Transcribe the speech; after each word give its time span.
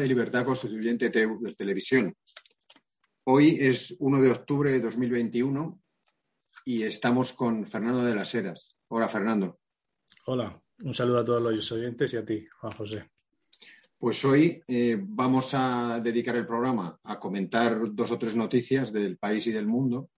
de 0.00 0.08
Libertad 0.08 0.46
Constituyente 0.46 1.10
de 1.10 1.54
Televisión. 1.56 2.14
Hoy 3.24 3.58
es 3.60 3.94
1 3.98 4.22
de 4.22 4.30
octubre 4.30 4.72
de 4.72 4.80
2021 4.80 5.78
y 6.64 6.82
estamos 6.84 7.34
con 7.34 7.66
Fernando 7.66 8.02
de 8.02 8.14
las 8.14 8.34
Heras. 8.34 8.78
Hola, 8.88 9.08
Fernando. 9.08 9.60
Hola, 10.26 10.60
un 10.82 10.94
saludo 10.94 11.18
a 11.18 11.24
todos 11.24 11.42
los 11.42 11.72
oyentes 11.72 12.14
y 12.14 12.16
a 12.16 12.24
ti, 12.24 12.46
Juan 12.60 12.72
José. 12.72 13.10
Pues 13.98 14.24
hoy 14.24 14.62
eh, 14.66 14.96
vamos 14.98 15.52
a 15.52 16.00
dedicar 16.00 16.34
el 16.36 16.46
programa 16.46 16.98
a 17.04 17.20
comentar 17.20 17.78
dos 17.92 18.10
o 18.12 18.18
tres 18.18 18.34
noticias 18.34 18.92
del 18.94 19.18
país 19.18 19.46
y 19.48 19.52
del 19.52 19.66
mundo, 19.66 20.08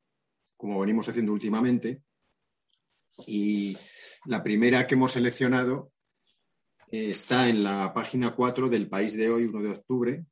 como 0.56 0.78
venimos 0.78 1.08
haciendo 1.08 1.32
últimamente. 1.32 2.02
Y 3.26 3.76
la 4.26 4.44
primera 4.44 4.86
que 4.86 4.94
hemos 4.94 5.12
seleccionado 5.12 5.91
está 6.92 7.48
en 7.48 7.64
la 7.64 7.94
página 7.94 8.34
4 8.34 8.68
del 8.68 8.86
País 8.86 9.16
de 9.16 9.30
hoy, 9.30 9.46
1 9.46 9.62
de 9.62 9.70
octubre, 9.70 10.26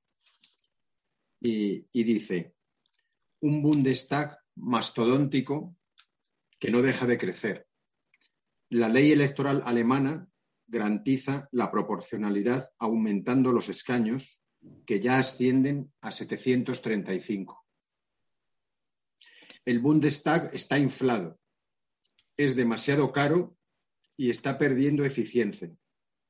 y, 1.41 1.89
y 1.91 2.05
dice, 2.05 2.55
un 3.41 3.62
Bundestag 3.62 4.39
mastodóntico 4.56 5.75
que 6.58 6.70
no 6.70 6.83
deja 6.83 7.06
de 7.06 7.16
crecer. 7.16 7.66
La 8.69 8.91
ley 8.91 9.11
electoral 9.11 9.62
alemana 9.64 10.28
garantiza 10.66 11.48
la 11.50 11.70
proporcionalidad 11.70 12.69
aumentando 12.78 13.53
los 13.53 13.70
escaños 13.70 14.42
que 14.84 15.00
ya 15.00 15.19
ascienden 15.19 15.91
a 16.03 16.12
735. 16.12 17.64
El 19.64 19.78
Bundestag 19.78 20.55
está 20.55 20.78
inflado, 20.78 21.41
es 22.36 22.55
demasiado 22.55 23.12
caro 23.12 23.56
y 24.14 24.28
está 24.28 24.58
perdiendo 24.58 25.06
eficiencia 25.06 25.75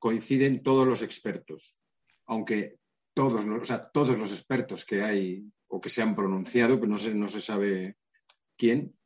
coinciden 0.01 0.63
todos 0.63 0.89
los 0.89 1.03
expertos, 1.03 1.79
aunque 2.25 2.79
todos, 3.15 3.45
o 3.45 3.65
sea, 3.65 3.91
todos 3.91 4.19
los 4.19 4.33
expertos 4.33 4.85
que 4.85 5.03
hay 5.03 5.45
o 5.69 5.81
que 5.81 5.91
se 5.91 6.03
han 6.03 6.17
pronunciado, 6.17 6.81
que 6.81 6.87
no 6.87 6.99
se, 6.99 7.15
no 7.15 7.29
se 7.29 7.41
sabe 7.41 7.97
quién, 8.57 8.97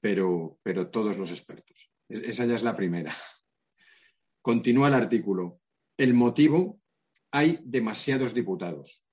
pero, 0.00 0.58
pero 0.62 0.90
todos 0.90 1.18
los 1.18 1.30
expertos. 1.30 1.92
Esa 2.08 2.46
ya 2.46 2.56
es 2.56 2.62
la 2.62 2.74
primera. 2.74 3.14
Continúa 4.42 4.88
el 4.88 4.94
artículo. 4.94 5.60
El 5.98 6.14
motivo, 6.14 6.80
hay 7.30 7.60
demasiados 7.62 8.32
diputados. 8.32 9.04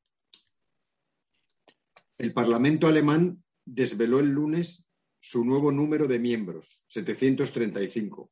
El 2.17 2.33
Parlamento 2.33 2.87
alemán 2.87 3.43
desveló 3.65 4.19
el 4.19 4.29
lunes 4.29 4.85
su 5.19 5.43
nuevo 5.43 5.73
número 5.73 6.07
de 6.07 6.19
miembros, 6.19 6.85
735 6.87 8.31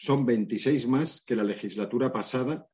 son 0.00 0.24
26 0.24 0.86
más 0.86 1.22
que 1.26 1.36
la 1.36 1.44
legislatura 1.44 2.10
pasada 2.10 2.66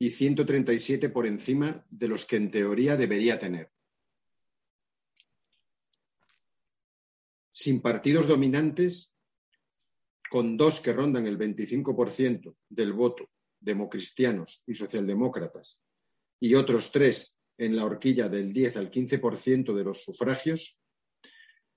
y 0.00 0.10
137 0.10 1.10
por 1.10 1.24
encima 1.24 1.86
de 1.90 2.08
los 2.08 2.26
que 2.26 2.34
en 2.34 2.50
teoría 2.50 2.96
debería 2.96 3.38
tener. 3.38 3.70
Sin 7.52 7.80
partidos 7.80 8.26
dominantes, 8.26 9.14
con 10.28 10.56
dos 10.56 10.80
que 10.80 10.92
rondan 10.92 11.28
el 11.28 11.38
25% 11.38 12.56
del 12.68 12.92
voto, 12.92 13.30
democristianos 13.60 14.64
y 14.66 14.74
socialdemócratas, 14.74 15.84
y 16.40 16.56
otros 16.56 16.90
tres 16.90 17.38
en 17.58 17.76
la 17.76 17.84
horquilla 17.84 18.28
del 18.28 18.52
10 18.52 18.76
al 18.78 18.90
15% 18.90 19.72
de 19.72 19.84
los 19.84 20.02
sufragios, 20.02 20.82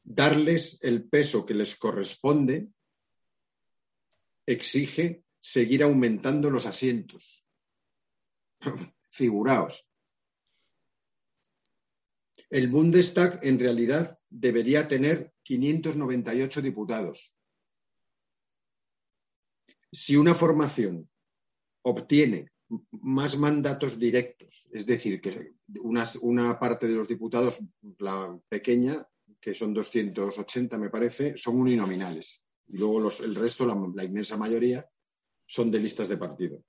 darles 0.03 0.79
el 0.81 1.07
peso 1.07 1.45
que 1.45 1.53
les 1.53 1.75
corresponde 1.75 2.69
exige 4.51 5.23
seguir 5.39 5.83
aumentando 5.83 6.49
los 6.49 6.65
asientos. 6.65 7.47
Figuraos. 9.11 9.87
El 12.49 12.67
Bundestag 12.69 13.39
en 13.43 13.59
realidad 13.59 14.19
debería 14.29 14.87
tener 14.87 15.33
598 15.43 16.61
diputados. 16.61 17.35
Si 19.91 20.15
una 20.15 20.33
formación 20.33 21.09
obtiene 21.83 22.51
más 22.91 23.37
mandatos 23.37 23.99
directos, 23.99 24.67
es 24.71 24.85
decir, 24.85 25.21
que 25.21 25.53
una, 25.81 26.59
parte 26.59 26.87
de 26.87 26.95
los 26.95 27.07
diputados, 27.07 27.59
la 27.99 28.39
pequeña, 28.47 29.07
que 29.39 29.53
son 29.53 29.73
280 29.73 30.77
me 30.77 30.89
parece, 30.89 31.37
son 31.37 31.59
uninominales. 31.59 32.43
Y 32.69 32.77
luego 32.77 33.09
el 33.09 33.35
resto, 33.35 33.65
la, 33.65 33.75
la 33.93 34.03
inmensa 34.03 34.37
mayoría, 34.37 34.87
son 35.45 35.71
de 35.71 35.79
listas 35.79 36.07
de 36.09 36.17
partido. 36.17 36.63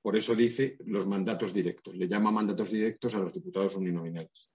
Por 0.00 0.16
eso 0.16 0.34
dice 0.34 0.78
los 0.86 1.06
mandatos 1.06 1.52
directos. 1.52 1.96
Le 1.96 2.08
llama 2.08 2.30
mandatos 2.30 2.70
directos 2.70 3.14
a 3.14 3.18
los 3.18 3.34
diputados 3.34 3.74
uninominales. 3.74 4.50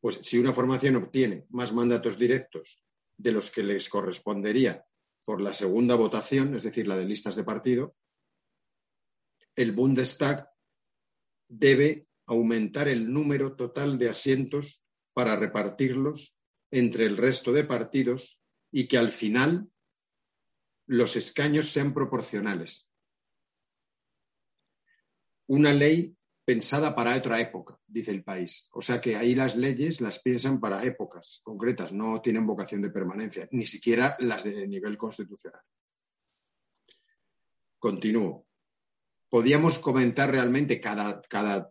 Pues 0.00 0.20
si 0.22 0.38
una 0.38 0.52
formación 0.52 0.96
obtiene 0.96 1.46
más 1.50 1.72
mandatos 1.72 2.18
directos 2.18 2.82
de 3.16 3.32
los 3.32 3.50
que 3.50 3.62
les 3.62 3.88
correspondería 3.88 4.84
por 5.24 5.40
la 5.40 5.54
segunda 5.54 5.94
votación, 5.94 6.56
es 6.56 6.64
decir, 6.64 6.86
la 6.86 6.96
de 6.96 7.04
listas 7.04 7.36
de 7.36 7.44
partido, 7.44 7.94
el 9.54 9.72
Bundestag 9.72 10.50
debe 11.48 12.08
aumentar 12.26 12.88
el 12.88 13.12
número 13.12 13.56
total 13.56 13.98
de 13.98 14.08
asientos 14.08 14.82
para 15.12 15.36
repartirlos 15.36 16.38
entre 16.70 17.04
el 17.06 17.16
resto 17.16 17.52
de 17.52 17.64
partidos 17.64 18.39
y 18.70 18.86
que 18.86 18.98
al 18.98 19.10
final 19.10 19.70
los 20.86 21.16
escaños 21.16 21.66
sean 21.70 21.94
proporcionales. 21.94 22.90
Una 25.46 25.72
ley 25.72 26.16
pensada 26.44 26.96
para 26.96 27.16
otra 27.16 27.40
época, 27.40 27.78
dice 27.86 28.10
el 28.10 28.24
país. 28.24 28.68
O 28.72 28.82
sea 28.82 29.00
que 29.00 29.16
ahí 29.16 29.34
las 29.34 29.56
leyes 29.56 30.00
las 30.00 30.20
piensan 30.20 30.58
para 30.58 30.84
épocas 30.84 31.40
concretas, 31.44 31.92
no 31.92 32.20
tienen 32.20 32.46
vocación 32.46 32.82
de 32.82 32.90
permanencia, 32.90 33.48
ni 33.52 33.66
siquiera 33.66 34.16
las 34.18 34.44
de 34.44 34.66
nivel 34.66 34.96
constitucional. 34.96 35.62
Continúo. 37.78 38.46
Podíamos 39.28 39.78
comentar 39.78 40.30
realmente 40.30 40.80
cada, 40.80 41.22
cada 41.22 41.70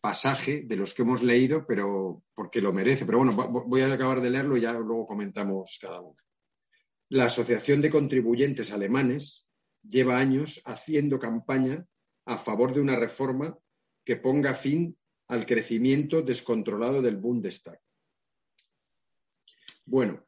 pasaje 0.00 0.62
de 0.62 0.76
los 0.76 0.94
que 0.94 1.02
hemos 1.02 1.22
leído, 1.22 1.66
pero 1.66 2.22
porque 2.34 2.60
lo 2.60 2.72
merece. 2.72 3.04
Pero 3.06 3.18
bueno, 3.18 3.34
voy 3.34 3.80
a 3.80 3.92
acabar 3.92 4.20
de 4.20 4.30
leerlo 4.30 4.56
y 4.56 4.60
ya 4.60 4.72
luego 4.72 5.06
comentamos 5.06 5.78
cada 5.80 6.00
uno. 6.00 6.16
La 7.12 7.26
Asociación 7.26 7.82
de 7.82 7.90
Contribuyentes 7.90 8.72
Alemanes 8.72 9.46
lleva 9.82 10.16
años 10.16 10.62
haciendo 10.64 11.18
campaña 11.18 11.84
a 12.24 12.38
favor 12.38 12.72
de 12.72 12.80
una 12.80 12.96
reforma 12.96 13.58
que 14.02 14.16
ponga 14.16 14.54
fin 14.54 14.96
al 15.28 15.44
crecimiento 15.44 16.22
descontrolado 16.22 17.02
del 17.02 17.18
Bundestag. 17.18 17.78
Bueno, 19.84 20.26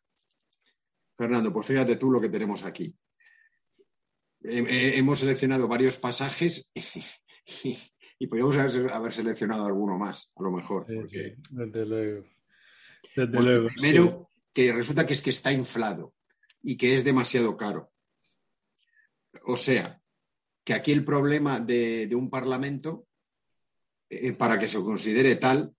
Fernando, 1.17 1.51
pues 1.51 1.69
fíjate 1.69 1.97
tú 1.97 2.11
lo 2.11 2.21
que 2.21 2.29
tenemos 2.29 2.65
aquí. 2.65 2.95
Hemos 4.43 5.21
seleccionado 5.21 5.67
varios 5.67 5.97
pasajes 5.97 6.71
y, 8.19 8.27
podríamos 8.27 8.59
haber, 8.59 9.13
seleccionado 9.15 9.65
alguno 9.65 9.97
más, 9.97 10.31
a 10.37 10.43
lo 10.43 10.51
mejor. 10.51 10.87
desde 10.87 11.87
luego. 11.87 12.27
primero, 13.75 14.31
que 14.53 14.71
resulta 14.71 15.07
que 15.07 15.15
es 15.15 15.23
que 15.23 15.31
está 15.31 15.51
inflado 15.51 16.14
y 16.65 16.77
que 16.77 16.95
es 16.95 17.05
demasiado 17.05 17.57
caro. 17.57 17.93
O 19.45 19.57
sea, 19.57 20.01
que 20.65 20.73
aquí 20.73 20.93
el 20.93 21.05
problema 21.05 21.61
de, 21.61 22.11
un 22.15 22.31
Parlamento, 22.31 23.07
eh, 24.09 24.33
para 24.33 24.59
que 24.59 24.69
se 24.69 24.79
considere 24.79 25.37
tal, 25.37 25.77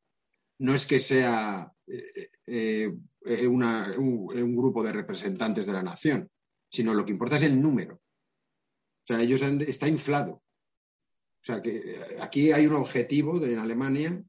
no 0.60 0.76
es 0.76 0.86
que 0.86 1.00
sea 1.00 1.74
eh, 1.88 2.30
eh, 2.46 3.48
un, 3.48 4.56
grupo 4.56 4.84
de 4.84 4.92
representantes 4.92 5.66
de 5.66 5.74
la 5.74 5.82
nación, 5.84 6.30
sino 6.70 6.94
lo 6.94 7.04
que 7.04 7.12
importa 7.12 7.38
es 7.38 7.44
el 7.44 7.60
número. 7.60 7.96
O 7.96 9.08
sea, 9.08 9.22
ellos 9.22 9.42
está 9.42 9.88
inflado. 9.88 10.34
O 10.34 11.46
sea, 11.46 11.62
que 11.62 12.18
aquí 12.22 12.52
hay 12.52 12.68
un 12.68 12.74
objetivo 12.74 13.44
en 13.44 13.60
Alemania 13.60 14.24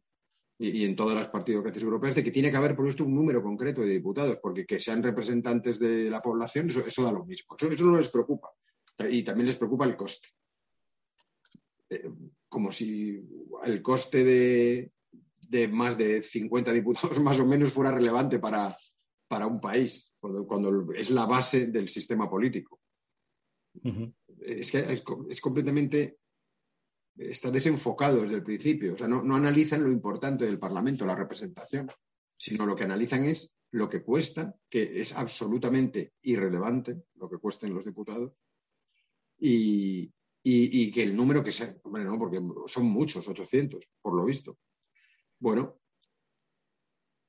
y, 0.59 0.85
en 0.85 0.97
todas 0.97 1.15
las 1.15 1.29
partidocracias 1.29 1.85
europeas 1.85 2.15
de 2.15 2.25
que 2.25 2.31
tiene 2.31 2.51
que 2.51 2.57
haber 2.57 2.75
por 2.75 2.89
esto 2.89 3.05
un 3.05 3.15
número 3.15 3.43
concreto 3.43 3.83
de 3.83 3.89
diputados, 3.89 4.39
porque 4.43 4.65
que 4.65 4.81
sean 4.81 5.03
representantes 5.03 5.79
de 5.79 6.11
la 6.11 6.23
población, 6.23 6.69
eso, 6.71 7.03
da 7.03 7.13
lo 7.13 7.25
mismo. 7.25 7.57
Eso, 7.57 7.85
no 7.85 7.99
les 7.99 8.09
preocupa. 8.09 8.51
Y 9.11 9.23
también 9.23 9.47
les 9.47 9.57
preocupa 9.57 9.85
el 9.85 9.97
coste. 9.97 10.29
como 12.49 12.73
si 12.73 13.23
el 13.65 13.83
coste 13.83 14.25
de, 14.25 14.93
de 15.49 15.69
más 15.69 15.97
de 15.99 16.23
50 16.23 16.73
diputados 16.73 17.19
más 17.21 17.39
o 17.41 17.47
menos 17.47 17.73
fuera 17.73 17.91
relevante 17.91 18.39
para, 18.39 18.77
para 19.29 19.47
un 19.47 19.61
país, 19.61 20.15
cuando, 20.21 20.93
es 20.93 21.11
la 21.11 21.27
base 21.27 21.67
del 21.67 21.89
sistema 21.89 22.29
político. 22.29 22.81
Es 24.41 24.71
que 24.71 24.79
es, 25.29 25.41
completamente, 25.41 26.19
está 27.17 27.51
desenfocado 27.51 28.23
desde 28.23 28.37
el 28.37 28.43
principio, 28.43 28.95
o 28.95 28.99
sea, 28.99 29.09
no, 29.09 29.35
analizan 29.35 29.83
lo 29.83 29.91
importante 29.91 30.45
del 30.45 30.59
Parlamento, 30.59 31.07
la 31.07 31.17
representación, 31.17 31.91
sino 32.37 32.67
lo 32.67 32.77
que 32.77 32.85
analizan 32.85 33.25
es 33.25 33.57
lo 33.71 33.89
que 33.89 34.03
cuesta, 34.03 34.55
que 34.69 35.01
es 35.01 35.15
absolutamente 35.15 36.13
irrelevante 36.23 37.03
lo 37.15 37.29
que 37.29 37.39
cuesten 37.39 37.75
los 37.75 37.85
diputados, 37.85 38.33
y, 39.39 40.13
y, 40.43 40.91
que 40.93 41.03
el 41.03 41.17
número 41.17 41.43
que 41.43 41.53
sea, 41.53 41.75
bueno, 41.85 42.11
no, 42.11 42.19
porque 42.19 42.41
son 42.67 42.87
muchos, 42.87 43.29
800, 43.29 43.91
por 44.01 44.15
lo 44.15 44.25
visto. 44.25 44.59
Bueno, 45.39 45.81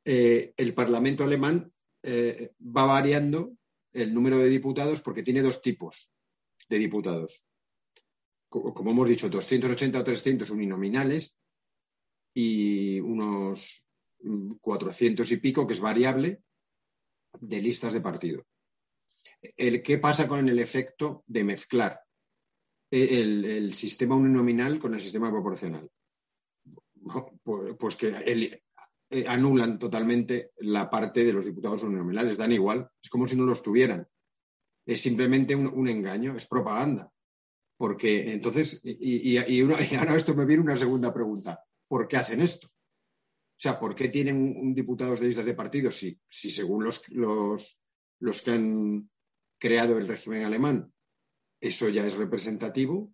eh, 0.06 0.54
el 0.56 0.74
Parlamento 0.74 1.24
alemán 1.24 1.74
eh, 2.04 2.54
va 2.62 2.86
variando 2.86 3.57
el 3.92 4.13
número 4.13 4.38
de 4.38 4.50
diputados 4.50 5.01
porque 5.01 5.24
tiene 5.24 5.42
dos 5.42 5.62
tipos 5.62 6.12
de 6.69 6.78
diputados. 6.78 7.46
Como 8.74 8.92
hemos 8.92 9.07
dicho, 9.07 9.30
280 9.30 10.00
o 10.00 10.04
300 10.04 10.50
uninominales 10.50 11.38
y 12.33 13.00
unos 13.00 13.88
400 14.62 15.31
y 15.31 15.38
pico, 15.38 15.68
que 15.68 15.74
es 15.74 15.80
variable, 15.80 16.42
de 17.39 17.62
listas 17.62 17.94
de 17.94 18.01
partido. 18.01 18.45
¿Qué 19.56 20.00
pasa 20.01 20.27
con 20.27 20.48
el 20.50 20.59
efecto 20.59 21.24
de 21.27 21.44
mezclar 21.44 22.01
el, 22.89 23.45
el 23.45 23.74
sistema 23.74 24.15
uninominal 24.15 24.80
con 24.80 24.95
el 24.95 25.01
sistema 25.01 25.30
proporcional? 25.31 25.89
Pues, 27.44 27.75
pues, 27.80 27.95
que 27.95 28.62
eh, 29.09 29.25
anulan 29.27 29.80
totalmente 29.80 30.51
la 30.57 30.89
parte 30.89 31.24
de 31.24 31.33
los 31.33 31.45
diputados 31.45 31.83
uninominales, 31.83 32.38
dan 32.38 32.51
igual, 32.51 32.89
es 33.01 33.09
como 33.09 33.27
si 33.27 33.36
no 33.36 33.45
los 33.45 33.63
tuvieran. 33.63 34.07
Es 34.86 35.01
simplemente 35.01 35.56
un, 35.56 35.88
engaño, 35.88 36.36
es 36.36 36.45
propaganda. 36.45 37.12
Porque 37.77 38.31
entonces, 38.33 38.81
y, 38.83 39.38
ahora 39.38 40.18
esto 40.18 40.35
me 40.35 40.45
viene 40.45 40.63
una 40.63 40.77
segunda 40.77 41.13
pregunta, 41.13 41.63
¿por 41.88 42.07
qué 42.07 42.18
hacen 42.18 42.41
esto? 42.41 42.68
O 42.68 43.59
sea, 43.59 43.79
¿por 43.79 43.95
qué 43.95 44.09
tienen 44.09 44.38
un, 44.38 44.74
diputados 44.74 45.19
de 45.19 45.27
listas 45.27 45.45
de 45.45 45.56
partidos 45.56 45.97
si, 45.97 46.19
si 46.29 46.51
según 46.51 46.83
los, 46.83 47.07
los, 47.09 47.79
los 48.19 48.41
que 48.41 48.51
han 48.51 49.09
creado 49.59 49.97
el 49.97 50.07
régimen 50.07 50.45
alemán, 50.45 50.94
eso 51.59 51.89
ya 51.89 52.06
es 52.06 52.15
representativo? 52.15 53.12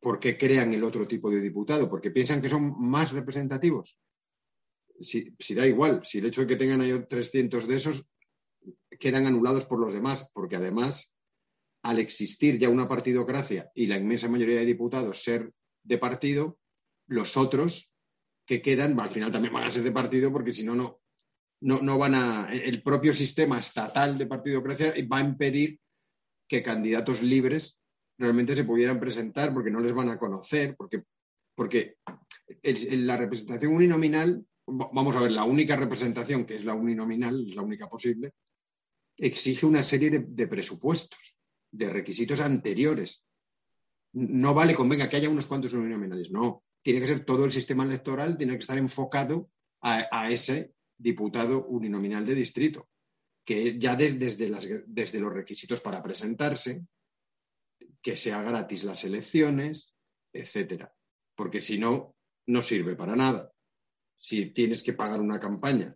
¿por 0.00 0.20
qué 0.20 0.36
crean 0.36 0.72
el 0.74 0.84
otro 0.84 1.06
tipo 1.06 1.30
de 1.30 1.40
diputado? 1.40 1.88
Porque 1.88 2.10
piensan 2.10 2.42
que 2.42 2.48
son 2.48 2.74
más 2.78 3.12
representativos. 3.12 3.98
Si, 5.00 5.34
da 5.54 5.66
igual, 5.66 6.02
si 6.04 6.18
el 6.18 6.26
hecho 6.26 6.42
de 6.42 6.48
que 6.48 6.56
tengan 6.56 6.80
ahí 6.80 6.92
300 7.08 7.68
de 7.68 7.76
esos 7.76 8.06
quedan 8.98 9.26
anulados 9.26 9.64
por 9.66 9.78
los 9.78 9.92
demás, 9.92 10.30
porque 10.34 10.56
además, 10.56 11.12
al 11.82 11.98
existir 11.98 12.58
ya 12.58 12.68
una 12.68 12.88
partidocracia 12.88 13.70
y 13.74 13.86
la 13.86 13.96
inmensa 13.96 14.28
mayoría 14.28 14.58
de 14.58 14.66
diputados 14.66 15.22
ser 15.22 15.52
de 15.82 15.98
partido, 15.98 16.58
los 17.06 17.36
otros 17.36 17.94
que 18.46 18.62
quedan 18.62 18.98
al 18.98 19.10
final 19.10 19.30
también 19.30 19.54
van 19.54 19.64
a 19.64 19.70
ser 19.70 19.82
de 19.82 19.92
partido 19.92 20.32
porque 20.32 20.52
si 20.52 20.64
no, 20.64 20.74
no, 20.74 21.00
no 21.60 21.98
van 21.98 22.14
a. 22.14 22.52
El 22.52 22.82
propio 22.82 23.14
sistema 23.14 23.58
estatal 23.58 24.16
de 24.18 24.26
partidocracia 24.26 24.94
va 25.10 25.18
a 25.18 25.24
impedir 25.24 25.78
que 26.48 26.62
candidatos 26.62 27.22
libres 27.22 27.78
realmente 28.18 28.56
se 28.56 28.64
pudieran 28.64 28.98
presentar 28.98 29.52
porque 29.52 29.70
no 29.70 29.80
les 29.80 29.92
van 29.92 30.08
a 30.08 30.18
conocer, 30.18 30.74
porque, 30.76 31.02
porque 31.54 31.96
la 32.62 33.16
representación 33.16 33.74
uninominal, 33.74 34.44
vamos 34.66 35.14
a 35.14 35.20
ver, 35.20 35.32
la 35.32 35.44
única 35.44 35.76
representación 35.76 36.44
que 36.44 36.56
es 36.56 36.64
la 36.64 36.74
uninominal, 36.74 37.46
es 37.48 37.54
la 37.54 37.62
única 37.62 37.88
posible, 37.88 38.32
exige 39.16 39.66
una 39.66 39.84
serie 39.84 40.10
de, 40.10 40.48
presupuestos, 40.48 41.37
de 41.70 41.90
requisitos 41.90 42.40
anteriores. 42.40 43.24
No 44.12 44.54
vale 44.54 44.74
con 44.74 44.88
venga 44.88 45.08
que 45.08 45.16
haya 45.16 45.28
unos 45.28 45.46
cuantos 45.46 45.72
uninominales, 45.72 46.30
no. 46.30 46.64
Tiene 46.82 47.00
que 47.00 47.06
ser 47.06 47.24
todo 47.24 47.44
el 47.44 47.52
sistema 47.52 47.84
electoral, 47.84 48.36
tiene 48.36 48.54
que 48.54 48.60
estar 48.60 48.78
enfocado 48.78 49.50
a, 49.80 50.30
ese 50.30 50.74
diputado 50.96 51.66
uninominal 51.66 52.24
de 52.24 52.34
distrito, 52.34 52.88
que 53.44 53.78
ya 53.78 53.94
desde, 53.94 54.84
desde 54.86 55.20
los 55.20 55.32
requisitos 55.32 55.80
para 55.80 56.02
presentarse, 56.02 56.84
que 58.00 58.16
sea 58.16 58.42
gratis 58.42 58.84
las 58.84 59.04
elecciones, 59.04 59.94
etcétera. 60.32 60.92
Porque 61.34 61.60
si 61.60 61.78
no, 61.78 62.16
no 62.46 62.62
sirve 62.62 62.96
para 62.96 63.14
nada. 63.14 63.52
Si 64.16 64.46
tienes 64.46 64.82
que 64.82 64.94
pagar 64.94 65.20
una 65.20 65.38
campaña, 65.38 65.94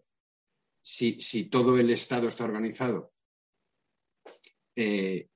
si, 0.81 1.21
si 1.21 1.49
todo 1.49 1.79
el 1.79 1.91
Estado 1.91 2.29
está 2.29 2.45
organizado 2.45 3.13
eh, 4.75 5.29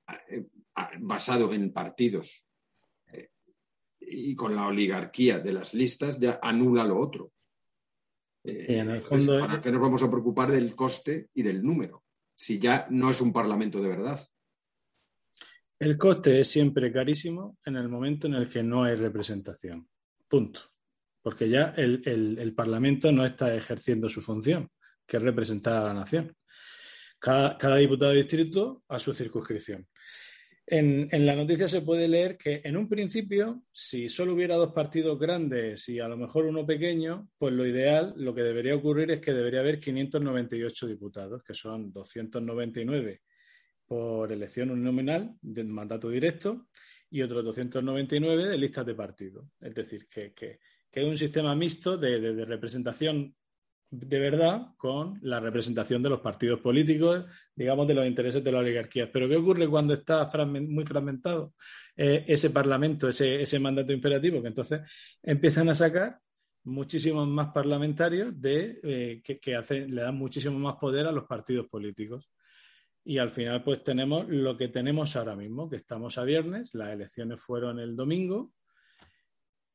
basado 0.99 1.53
en 1.53 1.71
partidos 1.71 2.45
eh, 3.11 3.29
y 3.99 4.35
con 4.35 4.55
la 4.55 4.67
oligarquía 4.67 5.39
de 5.39 5.53
las 5.53 5.73
listas, 5.73 6.19
ya 6.19 6.39
anula 6.41 6.85
lo 6.85 6.97
otro. 6.97 7.31
Eh, 8.43 9.01
¿Para 9.39 9.61
qué 9.61 9.71
nos 9.71 9.81
vamos 9.81 10.03
a 10.03 10.09
preocupar 10.09 10.51
del 10.51 10.73
coste 10.73 11.29
y 11.33 11.43
del 11.43 11.61
número? 11.61 12.03
Si 12.35 12.59
ya 12.59 12.87
no 12.89 13.09
es 13.09 13.19
un 13.19 13.33
parlamento 13.33 13.81
de 13.81 13.89
verdad. 13.89 14.19
El 15.79 15.97
coste 15.97 16.39
es 16.39 16.47
siempre 16.47 16.91
carísimo 16.91 17.57
en 17.65 17.75
el 17.75 17.89
momento 17.89 18.27
en 18.27 18.35
el 18.35 18.49
que 18.49 18.63
no 18.63 18.83
hay 18.83 18.95
representación. 18.95 19.87
Punto. 20.27 20.61
Porque 21.21 21.49
ya 21.49 21.73
el, 21.75 22.53
Parlamento 22.55 23.11
no 23.11 23.25
está 23.25 23.53
ejerciendo 23.53 24.07
su 24.07 24.21
función, 24.21 24.69
que 25.05 25.17
es 25.17 25.23
representar 25.23 25.73
a 25.73 25.87
la 25.87 25.93
nación. 25.93 26.33
Cada, 27.19 27.75
diputado 27.77 28.11
de 28.11 28.17
distrito 28.17 28.83
a 28.87 28.99
su 28.99 29.13
circunscripción. 29.13 29.87
En, 30.69 31.25
la 31.25 31.35
noticia 31.35 31.67
se 31.67 31.81
puede 31.81 32.07
leer 32.07 32.37
que 32.37 32.61
en 32.63 32.75
un 32.75 32.89
principio, 32.89 33.63
si 33.71 34.09
solo 34.09 34.33
hubiera 34.33 34.55
dos 34.55 34.73
partidos 34.73 35.17
grandes 35.17 35.87
y 35.87 35.99
a 35.99 36.09
lo 36.09 36.17
mejor 36.17 36.45
uno 36.45 36.65
pequeño, 36.65 37.29
pues 37.37 37.53
lo 37.53 37.65
ideal, 37.65 38.13
lo 38.17 38.35
que 38.35 38.41
debería 38.41 38.75
ocurrir 38.75 39.09
es 39.11 39.21
que 39.21 39.31
debería 39.31 39.61
haber 39.61 39.79
598 39.79 40.87
diputados, 40.87 41.41
que 41.41 41.53
son 41.53 41.93
299 41.93 43.21
por 43.87 44.31
elección 44.31 44.71
uninominal 44.71 45.35
de 45.41 45.63
mandato 45.63 46.09
directo 46.09 46.67
y 47.09 47.21
otros 47.21 47.45
299 47.45 48.47
de 48.47 48.57
listas 48.57 48.85
de 48.85 48.95
partido. 48.95 49.49
Es 49.61 49.73
decir, 49.73 50.07
que, 50.09 50.33
es 50.91 51.03
un 51.03 51.17
sistema 51.17 51.55
mixto 51.55 51.97
de, 51.97 52.45
representación 52.45 53.33
de 53.89 54.19
verdad 54.19 54.73
con 54.75 55.17
la 55.21 55.39
representación 55.39 56.03
de 56.03 56.09
los 56.09 56.19
partidos 56.19 56.59
políticos, 56.59 57.25
digamos, 57.55 57.87
de 57.87 57.93
los 57.93 58.05
intereses 58.05 58.43
de 58.43 58.51
la 58.51 58.59
oligarquía. 58.59 59.09
Pero 59.11 59.29
¿qué 59.29 59.37
ocurre 59.37 59.67
cuando 59.67 59.93
está 59.93 60.27
muy 60.47 60.85
fragmentado 60.85 61.53
eh, 61.95 62.25
ese 62.27 62.49
parlamento, 62.49 63.07
ese, 63.07 63.41
ese 63.41 63.59
mandato 63.59 63.93
imperativo? 63.93 64.41
Que 64.41 64.49
entonces 64.49 64.81
empiezan 65.23 65.69
a 65.69 65.75
sacar 65.75 66.19
muchísimos 66.65 67.27
más 67.27 67.53
parlamentarios 67.53 68.39
de, 68.39 68.79
eh, 68.83 69.21
que, 69.23 69.39
que 69.39 69.57
le 69.87 70.01
dan 70.01 70.15
muchísimo 70.15 70.59
más 70.59 70.75
poder 70.75 71.07
a 71.07 71.11
los 71.11 71.25
partidos 71.25 71.67
políticos. 71.67 72.29
Y 73.05 73.19
al 73.19 73.31
final, 73.31 73.63
pues 73.63 73.83
tenemos 73.83 74.27
lo 74.27 74.57
que 74.57 74.67
tenemos 74.67 75.15
ahora 75.15 75.33
mismo, 75.33 75.69
que 75.69 75.77
estamos 75.77 76.17
a 76.17 76.25
viernes, 76.25 76.73
las 76.73 76.91
elecciones 76.91 77.39
fueron 77.39 77.79
el 77.79 77.95
domingo. 77.95 78.51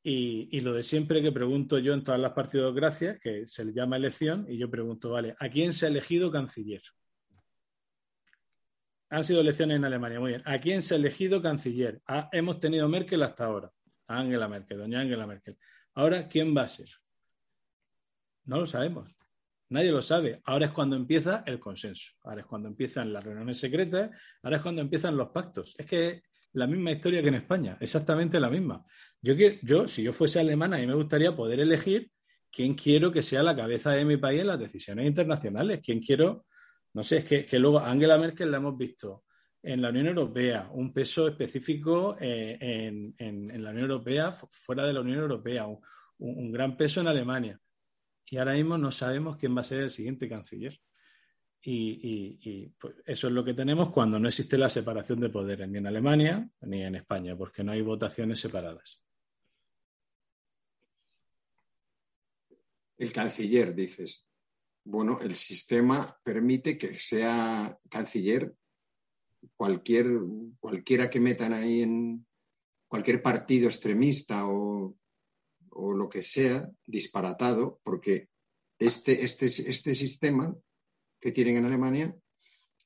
Y, 0.05 0.61
lo 0.61 0.73
de 0.73 0.83
siempre 0.83 1.23
que 1.23 1.31
pregunto 1.31 1.79
yo 1.79 1.95
en 1.95 2.03
todas 2.03 2.21
las 2.21 2.33
partidocracias, 2.33 3.21
que 3.21 3.47
se 3.47 3.65
le 3.65 3.73
llama 3.73 3.97
elección, 3.97 4.47
y 4.49 4.59
yo 4.59 4.69
pregunto, 4.69 5.11
vale, 5.11 5.37
¿a 5.39 5.49
quién 5.49 5.73
se 5.73 5.87
ha 5.87 5.89
elegido 5.89 6.31
canciller? 6.31 6.83
Han 9.11 9.25
sido 9.25 9.43
elecciones 9.43 9.77
en 9.77 9.85
Alemania, 9.85 10.19
muy 10.19 10.31
bien. 10.31 10.43
¿A 10.45 10.59
quién 10.59 10.83
se 10.83 10.95
ha 10.95 10.97
elegido 10.97 11.41
canciller? 11.41 12.01
Ah, 12.07 12.29
hemos 12.33 12.59
tenido 12.59 12.89
Merkel 12.89 13.23
hasta 13.23 13.45
ahora. 13.45 13.71
Angela 14.09 14.49
Merkel, 14.49 14.79
doña 14.79 15.01
Angela 15.01 15.27
Merkel. 15.27 15.57
Ahora, 15.95 16.27
¿quién 16.29 16.57
va 16.57 16.63
a 16.63 16.69
ser? 16.69 16.89
No 18.45 18.59
lo 18.59 18.67
sabemos. 18.67 19.17
Nadie 19.69 19.91
lo 19.91 20.03
sabe. 20.03 20.41
Ahora 20.45 20.67
es 20.67 20.73
cuando 20.73 20.97
empieza 20.97 21.45
el 21.47 21.61
consenso. 21.61 22.13
Ahora 22.25 22.41
es 22.41 22.47
cuando 22.47 22.69
empiezan 22.69 23.13
las 23.13 23.23
reuniones 23.23 23.59
secretas. 23.59 24.11
Ahora 24.43 24.57
es 24.57 24.63
cuando 24.63 24.83
empiezan 24.83 25.17
los 25.17 25.29
pactos. 25.31 25.75
Es 25.79 25.87
que 25.87 26.23
la 26.55 26.67
misma 26.67 26.91
historia 26.93 27.23
que 27.23 27.29
en 27.29 27.37
España, 27.37 27.77
exactamente 27.81 28.39
la 28.39 28.51
misma. 28.51 28.85
Yo, 29.23 29.35
yo 29.63 29.87
si 29.87 30.03
yo 30.03 30.13
fuese 30.13 30.41
alemana, 30.41 30.83
y 30.83 30.87
me 30.87 30.95
gustaría 30.95 31.35
poder 31.35 31.61
elegir 31.61 32.11
quién 32.51 32.75
quiero 32.75 33.13
que 33.13 33.23
sea 33.23 33.43
la 33.43 33.57
cabeza 33.57 33.93
de 33.93 34.05
mi 34.05 34.17
país 34.17 34.41
en 34.41 34.49
las 34.49 34.59
decisiones 34.59 35.07
internacionales, 35.07 35.81
quién 35.83 36.01
quiero, 36.01 36.45
no 36.93 37.03
sé, 37.03 37.19
es 37.19 37.25
que, 37.25 37.47
que 37.47 37.59
luego 37.59 37.79
Angela 37.79 38.19
Merkel 38.19 38.51
la 38.51 38.59
hemos 38.59 38.77
visto 38.77 39.25
en 39.63 39.81
la 39.81 39.91
Unión 39.91 40.09
Europea, 40.09 40.69
un 40.73 40.93
peso 40.93 41.29
específico 41.29 42.17
eh, 42.21 42.59
en, 42.61 43.63
la 43.63 43.71
Unión 43.71 43.91
Europea, 43.91 44.37
fuera 44.51 44.85
de 44.85 44.93
la 44.93 45.01
Unión 45.01 45.21
Europea, 45.21 45.67
un, 46.19 46.53
gran 46.53 46.77
peso 46.77 47.01
en 47.01 47.07
Alemania. 47.07 47.61
Y 48.27 48.39
ahora 48.39 48.55
mismo 48.55 48.77
no 48.77 48.91
sabemos 48.91 49.37
quién 49.37 49.57
va 49.57 49.61
a 49.61 49.65
ser 49.65 49.81
el 49.81 49.91
siguiente 49.91 50.29
canciller. 50.29 50.77
Y, 51.65 52.69
pues, 52.71 52.95
eso 53.07 53.29
es 53.29 53.33
lo 53.33 53.45
que 53.45 53.55
tenemos 53.55 53.91
cuando 53.91 54.19
no 54.19 54.27
existe 54.27 54.59
la 54.59 54.69
separación 54.69 55.21
de 55.21 55.29
poderes, 55.29 55.69
ni 55.69 55.79
en 55.79 55.87
Alemania 55.87 56.49
ni 56.63 56.83
en 56.83 56.97
España, 56.97 57.37
porque 57.37 57.63
no 57.63 57.71
hay 57.71 57.83
votaciones 57.83 58.41
separadas. 58.41 59.01
El 63.03 63.13
canciller, 63.13 63.75
dices. 63.75 64.29
Bueno, 64.85 65.19
el 65.21 65.35
sistema 65.35 66.17
permite 66.23 66.79
que 66.79 66.95
sea 66.95 67.77
canciller 67.91 68.55
cualquier, 69.57 70.07
cualquiera 70.61 71.11
que 71.11 71.19
metan 71.19 71.53
ahí 71.53 71.83
en 71.83 72.25
cualquier 72.87 73.21
partido 73.21 73.67
extremista 73.67 74.47
o, 74.47 74.97
lo 75.75 76.09
que 76.09 76.23
sea, 76.23 76.71
disparatado, 76.87 77.81
porque 77.83 78.29
este, 78.79 79.25
este, 79.25 79.47
este 79.47 79.97
sistema 79.97 80.57
que 81.19 81.33
tienen 81.33 81.57
en 81.57 81.65
Alemania 81.65 82.17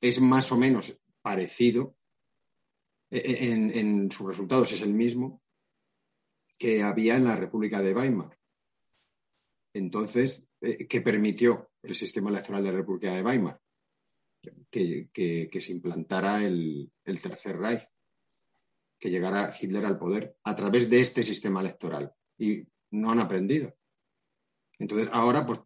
es 0.00 0.18
más 0.18 0.50
o 0.50 0.56
menos 0.56 1.04
parecido, 1.20 1.94
e, 3.10 3.18
e, 3.18 3.52
en, 3.52 3.70
en, 3.70 4.10
sus 4.10 4.26
resultados 4.26 4.72
es 4.72 4.80
el 4.80 4.94
mismo 4.94 5.42
que 6.56 6.82
había 6.82 7.16
en 7.16 7.24
la 7.24 7.36
República 7.36 7.82
de 7.82 7.92
Weimar. 7.92 8.35
Entonces, 9.76 10.48
eh, 10.62 10.86
¿qué 10.86 11.02
permitió 11.02 11.70
el 11.82 11.94
sistema 11.94 12.30
electoral 12.30 12.64
de 12.64 12.72
la 12.72 12.78
República 12.78 13.14
de 13.14 13.22
Weimar? 13.22 13.60
que, 14.70 15.60
se 15.60 15.72
implantara 15.72 16.44
el, 16.44 16.90
Tercer 17.04 17.58
Reich, 17.58 17.82
que 18.98 19.10
llegara 19.10 19.52
Hitler 19.58 19.84
al 19.84 19.98
poder 19.98 20.36
a 20.44 20.54
través 20.54 20.88
de 20.88 21.00
este 21.00 21.22
sistema 21.24 21.60
electoral. 21.60 22.12
Y 22.38 22.66
no 22.90 23.10
han 23.10 23.18
aprendido. 23.18 23.74
Entonces, 24.78 25.08
ahora 25.12 25.44
pues, 25.44 25.60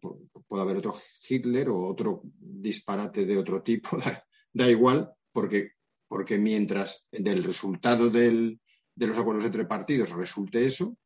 puede 0.47 0.63
haber 0.63 0.77
otro 0.77 0.95
Hitler 1.29 1.69
o 1.69 1.79
otro 1.79 2.21
disparate 2.39 3.25
de 3.25 3.37
otro 3.37 3.61
tipo, 3.61 3.97
da, 4.53 4.69
igual, 4.69 5.13
porque, 5.31 5.73
porque 6.07 6.37
mientras 6.37 7.07
del 7.11 7.43
resultado 7.43 8.09
de 8.09 8.57
los 8.95 9.17
acuerdos 9.17 9.45
entre 9.45 9.65
partidos 9.65 10.09
resulte 10.09 10.65
eso, 10.65 10.97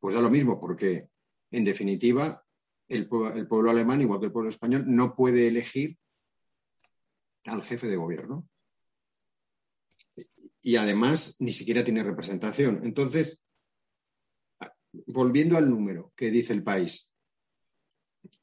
pues 0.00 0.14
da 0.14 0.22
lo 0.22 0.30
mismo, 0.30 0.58
porque 0.58 1.10
en 1.50 1.64
definitiva 1.64 2.44
el, 2.88 3.08
pueblo 3.08 3.70
alemán, 3.70 4.00
igual 4.00 4.20
que 4.20 4.26
el 4.26 4.32
pueblo 4.32 4.50
español, 4.50 4.84
no 4.86 5.14
puede 5.14 5.46
elegir 5.46 5.96
al 7.44 7.62
jefe 7.62 7.86
de 7.88 7.96
gobierno. 7.96 8.48
Y 10.62 10.76
además 10.76 11.36
ni 11.38 11.52
siquiera 11.52 11.84
tiene 11.84 12.02
representación. 12.02 12.80
Entonces, 12.82 13.42
volviendo 15.06 15.56
al 15.56 15.70
número 15.70 16.12
que 16.16 16.30
dice 16.30 16.52
el 16.52 16.64
país, 16.64 17.10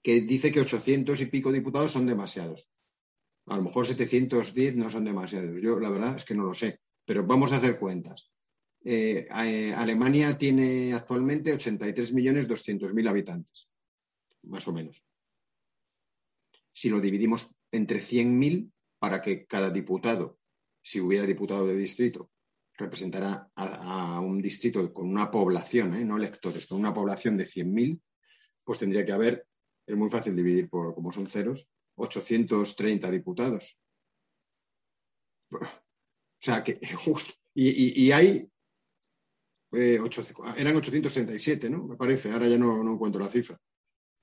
que 0.02 0.22
dice 0.22 0.52
que 0.52 0.62
800 0.62 1.20
y 1.22 1.26
pico 1.28 1.52
diputados 1.52 1.92
son 1.92 2.08
demasiados. 2.08 2.72
A 3.48 3.58
lo 3.58 3.64
mejor 3.64 3.86
710 3.86 4.76
no 4.76 4.90
son 4.90 5.06
demasiados. 5.06 5.62
Yo 5.62 5.80
la 5.80 5.90
verdad 5.90 6.16
es 6.16 6.26
que 6.26 6.36
no 6.36 6.44
lo 6.44 6.54
sé, 6.54 6.80
pero 7.06 7.26
vamos 7.26 7.52
a 7.52 7.58
hacer 7.58 7.78
cuentas. 7.78 8.32
Eh, 8.90 9.28
eh, 9.30 9.74
Alemania 9.74 10.38
tiene 10.38 10.94
actualmente 10.94 11.54
83.200.000 11.54 13.10
habitantes, 13.10 13.70
más 14.44 14.66
o 14.70 14.72
menos. 14.72 15.04
Si 16.72 16.88
lo 16.90 17.02
dividimos 17.02 17.54
entre 17.70 18.00
100.000, 18.00 18.72
para 18.98 19.22
que 19.22 19.46
cada 19.46 19.72
diputado, 19.72 20.40
si 20.82 21.02
hubiera 21.02 21.26
diputado 21.26 21.68
de 21.68 21.76
distrito, 21.76 22.32
representara 22.78 23.52
a, 23.56 24.22
un 24.22 24.42
distrito 24.42 24.94
con 24.94 25.10
una 25.10 25.30
población, 25.30 25.94
¿eh? 25.94 26.06
no 26.06 26.16
electores, 26.16 26.66
con 26.66 26.80
una 26.80 26.94
población 26.94 27.36
de 27.36 27.44
100.000, 27.44 28.00
pues 28.64 28.80
tendría 28.80 29.04
que 29.04 29.12
haber, 29.12 29.46
es 29.86 29.98
muy 29.98 30.10
fácil 30.10 30.34
dividir 30.34 30.70
por, 30.70 30.96
como 30.96 31.12
son 31.12 31.28
ceros, 31.28 31.68
830 31.96 33.12
diputados. 33.12 33.78
O 36.40 36.40
sea, 36.40 36.64
que 36.64 36.80
justo. 36.96 37.34
Y, 37.56 38.12
hay. 38.12 38.48
Eh, 39.74 40.00
eran 40.58 40.76
837, 40.76 41.70
¿no? 41.70 41.84
Me 41.86 41.96
parece, 41.96 42.32
ahora 42.32 42.48
ya 42.48 42.58
no, 42.58 42.82
encuentro 42.82 43.22
la 43.22 43.28
cifra. 43.28 43.60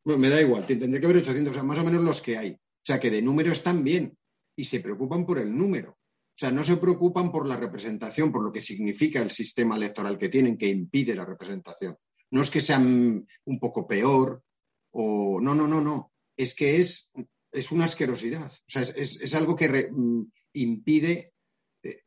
me 0.05 0.29
da 0.29 0.41
igual, 0.41 0.67
tendría 0.67 1.01
que 1.01 1.07
haber 1.07 1.19
800, 1.19 1.51
o 1.51 1.55
sea, 1.55 1.63
más 1.63 1.79
o 1.79 1.85
menos 1.85 2.03
los 2.03 2.23
que 2.23 2.39
hay. 2.39 2.53
O 2.53 2.87
sea, 2.87 3.01
que 3.01 3.11
de 3.11 3.23
número 3.23 3.53
están 3.53 3.83
bien 3.85 4.17
y 4.57 4.65
se 4.65 4.81
preocupan 4.81 5.25
por 5.25 5.39
el 5.39 5.57
número. 5.57 5.91
O 5.93 6.37
sea, 6.37 6.51
no 6.51 6.65
se 6.65 6.77
preocupan 6.77 7.31
por 7.31 7.47
la 7.47 7.57
representación, 7.57 8.33
por 8.33 8.43
lo 8.43 8.53
que 8.53 8.61
significa 8.61 9.23
el 9.23 9.31
sistema 9.31 9.77
electoral 9.77 10.19
que 10.19 10.29
tienen, 10.29 10.59
que 10.59 10.69
impide 10.69 11.15
la 11.15 11.25
representación. 11.25 11.97
No 12.31 12.43
es 12.43 12.51
que 12.51 12.61
sean 12.61 13.27
un 13.45 13.61
poco 13.61 13.87
peor 13.87 14.43
o 14.91 15.41
no, 15.41 15.55
no, 15.55 15.69
no, 15.69 15.81
no. 15.81 16.13
Es 16.37 16.55
que 16.55 16.77
es, 16.77 17.13
es 17.53 17.71
una 17.71 17.85
asquerosidad. 17.85 18.51
O 18.51 18.65
sea, 18.67 18.83
es, 18.83 19.35
algo 19.35 19.55
que 19.55 19.89
mm, 19.91 20.25
impide 20.55 21.34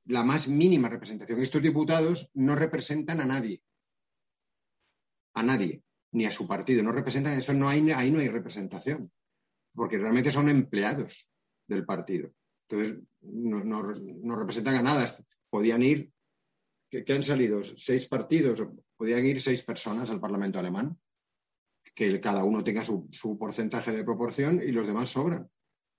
la 0.05 0.23
más 0.23 0.47
mínima 0.47 0.89
representación. 0.89 1.41
Estos 1.41 1.61
diputados 1.61 2.29
no 2.33 2.55
representan 2.55 3.21
a 3.21 3.25
nadie. 3.25 3.61
A 5.33 5.43
nadie, 5.43 5.83
ni 6.11 6.25
a 6.25 6.31
su 6.31 6.47
partido. 6.47 6.83
No 6.83 6.91
representan, 6.91 7.37
eso 7.37 7.53
no 7.53 7.69
hay, 7.69 7.89
ahí 7.91 8.11
no 8.11 8.19
hay 8.19 8.29
representación. 8.29 9.11
Porque 9.73 9.97
realmente 9.97 10.31
son 10.31 10.49
empleados 10.49 11.31
del 11.67 11.85
partido. 11.85 12.31
Entonces, 12.69 13.03
no, 13.21 14.35
representan 14.35 14.75
a 14.75 14.81
nada. 14.81 15.05
Podían 15.49 15.83
ir, 15.83 16.11
que, 16.89 17.05
han 17.13 17.23
salido 17.23 17.63
seis 17.63 18.07
partidos, 18.07 18.63
podían 18.95 19.25
ir 19.25 19.39
seis 19.41 19.63
personas 19.63 20.09
al 20.09 20.19
Parlamento 20.19 20.59
alemán, 20.59 20.97
que 21.93 22.19
cada 22.19 22.43
uno 22.43 22.63
tenga 22.63 22.83
su, 22.83 23.09
porcentaje 23.39 23.91
de 23.91 24.03
proporción 24.03 24.61
y 24.61 24.71
los 24.71 24.87
demás 24.87 25.09
sobran. 25.09 25.49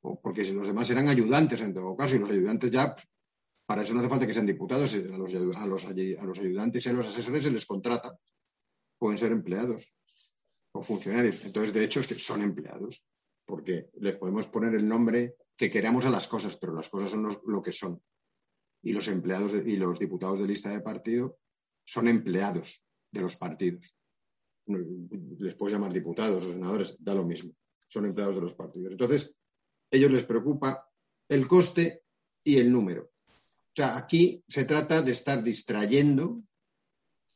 porque 0.00 0.44
los 0.52 0.66
demás 0.66 0.90
eran 0.90 1.08
ayudantes 1.08 1.60
en 1.60 1.74
todo 1.74 1.96
caso, 1.96 2.16
y 2.16 2.18
los 2.18 2.30
ayudantes 2.30 2.70
ya, 2.70 2.94
para 3.68 3.82
eso 3.82 3.92
no 3.92 4.00
hace 4.00 4.08
falta 4.08 4.26
que 4.26 4.32
sean 4.32 4.46
diputados, 4.46 4.94
a 4.94 5.18
los, 5.18 5.34
a 5.34 5.66
los, 5.66 5.84
a 5.84 6.24
los 6.24 6.38
ayudantes 6.38 6.86
y 6.86 6.88
a 6.88 6.94
los 6.94 7.04
asesores 7.04 7.44
se 7.44 7.50
les 7.50 7.66
contrata. 7.66 8.18
Pueden 8.96 9.18
ser 9.18 9.30
empleados 9.30 9.94
o 10.72 10.82
funcionarios. 10.82 11.44
Entonces, 11.44 11.74
de 11.74 11.84
hecho, 11.84 12.00
es 12.00 12.08
que 12.08 12.14
son 12.14 12.40
empleados 12.40 13.06
porque 13.44 13.90
les 14.00 14.16
podemos 14.16 14.46
poner 14.46 14.74
el 14.74 14.88
nombre 14.88 15.34
que 15.54 15.68
queramos 15.68 16.06
a 16.06 16.10
las 16.10 16.28
cosas, 16.28 16.56
pero 16.56 16.72
las 16.72 16.88
cosas 16.88 17.10
son 17.10 17.40
lo, 17.44 17.60
que 17.60 17.74
son. 17.74 18.02
Y 18.82 18.94
los 18.94 19.06
empleados 19.08 19.52
y 19.52 19.76
los 19.76 19.98
diputados 19.98 20.40
de 20.40 20.46
lista 20.46 20.70
de 20.70 20.80
partido 20.80 21.38
son 21.84 22.08
empleados 22.08 22.82
de 23.12 23.20
los 23.20 23.36
partidos. 23.36 23.98
Les 24.64 25.54
puedes 25.56 25.74
llamar 25.74 25.92
diputados 25.92 26.42
o 26.46 26.52
senadores, 26.54 26.96
da 27.00 27.14
lo 27.14 27.24
mismo. 27.24 27.52
Son 27.86 28.06
empleados 28.06 28.36
de 28.36 28.40
los 28.40 28.54
partidos. 28.54 28.92
Entonces, 28.92 29.36
ellos 29.90 30.10
les 30.10 30.24
preocupa 30.24 30.88
el 31.28 31.46
coste 31.46 32.04
y 32.42 32.56
el 32.56 32.72
número. 32.72 33.10
O 33.78 33.80
sea, 33.80 33.96
aquí 33.96 34.42
se 34.48 34.64
trata 34.64 35.02
de 35.02 35.12
estar 35.12 35.40
distrayendo, 35.40 36.42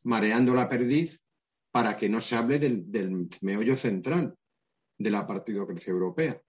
mareando 0.02 0.54
la 0.54 0.68
perdiz 0.68 1.22
para 1.70 1.96
que 1.96 2.08
no 2.08 2.20
se 2.20 2.34
hable 2.34 2.58
del, 2.58 3.28
meollo 3.42 3.76
central, 3.76 4.36
de 4.98 5.10
la 5.12 5.24
partidocracia 5.24 5.92
europea, 5.92 6.42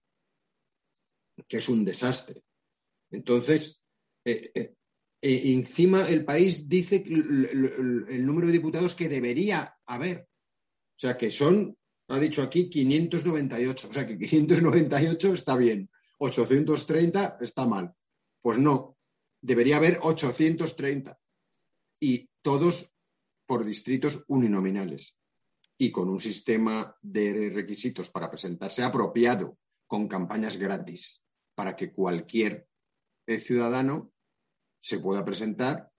que 1.46 1.58
es 1.58 1.68
un 1.68 1.84
desastre. 1.84 2.42
Entonces, 3.12 3.84
eh, 4.24 4.50
eh, 4.56 4.74
eh, 5.22 5.42
encima 5.52 6.08
el 6.08 6.24
país 6.24 6.68
dice 6.68 7.04
el, 7.06 8.26
número 8.26 8.48
de 8.48 8.54
diputados 8.54 8.96
que 8.96 9.08
debería 9.08 9.76
haber. 9.86 10.26
O 10.96 10.98
sea, 10.98 11.16
que 11.16 11.30
son, 11.30 11.78
ha 12.08 12.18
dicho 12.18 12.42
aquí, 12.42 12.68
598. 12.68 13.90
O 13.90 13.92
sea, 13.92 14.08
que 14.08 14.18
598 14.18 15.34
está 15.34 15.56
bien, 15.56 15.88
830 16.18 17.38
está 17.40 17.68
mal. 17.68 17.94
Pues 18.40 18.58
no, 18.58 18.94
debería 19.44 19.76
haber 19.76 19.98
830. 20.02 21.20
Y 22.00 22.28
todos 22.42 22.94
por 23.46 23.64
distritos 23.64 24.24
uninominales 24.26 25.18
y 25.76 25.90
con 25.90 26.08
un 26.08 26.18
sistema 26.18 26.96
de 27.02 27.50
requisitos 27.50 28.08
para 28.08 28.30
presentarse 28.30 28.82
apropiado, 28.82 29.58
con 29.86 30.08
campañas 30.08 30.56
gratis, 30.56 31.22
para 31.54 31.76
que 31.76 31.92
cualquier 31.92 32.66
eh, 33.26 33.38
ciudadano 33.38 34.12
se 34.80 34.98
pueda 34.98 35.24
presentar 35.24 35.90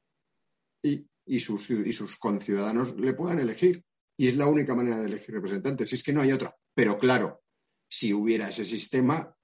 y, 0.81 1.39
sus, 1.39 2.17
conciudadanos 2.17 2.95
le 2.95 3.13
puedan 3.13 3.39
elegir. 3.39 3.83
Y 4.17 4.27
es 4.27 4.37
la 4.37 4.47
única 4.47 4.73
manera 4.75 4.97
de 4.97 5.07
elegir 5.07 5.35
representantes, 5.35 5.89
si 5.89 5.95
es 5.97 6.03
que 6.03 6.13
no 6.13 6.21
hay 6.21 6.31
otra. 6.31 6.55
Pero 6.73 6.97
claro, 6.97 7.43
si 7.87 8.13
hubiera 8.13 8.49
ese 8.49 8.65
sistema, 8.65 9.35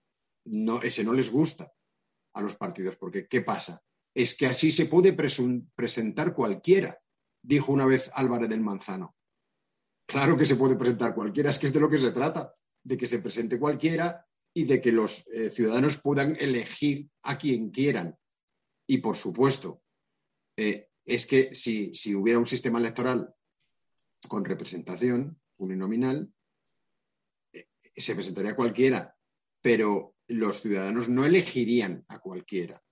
ese 0.82 1.04
no 1.04 1.14
les 1.14 1.30
gusta 1.30 1.72
a 2.34 2.42
los 2.42 2.56
partidos, 2.56 2.96
porque 2.96 3.28
¿qué 3.28 3.42
pasa? 3.42 3.84
Es 4.14 4.36
que 4.36 4.48
así 4.48 4.72
se 4.72 4.86
puede 4.86 5.14
presentar 5.14 6.34
cualquiera, 6.34 7.00
dijo 7.42 7.72
una 7.72 7.86
vez 7.86 8.12
Álvarez 8.14 8.50
del 8.50 8.62
Manzano 8.62 9.16
Claro 10.12 10.36
que 10.36 10.46
se 10.46 10.58
puede 10.58 10.76
presentar 10.76 11.16
cualquiera, 11.16 11.50
es 11.50 11.58
que 11.58 11.68
es 11.68 11.74
de 11.74 11.80
lo 11.80 11.90
que 11.90 11.98
se 11.98 12.12
trata, 12.12 12.54
de 12.84 12.98
que 12.98 13.08
se 13.08 13.20
presente 13.20 13.58
cualquiera 13.58 14.28
y 14.54 14.66
de 14.66 14.82
que 14.82 14.92
los 14.92 15.26
eh, 15.28 15.50
ciudadanos 15.50 16.02
puedan 16.02 16.36
elegir 16.38 17.10
a 17.24 17.38
quien 17.38 17.70
quieran. 17.70 18.18
Y 18.86 18.98
por 18.98 19.16
supuesto, 19.16 19.82
eh, 20.58 20.90
es 21.06 21.26
que 21.26 21.56
si, 21.56 21.94
hubiera 22.14 22.40
un 22.40 22.46
sistema 22.46 22.78
electoral 22.78 23.34
con 24.28 24.44
representación 24.44 25.40
uninominal, 25.56 26.30
eh, 27.54 27.68
se 27.80 28.14
presentaría 28.14 28.54
cualquiera, 28.54 29.16
pero 29.62 30.16
los 30.28 30.62
ciudadanos 30.62 31.08
no 31.08 31.24
elegirían 31.24 32.04
a 32.10 32.20
cualquiera. 32.20 32.84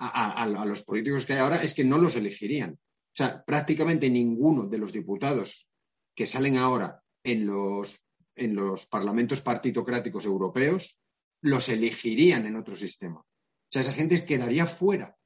A, 0.00 0.46
los 0.64 0.82
políticos 0.84 1.26
que 1.26 1.32
hay 1.32 1.40
ahora 1.40 1.60
es 1.62 1.74
que 1.74 1.84
no 1.84 1.98
los 1.98 2.14
elegirían. 2.14 2.72
O 2.72 3.14
sea, 3.14 3.44
prácticamente 3.44 4.08
ninguno 4.08 4.66
de 4.66 4.78
los 4.78 4.92
diputados 4.92 5.68
que 6.14 6.26
salen 6.26 6.56
ahora 6.56 7.02
en 7.24 7.46
los, 7.46 8.00
en 8.36 8.54
los 8.54 8.86
parlamentos 8.86 9.40
partitocráticos 9.40 10.24
europeos 10.24 11.00
los 11.40 11.68
elegirían 11.68 12.46
en 12.46 12.56
otro 12.56 12.76
sistema. 12.76 13.20
O 13.20 13.70
sea, 13.70 13.82
esa 13.82 13.92
gente 13.92 14.24
quedaría 14.24 14.66
fuera. 14.66 15.16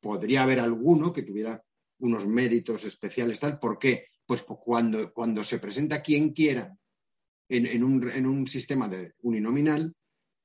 Podría 0.00 0.42
haber 0.42 0.60
alguno 0.60 1.12
que 1.12 1.22
tuviera 1.22 1.62
unos 1.98 2.26
méritos 2.26 2.84
especiales, 2.84 3.40
tal. 3.40 3.58
¿Por 3.58 3.78
qué? 3.78 4.06
Pues 4.26 4.42
cuando, 4.42 5.12
cuando 5.12 5.44
se 5.44 5.58
presenta 5.58 6.02
quien 6.02 6.32
quiera 6.32 6.74
en, 7.48 7.66
en, 7.66 7.84
un, 7.84 8.10
en 8.10 8.26
un, 8.26 8.46
sistema 8.46 8.88
de 8.88 9.12
uninominal, 9.22 9.94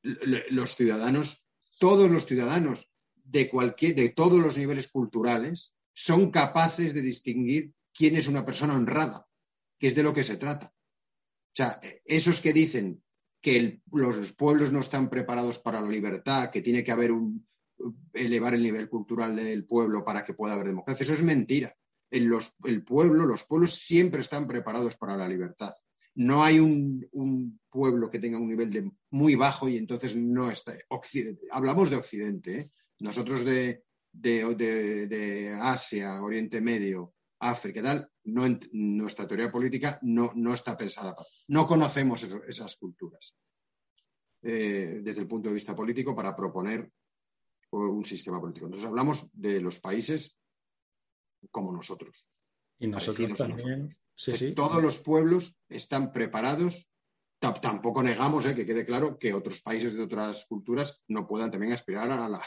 los 0.01 0.75
ciudadanos, 0.75 1.45
todos 1.79 2.09
los 2.09 2.25
ciudadanos 2.25 2.89
de, 3.25 3.49
cualquier, 3.49 3.95
de 3.95 4.09
todos 4.09 4.39
los 4.39 4.57
niveles 4.57 4.87
culturales, 4.87 5.75
son 5.93 6.31
capaces 6.31 6.93
de 6.93 7.01
distinguir 7.01 7.73
quién 7.93 8.15
es 8.15 8.27
una 8.27 8.45
persona 8.45 8.75
honrada, 8.75 9.27
que 9.77 9.87
es 9.87 9.95
de 9.95 10.03
lo 10.03 10.13
que 10.13 10.23
se 10.23 10.37
trata. 10.37 10.67
O 10.67 11.55
sea, 11.55 11.79
esos 12.05 12.41
que 12.41 12.53
dicen 12.53 13.01
que 13.41 13.81
los 13.91 14.33
pueblos 14.33 14.71
no 14.71 14.79
están 14.79 15.09
preparados 15.09 15.59
para 15.59 15.81
la 15.81 15.89
libertad, 15.89 16.49
que 16.49 16.61
tiene 16.61 16.83
que 16.83 16.91
haber 16.91 17.11
un 17.11 17.47
elevar 18.13 18.53
el 18.53 18.63
nivel 18.63 18.89
cultural 18.89 19.35
del 19.35 19.65
pueblo 19.65 20.03
para 20.03 20.23
que 20.23 20.33
pueda 20.33 20.53
haber 20.53 20.67
democracia. 20.67 21.03
Eso 21.03 21.13
es 21.13 21.23
mentira. 21.23 21.75
En 22.11 22.29
los, 22.29 22.55
el 22.63 22.83
pueblo, 22.83 23.25
los 23.25 23.43
pueblos 23.43 23.75
siempre 23.75 24.21
están 24.21 24.47
preparados 24.47 24.97
para 24.97 25.17
la 25.17 25.27
libertad. 25.27 25.73
No 26.15 26.43
hay 26.43 26.59
un, 26.59 27.59
pueblo 27.69 28.09
que 28.09 28.19
tenga 28.19 28.37
un 28.37 28.47
nivel 28.47 28.71
de 28.71 28.89
muy 29.09 29.35
bajo 29.35 29.67
y 29.67 29.77
entonces 29.77 30.15
no 30.15 30.49
está. 30.49 30.73
Occidente, 30.89 31.47
hablamos 31.51 31.89
de 31.89 31.97
Occidente. 31.97 32.59
¿eh? 32.59 32.71
Nosotros 32.99 33.43
de, 33.43 33.83
de, 34.11 34.55
de, 34.55 35.07
de, 35.07 35.51
Asia, 35.53 36.21
Oriente 36.21 36.61
Medio, 36.61 37.13
África, 37.39 37.83
tal, 37.83 38.09
no, 38.23 38.43
nuestra 38.71 39.27
teoría 39.27 39.51
política 39.51 39.99
no, 40.01 40.31
no 40.35 40.53
está 40.53 40.77
pensada. 40.77 41.15
Para, 41.15 41.27
no 41.47 41.67
conocemos 41.67 42.23
eso, 42.23 42.43
esas 42.43 42.75
culturas 42.77 43.35
eh, 44.41 44.99
desde 45.01 45.21
el 45.21 45.27
punto 45.27 45.49
de 45.49 45.55
vista 45.55 45.75
político 45.75 46.15
para 46.15 46.35
proponer 46.35 46.91
un 47.71 48.05
sistema 48.05 48.39
político. 48.39 48.67
Entonces 48.67 48.87
hablamos 48.87 49.29
de 49.33 49.59
los 49.59 49.79
países 49.79 50.37
como 51.51 51.73
nosotros. 51.73 52.29
Y 52.79 52.87
nosotros 52.87 53.37
también. 53.37 53.89
Sí, 54.15 54.33
sí. 54.33 54.53
Todos 54.53 54.81
los 54.81 54.99
pueblos 54.99 55.57
están 55.67 56.11
preparados. 56.11 56.89
Tampoco 57.39 58.01
negamos, 58.01 58.45
eh, 58.45 58.55
que 58.55 58.65
quede 58.65 58.85
claro, 58.85 59.17
que 59.19 59.33
otros 59.33 59.61
países 59.61 59.95
de 59.95 60.03
otras 60.03 60.45
culturas 60.45 61.03
no 61.07 61.27
puedan 61.27 61.51
también 61.51 61.73
aspirar 61.73 62.09
a 62.11 62.29
la, 62.29 62.41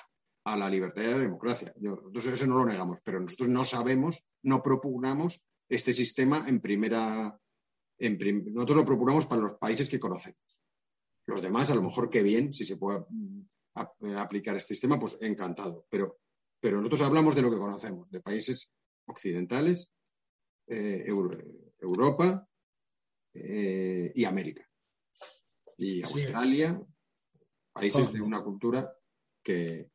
a 0.52 0.56
la 0.56 0.70
libertad 0.70 1.02
y 1.02 1.06
a 1.06 1.10
la 1.10 1.18
democracia. 1.18 1.72
Nosotros 1.76 2.26
eso 2.26 2.46
no 2.46 2.58
lo 2.58 2.66
negamos, 2.66 2.98
pero 3.04 3.20
nosotros 3.20 3.48
no 3.48 3.64
sabemos, 3.64 4.26
no 4.42 4.62
propugnamos 4.62 5.44
este 5.68 5.94
sistema 5.94 6.44
en 6.48 6.60
primera. 6.60 7.38
En 7.98 8.18
nosotros 8.52 8.78
lo 8.78 8.84
propugnamos 8.84 9.26
para 9.26 9.42
los 9.42 9.58
países 9.58 9.88
que 9.88 10.00
conocemos. 10.00 10.38
Los 11.26 11.42
demás, 11.42 11.70
a 11.70 11.74
lo 11.74 11.82
mejor 11.82 12.08
qué 12.08 12.22
bien, 12.22 12.54
si 12.54 12.64
se 12.64 12.76
puede 12.76 13.04
aplicar 14.16 14.56
este 14.56 14.74
sistema, 14.74 14.98
pues 14.98 15.18
encantado. 15.20 15.86
Pero, 15.90 16.18
pero 16.60 16.78
nosotros 16.78 17.02
hablamos 17.02 17.34
de 17.34 17.42
lo 17.42 17.50
que 17.50 17.58
conocemos, 17.58 18.10
de 18.10 18.20
países 18.20 18.70
occidentales, 19.06 19.92
eh, 20.68 21.04
Europa 21.80 22.48
eh, 23.34 24.12
y 24.14 24.24
América. 24.24 24.64
Y 25.76 26.02
Australia, 26.02 26.80
países 27.72 28.12
de 28.12 28.20
una 28.20 28.42
cultura 28.42 28.92
que, 29.42 29.90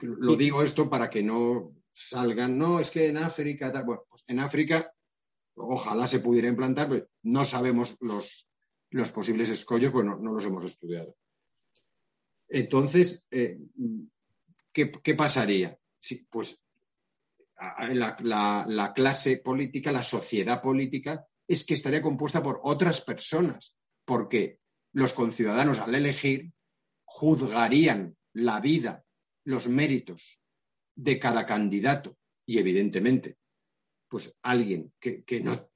lo 0.00 0.36
digo 0.36 0.62
esto 0.62 0.88
para 0.88 1.10
que 1.10 1.22
no 1.22 1.74
salgan, 1.92 2.58
no, 2.58 2.80
es 2.80 2.90
que 2.90 3.08
en 3.08 3.18
África, 3.18 3.70
bueno, 3.82 4.04
pues 4.08 4.24
en 4.28 4.40
África 4.40 4.92
ojalá 5.56 6.08
se 6.08 6.20
pudiera 6.20 6.48
implantar, 6.48 6.88
pero 6.88 7.08
no 7.22 7.44
sabemos 7.44 7.96
los, 8.00 8.48
los 8.90 9.12
posibles 9.12 9.50
escollos, 9.50 9.92
bueno, 9.92 10.18
no 10.20 10.32
los 10.32 10.44
hemos 10.44 10.64
estudiado. 10.64 11.16
Entonces, 12.48 13.26
eh, 13.30 13.58
¿qué, 14.72 14.90
¿qué, 14.90 15.14
pasaría? 15.14 15.78
Sí, 16.00 16.26
pues 16.28 16.62
la, 17.92 18.16
la, 18.20 18.64
la, 18.68 18.92
clase 18.92 19.38
política, 19.38 19.92
la 19.92 20.02
sociedad 20.02 20.60
política, 20.60 21.26
es 21.46 21.64
que 21.64 21.74
estaría 21.74 22.02
compuesta 22.02 22.42
por 22.42 22.60
otras 22.62 23.00
personas, 23.00 23.76
porque 24.04 24.58
los 24.92 25.12
conciudadanos 25.12 25.78
al 25.78 25.94
elegir 25.94 26.52
juzgarían 27.04 28.16
la 28.32 28.60
vida 28.60 29.04
los 29.44 29.68
méritos 29.68 30.40
de 30.94 31.18
cada 31.18 31.44
candidato 31.46 32.16
y 32.46 32.58
evidentemente, 32.58 33.36
pues 34.08 34.36
alguien 34.42 34.92
que, 35.00 35.24
que 35.24 35.40
no, 35.40 35.70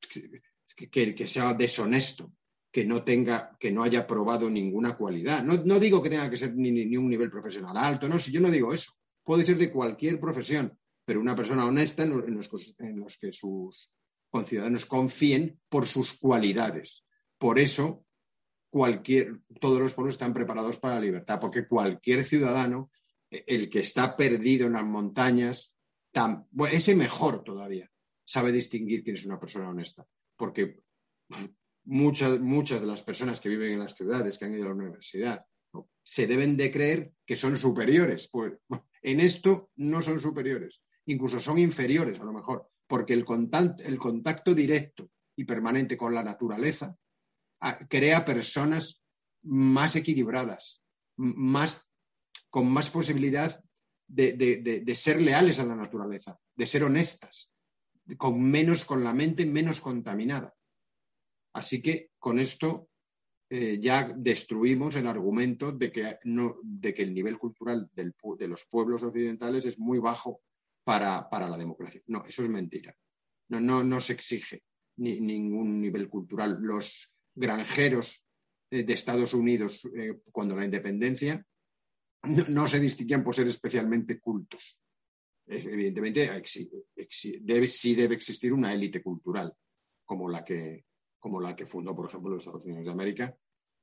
que, 0.77 1.15
que, 1.15 1.27
sea 1.27 1.55
deshonesto, 1.55 2.33
que 2.71 2.85
no 2.85 3.03
tenga, 3.03 3.57
que 3.59 3.73
no 3.73 3.83
haya 3.83 4.07
probado 4.07 4.51
ninguna 4.51 4.97
cualidad. 4.97 5.43
No, 5.43 5.55
no 5.65 5.81
digo 5.81 6.03
que 6.03 6.11
tenga 6.11 6.31
que 6.31 6.37
ser 6.37 6.55
ni, 6.55 6.71
ni, 6.71 6.97
un 6.97 7.09
nivel 7.09 7.31
profesional 7.31 7.77
alto, 7.77 8.09
no, 8.09 8.19
si 8.19 8.31
yo 8.31 8.41
no 8.41 8.51
digo 8.51 8.73
eso. 8.73 8.93
Puede 9.25 9.45
ser 9.45 9.59
de 9.59 9.73
cualquier 9.73 10.21
profesión, 10.21 10.79
pero 11.05 11.21
una 11.21 11.35
persona 11.35 11.67
honesta 11.67 12.03
en 12.03 12.13
en 12.13 12.37
los, 12.37 12.75
en 12.79 13.01
los 13.01 13.19
que 13.19 13.33
sus 13.33 13.93
conciudadanos 14.31 14.87
confíen 14.87 15.61
por 15.69 15.87
sus 15.87 16.15
cualidades. 16.15 17.05
Por 17.39 17.59
eso, 17.59 18.05
cualquier, 18.71 19.41
todos 19.61 19.81
los 19.81 19.95
pueblos 19.95 20.15
están 20.15 20.35
preparados 20.35 20.79
para 20.79 20.97
la 20.97 21.01
libertad, 21.01 21.41
porque 21.41 21.67
cualquier 21.67 22.25
ciudadano 22.25 22.91
el 23.31 23.69
que 23.69 23.81
está 23.81 24.17
perdido 24.17 24.67
en 24.67 24.75
las 24.75 24.85
montañas, 24.85 25.77
ese 26.71 26.95
mejor 26.95 27.45
todavía 27.45 27.91
sabe 28.25 28.53
distinguir 28.53 29.03
quién 29.03 29.17
es 29.17 29.25
una 29.25 29.41
persona 29.41 29.71
honesta, 29.71 30.07
porque 30.37 30.81
muchas, 31.85 32.38
muchas 32.41 32.81
de 32.81 32.87
las 32.87 33.03
personas 33.03 33.41
que 33.41 33.49
viven 33.49 33.73
en 33.73 33.81
las 33.81 33.95
ciudades, 33.95 34.37
que 34.37 34.45
han 34.45 34.55
ido 34.55 34.64
a 34.64 34.69
la 34.69 34.75
universidad, 34.75 35.47
se 36.03 36.27
deben 36.27 36.57
de 36.57 36.71
creer 36.71 37.12
que 37.25 37.37
son 37.37 37.57
superiores. 37.57 38.29
Pues 38.31 38.55
en 39.03 39.21
esto 39.21 39.71
no 39.77 40.03
son 40.03 40.21
superiores, 40.21 40.83
incluso 41.07 41.41
son 41.41 41.59
inferiores 41.59 42.21
a 42.21 42.25
lo 42.25 42.33
mejor, 42.33 42.67
porque 42.87 43.14
el 43.14 43.25
contacto, 43.25 43.85
el 43.85 43.99
contacto 43.99 44.55
directo 44.55 45.11
y 45.37 45.45
permanente 45.45 45.97
con 45.97 46.14
la 46.14 46.25
naturaleza 46.25 46.97
ah, 47.61 47.79
crea 47.88 48.25
personas 48.25 49.03
más 49.43 49.97
equilibradas, 49.97 50.83
más 51.17 51.88
con 52.51 52.71
más 52.71 52.91
posibilidad 52.91 53.63
de, 54.07 54.95
ser 54.95 55.21
leales 55.21 55.59
a 55.59 55.67
la 55.67 55.77
naturaleza, 55.77 56.39
de 56.55 56.67
ser 56.67 56.85
honestas, 56.85 57.53
con 58.17 58.43
menos, 58.43 58.85
con 58.85 59.05
la 59.05 59.13
mente 59.13 59.45
menos 59.45 59.81
contaminada. 59.81 60.55
Así 61.53 61.83
que 61.83 62.11
con 62.19 62.39
esto 62.39 62.89
eh, 63.51 63.79
ya 63.81 64.09
destruimos 64.17 64.97
el 64.97 65.07
argumento 65.07 65.73
de 65.73 65.93
que, 65.93 66.17
el 66.23 67.15
nivel 67.15 67.39
cultural 67.39 67.91
de 67.95 68.49
los 68.49 68.65
pueblos 68.65 69.03
occidentales 69.03 69.67
es 69.67 69.79
muy 69.79 69.99
bajo 69.99 70.41
para, 70.85 71.29
la 71.31 71.59
democracia. 71.59 72.01
No, 72.07 72.25
eso 72.25 72.43
es 72.43 72.49
mentira. 72.49 72.97
No, 73.51 73.61
no, 73.85 74.01
se 74.01 74.15
exige 74.15 74.63
ni, 74.97 75.21
ningún 75.21 75.81
nivel 75.81 76.09
cultural. 76.09 76.59
Los 76.61 77.15
granjeros 77.35 78.25
de 78.71 78.93
Estados 78.93 79.33
Unidos, 79.35 79.89
eh, 79.97 80.21
cuando 80.33 80.57
la 80.57 80.65
independencia, 80.65 81.45
no, 82.23 82.69
se 82.69 82.81
distinguían 82.81 83.25
por 83.25 83.35
ser 83.35 83.47
especialmente 83.47 84.21
cultos. 84.21 84.81
Evidentemente, 85.47 86.31
debe, 87.41 87.69
sí 87.69 87.95
debe 87.95 88.15
existir 88.15 88.53
una 88.53 88.73
élite 88.75 89.03
cultural, 89.03 89.55
como 90.05 90.29
la, 90.29 90.45
que, 90.45 90.85
como 91.19 91.41
la 91.41 91.57
que 91.57 91.67
fundó, 91.67 91.95
por 91.95 92.09
ejemplo, 92.09 92.31
los 92.31 92.43
Estados 92.43 92.67
Unidos 92.67 92.85
de 92.85 92.91
América, 92.91 93.37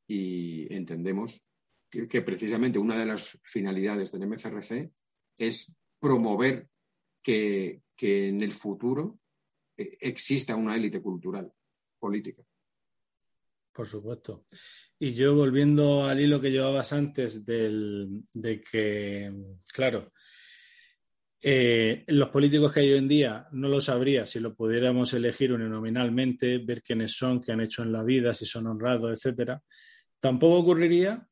y 0.08 0.72
entendemos 0.74 1.44
que, 1.90 2.08
que 2.08 2.22
precisamente 2.22 2.78
una 2.78 2.98
de 2.98 3.08
las 3.08 3.40
finalidades 3.44 4.12
del 4.12 4.28
MCRC 4.28 4.92
es 5.38 5.76
promover 6.00 6.70
que, 7.24 7.82
que 7.96 8.28
en 8.28 8.44
el 8.44 8.52
futuro 8.52 9.20
eh, 9.78 9.98
exista 10.00 10.56
una 10.56 10.76
élite 10.76 11.02
cultural 11.02 11.52
política. 12.00 12.44
Por 13.74 13.88
supuesto. 13.88 14.46
Y 15.00 15.14
yo 15.14 15.36
volviendo 15.36 16.06
al 16.06 16.20
hilo 16.20 16.40
que 16.40 16.52
llevabas 16.52 16.94
antes 16.94 17.46
del, 17.46 18.24
de 18.34 18.62
que, 18.62 19.32
claro, 19.74 20.12
Eh, 21.48 22.04
los 22.08 22.30
políticos 22.30 22.74
que 22.74 22.80
hay 22.80 22.92
hoy 22.92 22.98
en 22.98 23.08
día 23.08 23.48
no 23.52 23.68
lo 23.68 23.80
sabría 23.80 24.26
si 24.26 24.40
lo 24.40 24.56
pudiéramos 24.56 25.14
elegir 25.14 25.54
uninominalmente, 25.54 26.58
ver 26.58 26.82
quiénes 26.82 27.12
son, 27.16 27.40
qué 27.40 27.52
han 27.52 27.62
hecho 27.62 27.84
en 27.84 27.92
la 27.92 28.02
vida, 28.02 28.34
si 28.34 28.48
son 28.48 28.66
honrados, 28.66 29.12
etcétera. 29.12 29.62
Tampoco 30.20 30.58
ocurriría 30.62 31.24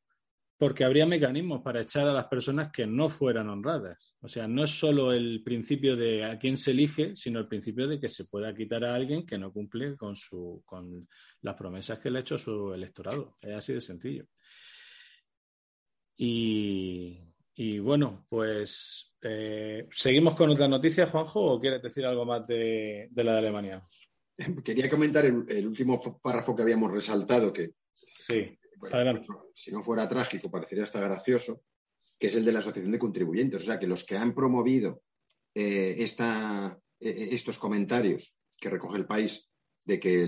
porque 0.57 0.83
habría 0.83 1.05
mecanismos 1.05 1.61
para 1.61 1.81
echar 1.81 2.07
a 2.07 2.13
las 2.13 2.27
personas 2.27 2.71
que 2.71 2.85
no 2.85 3.09
fueran 3.09 3.49
honradas. 3.49 4.15
O 4.21 4.27
sea, 4.27 4.47
no 4.47 4.63
es 4.63 4.71
solo 4.71 5.11
el 5.11 5.41
principio 5.43 5.95
de 5.95 6.23
a 6.23 6.37
quién 6.37 6.57
se 6.57 6.71
elige, 6.71 7.15
sino 7.15 7.39
el 7.39 7.47
principio 7.47 7.87
de 7.87 7.99
que 7.99 8.09
se 8.09 8.25
pueda 8.25 8.53
quitar 8.55 8.85
a 8.85 8.95
alguien 8.95 9.25
que 9.25 9.37
no 9.37 9.51
cumple 9.51 9.97
con, 9.97 10.15
su, 10.15 10.61
con 10.65 11.07
las 11.41 11.55
promesas 11.55 11.99
que 11.99 12.09
le 12.09 12.19
ha 12.19 12.21
hecho 12.21 12.37
su 12.37 12.73
electorado. 12.73 13.35
Es 13.41 13.55
así 13.55 13.73
de 13.73 13.81
sencillo. 13.81 14.25
Y, 16.15 17.79
bueno, 17.79 18.25
pues 18.29 19.13
eh, 19.21 19.87
seguimos 19.91 20.35
con 20.35 20.49
otra 20.49 20.67
noticia, 20.67 21.07
Juanjo, 21.07 21.41
o 21.41 21.59
quieres 21.59 21.81
decir 21.81 22.05
algo 22.05 22.25
más 22.25 22.45
de, 22.47 23.09
la 23.15 23.33
de 23.33 23.37
Alemania? 23.37 23.81
Quería 24.63 24.89
comentar 24.89 25.25
el, 25.25 25.67
último 25.67 25.99
párrafo 26.21 26.55
que 26.55 26.61
habíamos 26.61 26.91
resaltado, 26.91 27.51
que 27.51 27.71
sí, 27.93 28.57
si 29.53 29.71
no 29.71 29.81
fuera 29.81 30.07
trágico, 30.07 30.51
parecería 30.51 30.83
hasta 30.83 31.01
gracioso, 31.01 31.63
que 32.19 32.27
es 32.27 32.35
el 32.35 32.45
de 32.45 32.51
la 32.51 32.59
Asociación 32.59 32.91
de 32.91 32.99
Contribuyentes. 32.99 33.61
O 33.61 33.65
sea, 33.65 33.79
que 33.79 33.87
los 33.87 34.03
que 34.03 34.17
han 34.17 34.33
promovido 34.33 35.03
eh, 35.53 35.95
esta, 35.99 36.79
eh, 36.99 37.29
estos 37.31 37.57
comentarios 37.57 38.39
que 38.57 38.69
recoge 38.69 38.97
el 38.97 39.05
país 39.05 39.49
de 39.85 39.99
que 39.99 40.23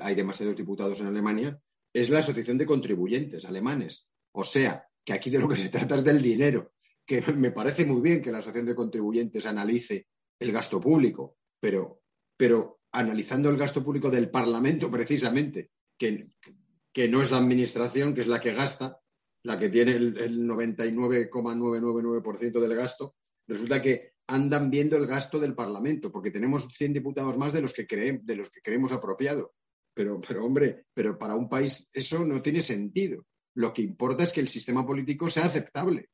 hay 0.00 0.14
demasiados 0.14 0.56
diputados 0.56 1.00
en 1.00 1.06
Alemania, 1.06 1.60
es 1.92 2.10
la 2.10 2.18
Asociación 2.18 2.58
de 2.58 2.66
Contribuyentes 2.66 3.44
alemanes. 3.44 4.08
O 4.32 4.42
sea, 4.42 4.86
que 5.04 5.12
aquí 5.12 5.30
de 5.30 5.38
lo 5.38 5.48
que 5.48 5.56
se 5.56 5.68
trata 5.68 5.96
es 5.96 6.04
del 6.04 6.20
dinero, 6.20 6.72
que 7.06 7.22
me 7.32 7.52
parece 7.52 7.84
muy 7.86 8.00
bien 8.00 8.20
que 8.20 8.32
la 8.32 8.38
Asociación 8.38 8.66
de 8.66 8.74
Contribuyentes 8.74 9.46
analice 9.46 10.08
el 10.40 10.50
gasto 10.50 10.80
público, 10.80 11.36
pero, 11.60 12.02
pero 12.36 12.80
analizando 12.90 13.50
el 13.50 13.56
gasto 13.56 13.84
público 13.84 14.10
del 14.10 14.30
Parlamento 14.30 14.90
precisamente, 14.90 15.70
que, 15.96 16.28
que 16.94 17.08
no 17.08 17.20
es 17.20 17.32
la 17.32 17.38
Administración, 17.38 18.14
que 18.14 18.20
es 18.20 18.28
la 18.28 18.38
que 18.40 18.54
gasta, 18.54 19.00
la 19.42 19.58
que 19.58 19.68
tiene 19.68 19.90
el, 19.92 20.48
99,999% 20.48 22.60
del 22.60 22.76
gasto, 22.76 23.16
resulta 23.48 23.82
que 23.82 24.12
andan 24.28 24.70
viendo 24.70 24.96
el 24.96 25.06
gasto 25.06 25.40
del 25.40 25.56
Parlamento, 25.56 26.12
porque 26.12 26.30
tenemos 26.30 26.72
100 26.72 26.92
diputados 26.92 27.36
más 27.36 27.52
de 27.52 27.62
los 27.62 27.72
que, 27.74 28.20
de 28.22 28.36
los 28.36 28.48
que 28.48 28.62
creemos 28.62 28.92
apropiado. 28.92 29.54
Pero, 29.92 30.20
pero, 30.26 30.46
hombre, 30.46 30.86
pero 30.94 31.18
para 31.18 31.34
un 31.34 31.48
país 31.48 31.90
eso 31.92 32.24
no 32.24 32.40
tiene 32.40 32.62
sentido. 32.62 33.26
Lo 33.54 33.72
que 33.72 33.82
importa 33.82 34.22
es 34.22 34.32
que 34.32 34.40
el 34.40 34.48
sistema 34.48 34.86
político 34.86 35.28
sea 35.28 35.46
aceptable. 35.46 36.10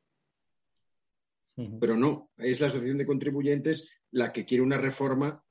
Pero 1.78 1.94
no, 1.94 2.30
es 2.38 2.58
la 2.58 2.68
Asociación 2.68 2.96
de 2.96 3.06
Contribuyentes 3.06 3.90
la 4.12 4.32
que 4.32 4.46
quiere 4.46 4.62
una 4.62 4.78
reforma 4.78 5.44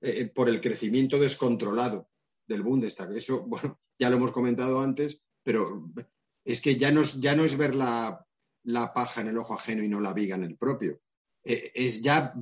eh, 0.00 0.30
por 0.32 0.48
el 0.48 0.60
crecimiento 0.60 1.18
descontrolado 1.18 2.08
del 2.46 2.62
Bundestag. 2.62 3.10
Eso, 3.16 3.44
bueno, 3.44 3.80
ya 3.98 4.10
lo 4.10 4.16
hemos 4.16 4.32
comentado 4.32 4.80
antes, 4.80 5.22
pero 5.42 5.90
es 6.44 6.60
que 6.60 6.76
ya 6.76 6.92
no, 6.92 7.02
ya 7.02 7.34
no 7.34 7.44
es 7.44 7.56
ver 7.56 7.74
la, 7.74 8.24
paja 8.94 9.20
en 9.20 9.28
el 9.28 9.38
ojo 9.38 9.54
ajeno 9.54 9.82
y 9.82 9.88
no 9.88 10.00
la 10.00 10.12
viga 10.12 10.36
en 10.36 10.44
el 10.44 10.56
propio. 10.56 11.00
Eh, 11.44 11.72
es 11.74 12.02
ya, 12.02 12.34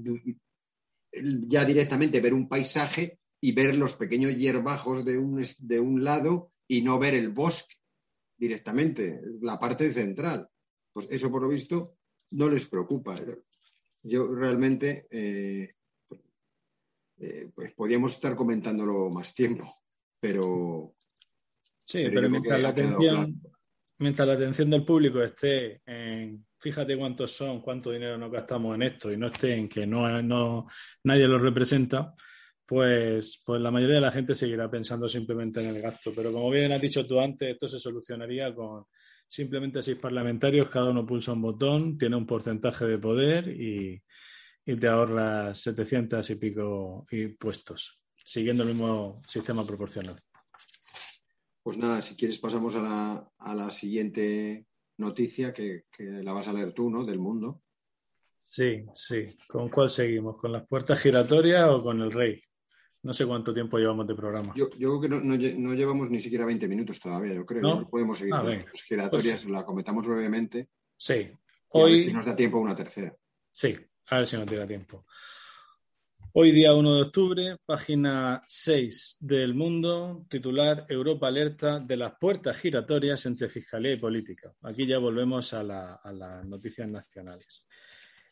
ya 1.12 1.64
directamente 1.64 2.20
ver 2.20 2.34
un 2.34 2.48
paisaje 2.48 3.20
y 3.40 3.52
ver 3.52 3.76
los 3.76 3.96
pequeños 3.96 4.36
hierbajos 4.36 5.04
de 5.04 5.18
un, 5.18 5.44
de 5.60 5.80
un 5.80 6.02
lado 6.02 6.52
y 6.68 6.82
no 6.82 6.98
ver 6.98 7.14
el 7.14 7.30
bosque 7.30 7.76
directamente, 8.36 9.20
la 9.40 9.58
parte 9.58 9.92
central. 9.92 10.48
Pues 10.92 11.08
eso, 11.10 11.30
por 11.30 11.42
lo 11.42 11.48
visto, 11.48 11.96
no 12.30 12.48
les 12.50 12.66
preocupa. 12.66 13.14
Yo 14.02 14.34
realmente, 14.34 15.06
eh, 15.10 15.74
eh, 17.18 17.50
pues 17.54 17.74
podíamos 17.74 18.14
estar 18.14 18.36
comentándolo 18.36 19.10
más 19.10 19.34
tiempo, 19.34 19.72
pero... 20.20 20.95
Sí, 21.86 22.04
pero, 22.12 22.28
mientras, 22.28 22.60
la 22.60 22.68
atención, 22.70 23.40
mientras 23.98 24.26
la 24.26 24.34
atención 24.34 24.70
del 24.70 24.84
público 24.84 25.22
esté 25.22 25.82
en, 25.86 26.44
fíjate 26.58 26.96
cuántos 26.96 27.32
son, 27.32 27.60
cuánto 27.60 27.92
dinero 27.92 28.18
nos 28.18 28.32
gastamos 28.32 28.74
en 28.74 28.82
esto 28.82 29.12
y 29.12 29.16
no 29.16 29.28
esté 29.28 29.54
en 29.54 29.68
que 29.68 29.86
no, 29.86 30.20
no 30.22 30.66
nadie 31.04 31.28
lo 31.28 31.38
representa, 31.38 32.12
pues, 32.66 33.40
pues 33.46 33.60
la 33.60 33.70
mayoría 33.70 33.96
de 33.96 34.00
la 34.00 34.10
gente 34.10 34.34
seguirá 34.34 34.68
pensando 34.68 35.08
simplemente 35.08 35.60
en 35.60 35.76
el 35.76 35.80
gasto. 35.80 36.12
Pero 36.14 36.32
como 36.32 36.50
bien 36.50 36.72
has 36.72 36.80
dicho 36.80 37.06
tú 37.06 37.20
antes, 37.20 37.50
esto 37.50 37.68
se 37.68 37.78
solucionaría 37.78 38.52
con 38.52 38.84
simplemente 39.28 39.82
seis 39.82 39.96
parlamentarios, 39.96 40.68
cada 40.68 40.90
uno 40.90 41.06
pulsa 41.06 41.32
un 41.32 41.42
botón, 41.42 41.96
tiene 41.96 42.16
un 42.16 42.26
porcentaje 42.26 42.84
de 42.84 42.98
poder 42.98 43.48
y, 43.48 44.02
te 44.64 44.88
ahorras 44.88 45.60
700 45.60 46.28
y 46.28 46.34
pico 46.34 47.06
puestos, 47.38 48.00
siguiendo 48.24 48.64
el 48.64 48.70
mismo 48.70 49.22
sistema 49.28 49.64
proporcional. 49.64 50.20
Pues 51.66 51.78
nada, 51.78 52.00
si 52.00 52.14
quieres 52.14 52.38
pasamos 52.38 52.76
a 52.76 52.80
la, 52.80 53.28
a 53.38 53.54
la 53.56 53.72
siguiente 53.72 54.66
noticia 54.98 55.52
que, 55.52 55.86
que 55.90 56.04
la 56.04 56.32
vas 56.32 56.46
a 56.46 56.52
leer 56.52 56.70
tú, 56.70 56.88
¿no? 56.88 57.04
Del 57.04 57.18
mundo. 57.18 57.60
Sí, 58.40 58.84
sí. 58.94 59.36
¿Con 59.48 59.68
cuál 59.68 59.90
seguimos? 59.90 60.36
¿Con 60.36 60.52
las 60.52 60.64
puertas 60.64 61.00
giratorias 61.00 61.68
o 61.68 61.82
con 61.82 62.00
el 62.02 62.12
rey? 62.12 62.40
No 63.02 63.12
sé 63.12 63.26
cuánto 63.26 63.52
tiempo 63.52 63.78
llevamos 63.78 64.06
de 64.06 64.14
programa. 64.14 64.54
Yo, 64.54 64.70
creo 64.70 65.00
que 65.00 65.08
no, 65.08 65.74
llevamos 65.74 66.08
ni 66.08 66.20
siquiera 66.20 66.46
20 66.46 66.68
minutos 66.68 67.00
todavía, 67.00 67.34
yo 67.34 67.44
creo. 67.44 67.62
¿No? 67.62 67.90
Podemos 67.90 68.16
seguir 68.16 68.34
ah, 68.34 68.42
con 68.42 68.58
las 68.58 68.82
giratorias, 68.84 69.42
pues 69.42 69.52
la 69.52 69.66
comentamos 69.66 70.06
brevemente. 70.06 70.68
Sí. 70.96 71.32
Hoy... 71.70 71.82
A 71.82 71.94
ver 71.94 71.98
si 71.98 72.12
nos 72.12 72.26
da 72.26 72.36
tiempo 72.36 72.60
una 72.60 72.76
tercera. 72.76 73.12
Sí, 73.50 73.76
a 74.10 74.18
ver 74.18 74.28
si 74.28 74.36
nos 74.36 74.46
da 74.48 74.68
tiempo. 74.68 75.04
Hoy 76.38 76.52
día 76.52 76.74
1 76.74 76.96
de 76.96 77.00
octubre, 77.00 77.56
página 77.64 78.42
6 78.46 79.16
del 79.20 79.54
Mundo, 79.54 80.26
titular 80.28 80.84
Europa 80.86 81.28
alerta 81.28 81.80
de 81.80 81.96
las 81.96 82.12
puertas 82.20 82.58
giratorias 82.58 83.24
entre 83.24 83.48
fiscalía 83.48 83.94
y 83.94 83.96
política. 83.96 84.52
Aquí 84.60 84.86
ya 84.86 84.98
volvemos 84.98 85.54
a 85.54 85.62
las 85.62 86.44
noticias 86.44 86.86
nacionales. 86.90 87.66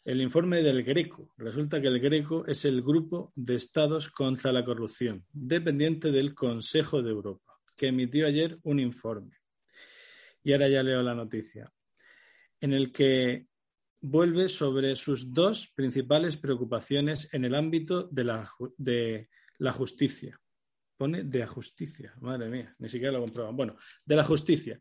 El 0.04 0.20
informe 0.20 0.60
del 0.60 0.82
Greco. 0.84 1.32
Resulta 1.38 1.80
que 1.80 1.86
el 1.86 1.98
Greco 1.98 2.44
es 2.46 2.66
el 2.66 2.82
grupo 2.82 3.32
de 3.36 3.54
estados 3.54 4.10
contra 4.10 4.52
la 4.52 4.66
corrupción, 4.66 5.24
dependiente 5.32 6.12
del 6.12 6.34
Consejo 6.34 7.00
de 7.00 7.08
Europa, 7.08 7.54
que 7.74 7.86
emitió 7.86 8.26
ayer 8.26 8.58
un 8.64 8.80
informe. 8.80 9.38
Y 10.42 10.52
ahora 10.52 10.68
ya 10.68 10.82
leo 10.82 11.02
la 11.02 11.14
noticia, 11.14 11.72
en 12.60 12.74
el 12.74 12.92
que 12.92 13.46
vuelve 14.04 14.50
sobre 14.50 14.96
sus 14.96 15.32
dos 15.32 15.72
principales 15.74 16.36
preocupaciones 16.36 17.28
en 17.32 17.46
el 17.46 17.54
ámbito 17.54 18.02
de 18.04 18.24
la, 18.24 18.50
de 18.76 19.30
la 19.58 19.72
justicia. 19.72 20.38
Pone 20.96 21.24
de 21.24 21.38
la 21.38 21.46
justicia, 21.46 22.14
madre 22.20 22.50
mía, 22.50 22.74
ni 22.78 22.88
siquiera 22.88 23.14
lo 23.14 23.20
comprueban. 23.20 23.56
Bueno, 23.56 23.76
de 24.04 24.16
la 24.16 24.24
justicia 24.24 24.78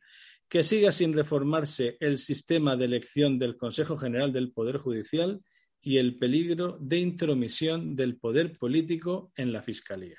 que 0.50 0.62
siga 0.62 0.92
sin 0.92 1.14
reformarse 1.14 1.98
el 2.00 2.18
sistema 2.18 2.76
de 2.76 2.86
elección 2.86 3.40
del 3.40 3.56
Consejo 3.56 3.98
General 3.98 4.32
del 4.32 4.52
Poder 4.52 4.78
Judicial 4.78 5.42
y 5.82 5.98
el 5.98 6.18
peligro 6.20 6.78
de 6.80 7.00
intromisión 7.00 7.96
del 7.96 8.18
poder 8.18 8.52
político 8.54 9.32
en 9.36 9.52
la 9.54 9.64
Fiscalía. 9.64 10.18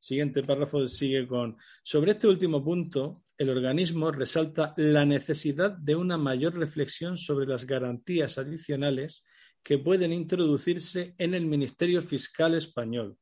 Siguiente 0.00 0.42
párrafo 0.42 0.86
sigue 0.86 1.26
con, 1.26 1.58
sobre 1.82 2.12
este 2.12 2.26
último 2.26 2.64
punto, 2.64 3.22
el 3.36 3.50
organismo 3.50 4.10
resalta 4.10 4.72
la 4.78 5.04
necesidad 5.04 5.72
de 5.72 5.94
una 5.94 6.16
mayor 6.16 6.58
reflexión 6.58 7.18
sobre 7.18 7.46
las 7.46 7.66
garantías 7.66 8.38
adicionales 8.38 9.26
que 9.62 9.76
pueden 9.76 10.14
introducirse 10.14 11.14
en 11.18 11.34
el 11.34 11.44
Ministerio 11.44 12.00
Fiscal 12.00 12.54
español 12.54 13.18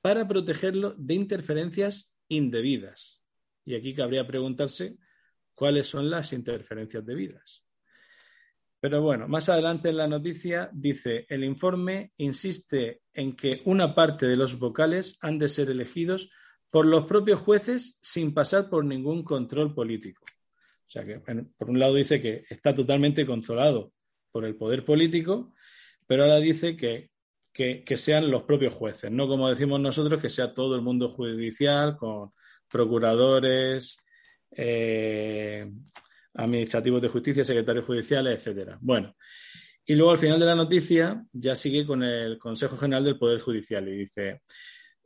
para 0.00 0.26
protegerlo 0.26 0.96
de 0.98 1.14
interferencias 1.14 2.16
indebidas. 2.26 3.22
Y 3.64 3.76
aquí 3.76 3.94
cabría 3.94 4.26
preguntarse 4.26 4.98
cuáles 5.54 5.86
son 5.86 6.10
las 6.10 6.32
interferencias 6.32 7.06
debidas. 7.06 7.65
Pero 8.86 9.02
bueno, 9.02 9.26
más 9.26 9.48
adelante 9.48 9.88
en 9.88 9.96
la 9.96 10.06
noticia 10.06 10.70
dice, 10.72 11.26
el 11.28 11.42
informe 11.42 12.12
insiste 12.18 13.00
en 13.12 13.34
que 13.34 13.60
una 13.64 13.92
parte 13.96 14.28
de 14.28 14.36
los 14.36 14.60
vocales 14.60 15.18
han 15.22 15.40
de 15.40 15.48
ser 15.48 15.70
elegidos 15.70 16.30
por 16.70 16.86
los 16.86 17.04
propios 17.04 17.40
jueces 17.40 17.98
sin 18.00 18.32
pasar 18.32 18.70
por 18.70 18.84
ningún 18.84 19.24
control 19.24 19.74
político. 19.74 20.24
O 20.86 20.88
sea 20.88 21.04
que, 21.04 21.18
por 21.18 21.68
un 21.68 21.80
lado 21.80 21.94
dice 21.94 22.22
que 22.22 22.44
está 22.48 22.76
totalmente 22.76 23.26
controlado 23.26 23.90
por 24.30 24.44
el 24.44 24.54
poder 24.54 24.84
político, 24.84 25.52
pero 26.06 26.22
ahora 26.22 26.38
dice 26.38 26.76
que, 26.76 27.10
que 27.52 27.96
sean 27.96 28.30
los 28.30 28.44
propios 28.44 28.72
jueces, 28.72 29.10
no 29.10 29.26
como 29.26 29.48
decimos 29.48 29.80
nosotros, 29.80 30.22
que 30.22 30.30
sea 30.30 30.54
todo 30.54 30.76
el 30.76 30.82
mundo 30.82 31.08
judicial 31.08 31.96
con 31.96 32.30
procuradores, 32.70 33.96
eh, 34.52 35.72
administrativos 36.36 37.02
de 37.02 37.08
justicia, 37.08 37.44
secretarios 37.44 37.84
judiciales, 37.84 38.38
etcétera. 38.38 38.78
Bueno, 38.80 39.14
y 39.84 39.94
luego 39.94 40.12
al 40.12 40.18
final 40.18 40.40
de 40.40 40.46
la 40.46 40.54
noticia 40.54 41.24
ya 41.32 41.54
sigue 41.54 41.86
con 41.86 42.02
el 42.02 42.38
Consejo 42.38 42.76
General 42.76 43.04
del 43.04 43.18
Poder 43.18 43.40
Judicial 43.40 43.88
y 43.88 43.98
dice, 43.98 44.42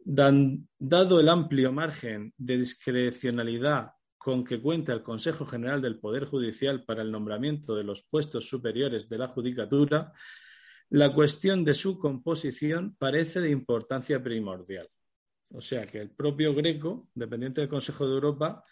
dado 0.05 1.21
el 1.21 1.29
amplio 1.29 1.73
margen 1.73 2.33
de 2.37 2.57
discrecionalidad 2.59 3.91
con 4.17 4.45
que 4.45 4.61
cuenta 4.61 4.93
el 4.93 5.03
Consejo 5.03 5.47
General 5.47 5.81
del 5.81 5.99
Poder 5.99 6.25
Judicial 6.25 6.85
para 6.85 7.03
el 7.03 7.11
nombramiento 7.11 7.75
de 7.75 7.85
los 7.85 8.03
puestos 8.05 8.49
superiores 8.49 9.09
de 9.09 9.19
la 9.19 9.29
Judicatura, 9.29 10.13
la 10.91 11.13
cuestión 11.13 11.65
de 11.65 11.75
su 11.75 11.99
composición 11.99 12.97
parece 12.99 13.41
de 13.41 13.51
importancia 13.51 14.23
primordial. 14.23 14.89
O 15.53 15.61
sea 15.61 15.87
que 15.87 16.01
el 16.01 16.11
propio 16.11 16.55
Greco, 16.55 17.09
dependiente 17.15 17.61
del 17.61 17.71
Consejo 17.71 18.07
de 18.07 18.15
Europa, 18.15 18.65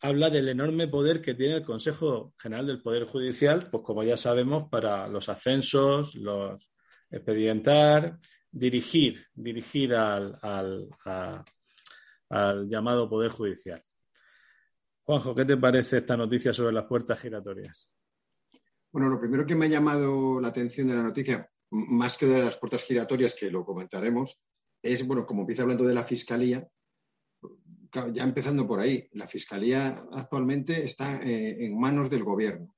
habla 0.00 0.30
del 0.30 0.48
enorme 0.48 0.88
poder 0.88 1.20
que 1.20 1.34
tiene 1.34 1.56
el 1.56 1.64
Consejo 1.64 2.34
General 2.38 2.66
del 2.66 2.82
Poder 2.82 3.04
Judicial, 3.04 3.68
pues 3.70 3.82
como 3.82 4.02
ya 4.04 4.16
sabemos, 4.16 4.68
para 4.70 5.08
los 5.08 5.28
ascensos, 5.28 6.14
los 6.14 6.70
expedientar, 7.10 8.18
dirigir, 8.50 9.26
dirigir 9.34 9.94
al, 9.94 10.38
al 12.28 12.68
llamado 12.68 13.08
Poder 13.08 13.30
Judicial. 13.30 13.82
Juanjo, 15.02 15.34
¿qué 15.34 15.44
te 15.44 15.56
parece 15.56 15.98
esta 15.98 16.16
noticia 16.16 16.52
sobre 16.52 16.74
las 16.74 16.84
puertas 16.84 17.18
giratorias? 17.18 17.90
Bueno, 18.92 19.08
lo 19.08 19.18
primero 19.18 19.46
que 19.46 19.54
me 19.54 19.66
ha 19.66 19.68
llamado 19.68 20.40
la 20.40 20.48
atención 20.48 20.86
de 20.86 20.94
la 20.94 21.02
noticia, 21.02 21.50
más 21.70 22.18
que 22.18 22.26
de 22.26 22.44
las 22.44 22.56
puertas 22.56 22.84
giratorias, 22.84 23.34
que 23.34 23.50
lo 23.50 23.64
comentaremos, 23.64 24.42
es, 24.82 25.06
bueno, 25.06 25.24
como 25.26 25.42
empieza 25.42 25.62
hablando 25.62 25.84
de 25.84 25.94
la 25.94 26.04
Fiscalía, 26.04 26.66
ya 27.92 28.24
empezando 28.24 28.66
por 28.66 28.80
ahí, 28.80 29.08
la 29.12 29.26
Fiscalía 29.26 29.88
actualmente 30.12 30.84
está 30.84 31.22
eh, 31.22 31.64
en 31.64 31.78
manos 31.78 32.10
del 32.10 32.24
Gobierno. 32.24 32.74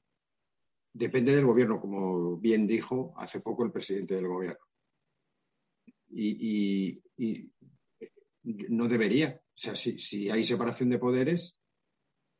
Depende 0.92 1.34
del 1.34 1.46
Gobierno, 1.46 1.80
como 1.80 2.36
bien 2.36 2.66
dijo 2.66 3.14
hace 3.16 3.40
poco 3.40 3.64
el 3.64 3.72
presidente 3.72 4.14
del 4.14 4.28
Gobierno. 4.28 4.64
Y, 6.08 7.02
no 8.42 8.88
debería. 8.88 9.40
O 9.44 9.52
sea, 9.54 9.76
si, 9.76 10.30
hay 10.30 10.44
separación 10.44 10.88
de 10.88 10.98
poderes, 10.98 11.58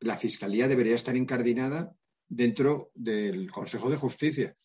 la 0.01 0.17
Fiscalía 0.17 0.67
debería 0.67 0.97
estar 0.97 1.17
incardinada 1.17 1.95
dentro 2.29 2.91
del 2.95 3.51
Consejo 3.51 3.91
de 3.91 3.97
Justicia. 3.97 4.57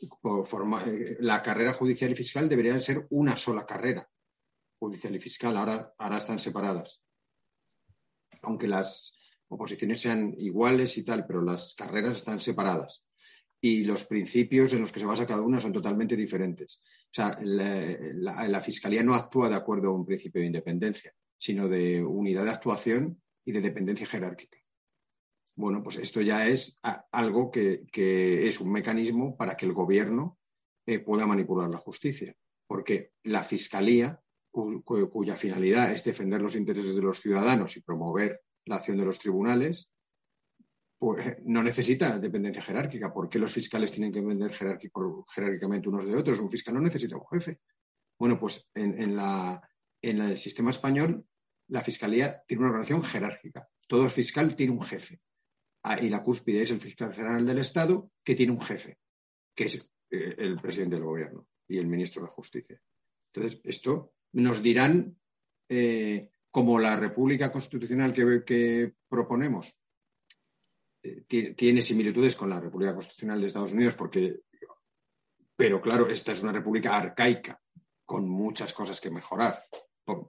Eh, 0.00 1.16
la 1.20 1.42
carrera 1.42 1.74
judicial 1.74 2.12
y 2.12 2.16
fiscal 2.16 2.48
debería 2.48 2.80
ser 2.80 3.06
una 3.10 3.36
sola 3.36 3.66
carrera 3.66 4.08
judicial 4.78 5.14
y 5.16 5.20
fiscal. 5.20 5.56
Ahora 5.56 6.16
están 6.16 6.38
separadas 6.38 7.02
aunque 8.42 8.68
las 8.68 9.14
oposiciones 9.48 10.00
sean 10.00 10.34
iguales 10.38 10.96
y 10.98 11.04
tal, 11.04 11.26
pero 11.26 11.42
las 11.42 11.74
carreras 11.74 12.18
están 12.18 12.40
separadas 12.40 13.04
y 13.60 13.84
los 13.84 14.06
principios 14.06 14.72
en 14.72 14.80
los 14.80 14.90
que 14.90 15.00
se 15.00 15.06
basa 15.06 15.26
cada 15.26 15.42
una 15.42 15.60
son 15.60 15.72
totalmente 15.72 16.16
diferentes. 16.16 16.80
O 16.82 17.12
sea, 17.12 17.36
la, 17.42 18.60
Fiscalía 18.62 19.02
no 19.02 19.14
actúa 19.14 19.48
de 19.48 19.56
acuerdo 19.56 19.88
a 19.88 19.94
un 19.94 20.06
principio 20.06 20.40
de 20.40 20.46
independencia, 20.46 21.12
sino 21.38 21.68
de 21.68 22.02
unidad 22.02 22.44
de 22.44 22.50
actuación 22.50 23.22
y 23.44 23.52
de 23.52 23.60
dependencia 23.60 24.06
jerárquica. 24.06 24.58
Bueno, 25.56 25.82
pues 25.82 25.96
esto 25.96 26.22
ya 26.22 26.46
es 26.46 26.80
algo 27.12 27.50
que, 27.50 27.84
es 28.48 28.60
un 28.60 28.72
mecanismo 28.72 29.36
para 29.36 29.56
que 29.56 29.66
el 29.66 29.72
gobierno 29.72 30.38
eh, 30.86 31.00
pueda 31.00 31.26
manipular 31.26 31.68
la 31.68 31.76
justicia, 31.76 32.34
porque 32.66 33.12
la 33.24 33.42
Fiscalía 33.42 34.22
cuya 34.52 35.36
finalidad 35.36 35.92
es 35.92 36.04
defender 36.04 36.40
los 36.40 36.56
intereses 36.56 36.96
de 36.96 37.02
los 37.02 37.20
ciudadanos 37.20 37.76
y 37.76 37.82
promover 37.82 38.40
la 38.66 38.76
acción 38.76 38.98
de 38.98 39.04
los 39.04 39.18
tribunales, 39.18 39.90
pues 40.98 41.36
no 41.44 41.62
necesita 41.62 42.18
dependencia 42.18 42.62
jerárquica. 42.62 43.12
¿Por 43.12 43.28
qué 43.28 43.38
los 43.38 43.52
fiscales 43.52 43.90
tienen 43.90 44.12
que 44.12 44.20
vender 44.20 44.52
jerárquicamente 44.52 45.88
unos 45.88 46.04
de 46.04 46.14
otros? 46.14 46.40
Un 46.40 46.50
fiscal 46.50 46.74
no 46.74 46.80
necesita 46.80 47.16
un 47.16 47.26
jefe. 47.30 47.60
Bueno, 48.18 48.38
pues 48.38 48.70
en, 48.74 49.18
el 50.02 50.38
sistema 50.38 50.70
español 50.70 51.24
la 51.68 51.80
fiscalía 51.80 52.42
tiene 52.46 52.64
una 52.64 52.72
relación 52.72 53.02
jerárquica. 53.02 53.66
Todo 53.86 54.10
fiscal 54.10 54.54
tiene 54.56 54.72
un 54.72 54.82
jefe. 54.82 55.18
Ah, 55.84 55.98
y 55.98 56.10
la 56.10 56.22
cúspide 56.22 56.62
es 56.62 56.70
el 56.70 56.80
fiscal 56.80 57.14
general 57.14 57.46
del 57.46 57.60
Estado, 57.60 58.10
que 58.22 58.34
tiene 58.34 58.52
un 58.52 58.60
jefe, 58.60 58.98
que 59.54 59.64
es 59.64 59.90
eh, 60.10 60.34
el 60.36 60.60
presidente 60.60 60.96
del 60.96 61.06
gobierno 61.06 61.46
y 61.66 61.78
el 61.78 61.86
ministro 61.86 62.22
de 62.22 62.28
Justicia. 62.28 62.78
Entonces, 63.32 63.62
esto 63.64 64.12
nos 64.32 64.62
dirán, 64.62 65.16
eh, 65.68 66.30
como 66.50 66.78
la 66.78 66.96
República 66.96 67.50
Constitucional 67.50 68.12
que, 68.12 68.94
proponemos 69.08 69.78
eh, 71.02 71.54
tiene 71.54 71.82
similitudes 71.82 72.36
con 72.36 72.50
la 72.50 72.60
República 72.60 72.94
Constitucional 72.94 73.40
de 73.40 73.46
Estados 73.46 73.72
Unidos, 73.72 73.94
porque, 73.94 74.40
pero 75.56 75.80
claro, 75.80 76.08
esta 76.08 76.32
es 76.32 76.42
una 76.42 76.52
república 76.52 76.96
arcaica, 76.96 77.60
con 78.04 78.28
muchas 78.28 78.72
cosas 78.72 79.00
que 79.00 79.10
mejorar. 79.10 79.58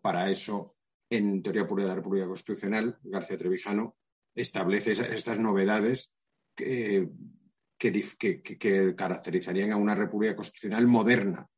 para 0.02 0.30
eso, 0.30 0.76
en 1.10 1.42
teoría 1.42 1.68
pura 1.68 1.84
de 1.84 1.90
la 1.90 1.96
República 1.96 2.28
Constitucional, 2.28 3.00
García 3.02 3.38
Trevijano 3.38 3.98
establece 4.36 4.92
estas 4.92 5.40
novedades 5.40 6.14
que, 6.56 7.10
que, 7.80 8.96
caracterizarían 8.96 9.72
a 9.72 9.78
una 9.78 9.96
república 9.96 10.36
constitucional 10.36 10.86
moderna, 10.88 11.50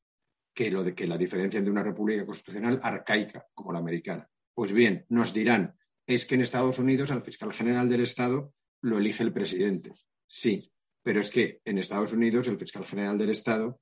que 0.53 0.71
lo 0.71 0.83
de 0.83 0.93
que 0.93 1.07
la 1.07 1.17
diferencia 1.17 1.61
de 1.61 1.69
una 1.69 1.83
república 1.83 2.25
constitucional 2.25 2.79
arcaica 2.83 3.47
como 3.53 3.71
la 3.71 3.79
americana. 3.79 4.29
Pues 4.53 4.71
bien, 4.71 5.05
nos 5.09 5.33
dirán, 5.33 5.75
es 6.05 6.25
que 6.25 6.35
en 6.35 6.41
Estados 6.41 6.79
Unidos 6.79 7.11
al 7.11 7.21
fiscal 7.21 7.53
general 7.53 7.89
del 7.89 8.01
Estado 8.01 8.53
lo 8.81 8.97
elige 8.97 9.23
el 9.23 9.33
presidente. 9.33 9.91
Sí, 10.27 10.61
pero 11.01 11.21
es 11.21 11.29
que 11.29 11.61
en 11.65 11.77
Estados 11.77 12.13
Unidos 12.13 12.47
el 12.47 12.59
fiscal 12.59 12.85
general 12.85 13.17
del 13.17 13.31
Estado 13.31 13.79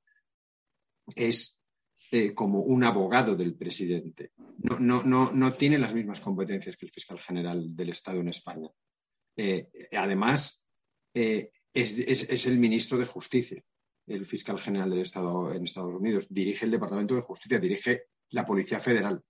es 1.16 1.62
eh, 2.12 2.34
como 2.34 2.62
un 2.62 2.84
abogado 2.84 3.36
del 3.36 3.56
presidente. 3.56 4.32
No, 4.58 4.80
no, 4.80 5.04
no, 5.04 5.32
no, 5.32 5.52
tiene 5.54 5.78
las 5.78 5.94
mismas 5.94 6.20
competencias 6.20 6.78
que 6.78 6.86
el 6.86 6.92
fiscal 6.92 7.20
general 7.20 7.76
del 7.76 7.90
Estado 7.90 8.20
en 8.20 8.30
España. 8.30 8.70
Eh, 9.36 9.70
además, 9.94 10.66
eh, 11.14 11.52
es, 11.74 12.48
el 12.48 12.58
ministro 12.58 12.98
de 12.98 13.06
Justicia 13.06 13.64
el 14.08 14.26
fiscal 14.26 14.60
general 14.60 14.90
del 14.90 15.02
Estado 15.02 15.54
en 15.54 15.64
Estados 15.64 15.96
Unidos, 15.96 16.28
dirige 16.30 16.66
el 16.66 16.72
Departamento 16.72 17.16
de 17.16 17.22
Justicia, 17.22 17.60
dirige 17.60 18.06
la 18.30 18.46
Policía 18.46 18.80
Federal, 18.80 19.22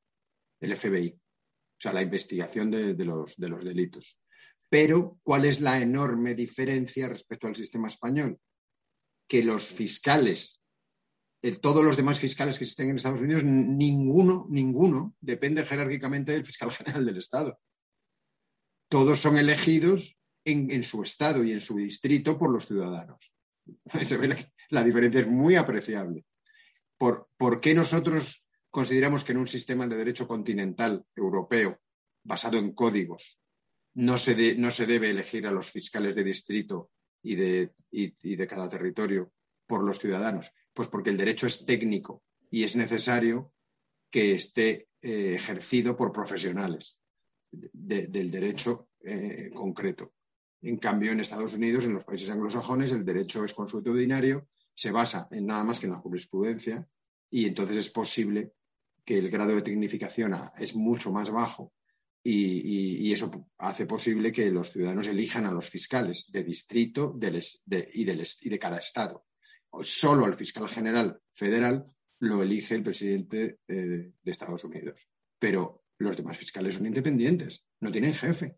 el 0.60 0.76
FBI, 0.76 1.10
o 1.10 1.82
sea, 1.82 1.94
la 1.94 2.02
investigación 2.02 2.72
de, 2.72 2.94
los, 3.04 3.36
de 3.38 3.50
los 3.50 3.64
delitos. 3.64 4.22
Pero, 4.70 5.20
¿cuál 5.24 5.46
es 5.46 5.60
la 5.60 5.82
enorme 5.82 6.36
diferencia 6.36 7.10
respecto 7.10 7.48
al 7.48 7.56
sistema 7.56 7.88
español? 7.88 8.40
Que 9.28 9.44
los 9.44 9.66
fiscales, 9.66 10.62
todos 11.62 11.84
los 11.84 11.98
demás 11.98 12.20
fiscales 12.20 12.58
que 12.58 12.64
existen 12.64 12.90
en 12.90 12.96
Estados 12.96 13.22
Unidos, 13.22 13.44
ninguno, 13.44 14.48
ninguno 14.50 15.16
depende 15.20 15.66
jerárquicamente 15.66 16.32
del 16.32 16.46
fiscal 16.46 16.72
general 16.72 17.06
del 17.06 17.18
Estado. 17.18 17.60
Todos 18.90 19.20
son 19.20 19.38
elegidos 19.38 20.18
en 20.44 20.84
su 20.84 21.04
estado 21.04 21.44
y 21.44 21.54
en 21.54 21.62
su 21.62 21.78
distrito 21.78 22.38
por 22.38 22.52
los 22.52 22.66
ciudadanos. 22.66 23.34
la 24.70 24.84
diferencia 24.84 25.22
es 25.22 25.28
muy 25.28 25.56
apreciable. 25.56 26.26
¿Por, 26.98 27.60
qué 27.62 27.74
nosotros 27.74 28.48
consideramos 28.70 29.24
que 29.24 29.32
en 29.32 29.40
un 29.40 29.48
sistema 29.48 29.88
de 29.88 29.98
derecho 29.98 30.28
continental 30.28 31.04
europeo, 31.16 31.80
basado 32.24 32.58
en 32.58 32.74
códigos, 32.74 33.42
no 33.96 34.18
se, 34.18 34.56
no 34.56 34.70
se 34.72 34.86
debe 34.86 35.10
elegir 35.10 35.48
a 35.48 35.52
los 35.52 35.72
fiscales 35.72 36.16
de 36.16 36.24
distrito 36.24 36.92
y 37.24 37.36
de, 37.36 37.74
de 37.92 38.48
cada 38.48 38.70
territorio 38.70 39.34
por 39.66 39.84
los 39.84 40.00
ciudadanos? 40.00 40.52
Pues 40.74 40.88
porque 40.90 41.10
el 41.10 41.18
derecho 41.18 41.48
es 41.48 41.66
técnico 41.66 42.24
y 42.52 42.64
es 42.64 42.76
necesario 42.76 43.52
que 44.12 44.36
esté 44.36 44.88
eh, 45.02 45.34
ejercido 45.34 45.98
por 45.98 46.12
profesionales 46.12 47.02
del 47.52 48.30
derecho 48.30 48.90
eh, 49.04 49.50
concreto. 49.54 50.14
En 50.62 50.78
cambio, 50.78 51.12
en 51.12 51.20
Estados 51.20 51.54
Unidos, 51.54 51.86
en 51.86 51.94
los 51.94 52.04
países 52.04 52.30
anglosajones, 52.30 52.92
el 52.92 53.04
derecho 53.04 53.44
es 53.44 53.54
consuetudinario, 53.54 54.48
se 54.74 54.92
basa 54.92 55.28
en 55.32 55.48
nada 55.48 55.64
más 55.64 55.80
que 55.80 55.88
en 55.88 55.94
la 55.94 56.00
jurisprudencia 56.00 56.88
y 57.30 57.46
entonces 57.46 57.78
es 57.78 57.90
posible 57.90 58.54
que 59.04 59.18
el 59.18 59.30
grado 59.30 59.56
de 59.56 59.62
tecnificación 59.62 60.36
es 60.58 60.76
mucho 60.76 61.12
más 61.12 61.32
bajo 61.32 61.74
y, 62.24 63.12
eso 63.12 63.50
hace 63.58 63.86
posible 63.86 64.32
que 64.32 64.52
los 64.52 64.72
ciudadanos 64.72 65.08
elijan 65.08 65.46
a 65.46 65.52
los 65.52 65.70
fiscales 65.70 66.28
de 66.32 66.44
distrito 66.44 67.18
y, 67.20 68.04
de 68.06 68.60
cada 68.60 68.78
estado. 68.78 69.26
Solo 69.82 70.26
al 70.26 70.36
fiscal 70.36 70.70
general 70.70 71.20
federal 71.34 71.86
lo 72.20 72.44
elige 72.44 72.76
el 72.76 72.84
presidente 72.84 73.60
de 73.68 74.14
Estados 74.24 74.64
Unidos. 74.64 75.10
Pero 75.40 75.86
los 75.98 76.16
demás 76.16 76.38
fiscales 76.38 76.76
son 76.76 76.86
independientes, 76.86 77.66
no 77.80 77.92
tienen 77.92 78.14
jefe. 78.14 78.58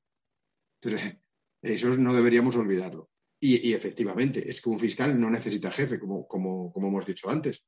Entonces, 0.81 1.17
eso 1.63 1.95
no 1.97 2.13
deberíamos 2.13 2.55
olvidarlo. 2.57 3.09
Y, 3.39 3.73
efectivamente, 3.73 4.49
es 4.49 4.61
que 4.61 4.69
un 4.69 4.79
fiscal 4.79 5.19
no 5.19 5.29
necesita 5.29 5.69
jefe, 5.69 5.99
como, 5.99 6.73
hemos 6.75 7.05
dicho 7.05 7.29
antes. 7.29 7.65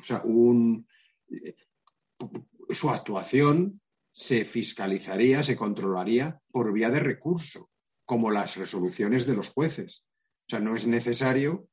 O 0.00 0.02
sea, 0.02 0.24
eh, 0.26 1.54
su 2.70 2.90
actuación 2.90 3.80
se 4.12 4.44
fiscalizaría, 4.44 5.44
se 5.44 5.56
controlaría 5.56 6.40
por 6.50 6.72
vía 6.72 6.90
de 6.90 6.98
recurso, 6.98 7.70
como 8.04 8.32
las 8.32 8.56
resoluciones 8.56 9.24
de 9.24 9.34
los 9.34 9.50
jueces. 9.50 10.04
O 10.46 10.50
sea, 10.50 10.58
no 10.58 10.74
es 10.74 10.88
necesario 10.88 11.68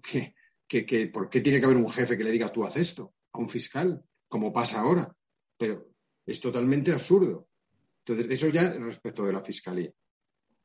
que, 0.00 0.36
que, 0.68 1.08
¿por 1.08 1.28
qué 1.28 1.40
tiene 1.40 1.58
que 1.58 1.64
haber 1.64 1.78
un 1.78 1.90
jefe 1.90 2.16
que 2.16 2.24
le 2.24 2.30
diga 2.30 2.52
tú 2.52 2.64
haz 2.64 2.76
esto 2.76 3.14
a 3.32 3.38
un 3.40 3.48
fiscal, 3.48 4.00
como 4.28 4.52
pasa 4.52 4.80
ahora? 4.80 5.12
Pero 5.56 5.88
es 6.24 6.40
totalmente 6.40 6.92
absurdo. 6.92 7.48
Entonces, 8.04 8.30
eso 8.30 8.48
ya 8.48 8.72
respecto 8.74 9.24
de 9.24 9.32
la 9.32 9.42
fiscalía. 9.42 9.92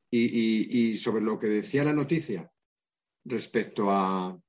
Y, 0.09 0.97
sobre 0.97 1.23
lo 1.23 1.37
que 1.37 1.47
decía 1.47 1.83
la 1.83 1.93
noticia 1.93 2.51
respecto 3.25 3.91
a 3.91 4.39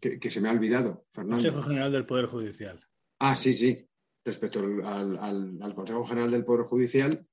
que, 0.00 0.30
se 0.30 0.40
me 0.40 0.48
ha 0.48 0.52
olvidado, 0.52 1.06
Fernando. 1.12 1.42
Consejo 1.42 1.62
General 1.62 1.92
del 1.92 2.06
Poder 2.06 2.26
Judicial. 2.26 2.86
Ah, 3.18 3.36
sí, 3.36 3.54
sí. 3.54 3.88
Respecto 4.24 4.60
al, 4.60 5.74
Consejo 5.74 6.06
General 6.06 6.30
del 6.30 6.44
Poder 6.44 6.66
Judicial, 6.66 7.26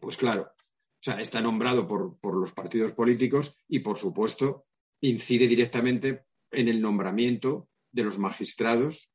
pues 0.00 0.16
claro, 0.16 0.42
o 0.42 1.02
sea, 1.02 1.20
está 1.20 1.40
nombrado 1.40 1.86
por, 1.86 2.18
por 2.18 2.36
los 2.36 2.52
partidos 2.52 2.92
políticos 2.92 3.56
y, 3.68 3.80
por 3.80 3.98
supuesto, 3.98 4.66
incide 5.00 5.46
directamente 5.46 6.24
en 6.50 6.68
el 6.68 6.80
nombramiento 6.80 7.68
de 7.92 8.04
los 8.04 8.18
magistrados. 8.18 9.12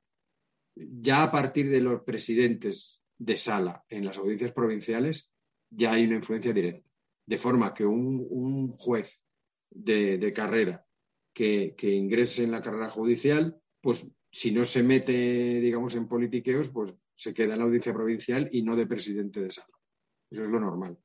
Ya 0.75 1.23
a 1.23 1.31
partir 1.31 1.69
de 1.69 1.81
los 1.81 2.01
presidentes 2.03 3.01
de 3.17 3.37
sala 3.37 3.83
en 3.89 4.05
las 4.05 4.17
audiencias 4.17 4.51
provinciales, 4.51 5.31
ya 5.69 5.93
hay 5.93 6.05
una 6.05 6.15
influencia 6.15 6.53
directa. 6.53 6.92
De 7.25 7.37
forma 7.37 7.73
que 7.73 7.85
un, 7.85 8.71
juez 8.73 9.23
de, 9.69 10.33
carrera 10.33 10.85
que, 11.33 11.75
ingrese 11.81 12.43
en 12.43 12.51
la 12.51 12.61
carrera 12.61 12.89
judicial, 12.89 13.61
pues 13.81 14.07
si 14.31 14.51
no 14.51 14.65
se 14.65 14.83
mete, 14.83 15.61
digamos, 15.61 15.95
en 15.95 16.07
politiqueos, 16.07 16.69
pues 16.69 16.95
se 17.13 17.33
queda 17.33 17.53
en 17.53 17.59
la 17.59 17.65
audiencia 17.65 17.93
provincial 17.93 18.49
y 18.51 18.63
no 18.63 18.75
de 18.75 18.87
presidente 18.87 19.39
de 19.41 19.51
sala. 19.51 19.77
Eso 20.29 20.43
es 20.43 20.49
lo 20.49 20.59
normal. 20.59 20.97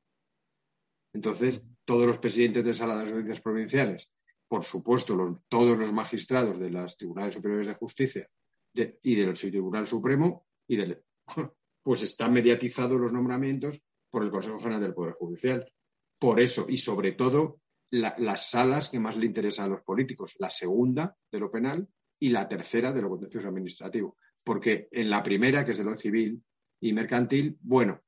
Entonces, 1.13 1.63
todos 1.85 2.05
los 2.05 2.19
presidentes 2.19 2.63
de 2.63 2.73
sala 2.73 2.95
de 2.95 3.03
las 3.03 3.11
audiencias 3.11 3.41
provinciales, 3.41 4.11
por 4.47 4.63
supuesto, 4.63 5.43
todos 5.47 5.77
los 5.77 5.93
magistrados 5.93 6.59
de 6.59 6.71
los 6.71 6.97
tribunales 6.97 7.35
superiores 7.35 7.67
de 7.67 7.75
justicia 7.75 8.29
y 8.73 9.15
del 9.15 9.33
Tribunal 9.33 9.85
Supremo, 9.85 10.47
y 10.67 10.77
del, 10.77 11.03
pues 11.83 12.03
están 12.03 12.33
mediatizados 12.33 12.99
los 12.99 13.13
nombramientos 13.13 13.81
por 14.09 14.23
el 14.23 14.31
Consejo 14.31 14.59
General 14.59 14.81
del 14.81 14.93
Poder 14.93 15.13
Judicial. 15.13 15.71
Por 16.19 16.39
eso, 16.39 16.65
y 16.67 16.77
sobre 16.77 17.13
todo, 17.13 17.61
las 17.91 18.49
salas 18.51 18.89
que 18.89 18.99
más 18.99 19.17
le 19.17 19.25
interesan 19.25 19.65
a 19.65 19.69
los 19.69 19.81
políticos, 19.81 20.35
la 20.39 20.51
segunda 20.51 21.15
de 21.31 21.39
lo 21.39 21.49
penal 21.49 21.87
y 22.19 22.29
la 22.29 22.47
tercera 22.47 22.91
de 22.91 23.01
lo 23.01 23.09
contencioso 23.09 23.47
administrativo. 23.47 24.17
Porque 24.43 24.89
en 24.91 25.09
la 25.09 25.23
primera, 25.23 25.63
que 25.63 25.71
es 25.71 25.77
de 25.77 25.85
lo 25.85 25.95
civil 25.95 26.43
y 26.81 26.93
mercantil, 26.93 27.57
bueno, 27.61 28.01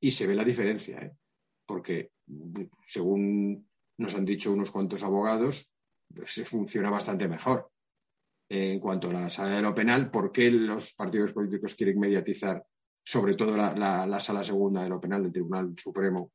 y 0.00 0.12
se 0.12 0.26
ve 0.26 0.34
la 0.34 0.44
diferencia, 0.44 0.98
¿eh? 0.98 1.12
porque 1.66 2.12
según 2.82 3.68
nos 3.98 4.14
han 4.14 4.24
dicho 4.24 4.52
unos 4.52 4.70
cuantos 4.70 5.02
abogados, 5.02 5.72
pues, 6.14 6.32
se 6.32 6.44
funciona 6.44 6.88
bastante 6.88 7.28
mejor. 7.28 7.70
En 8.50 8.80
cuanto 8.80 9.10
a 9.10 9.12
la 9.12 9.28
sala 9.28 9.56
de 9.56 9.62
lo 9.62 9.74
penal, 9.74 10.10
¿por 10.10 10.32
qué 10.32 10.50
los 10.50 10.94
partidos 10.94 11.32
políticos 11.32 11.74
quieren 11.74 11.98
mediatizar 11.98 12.64
sobre 13.04 13.34
todo 13.34 13.56
la, 13.56 14.20
sala 14.20 14.44
segunda 14.44 14.82
de 14.82 14.90
lo 14.90 15.00
penal 15.00 15.22
del 15.22 15.32
Tribunal 15.32 15.74
Supremo 15.78 16.32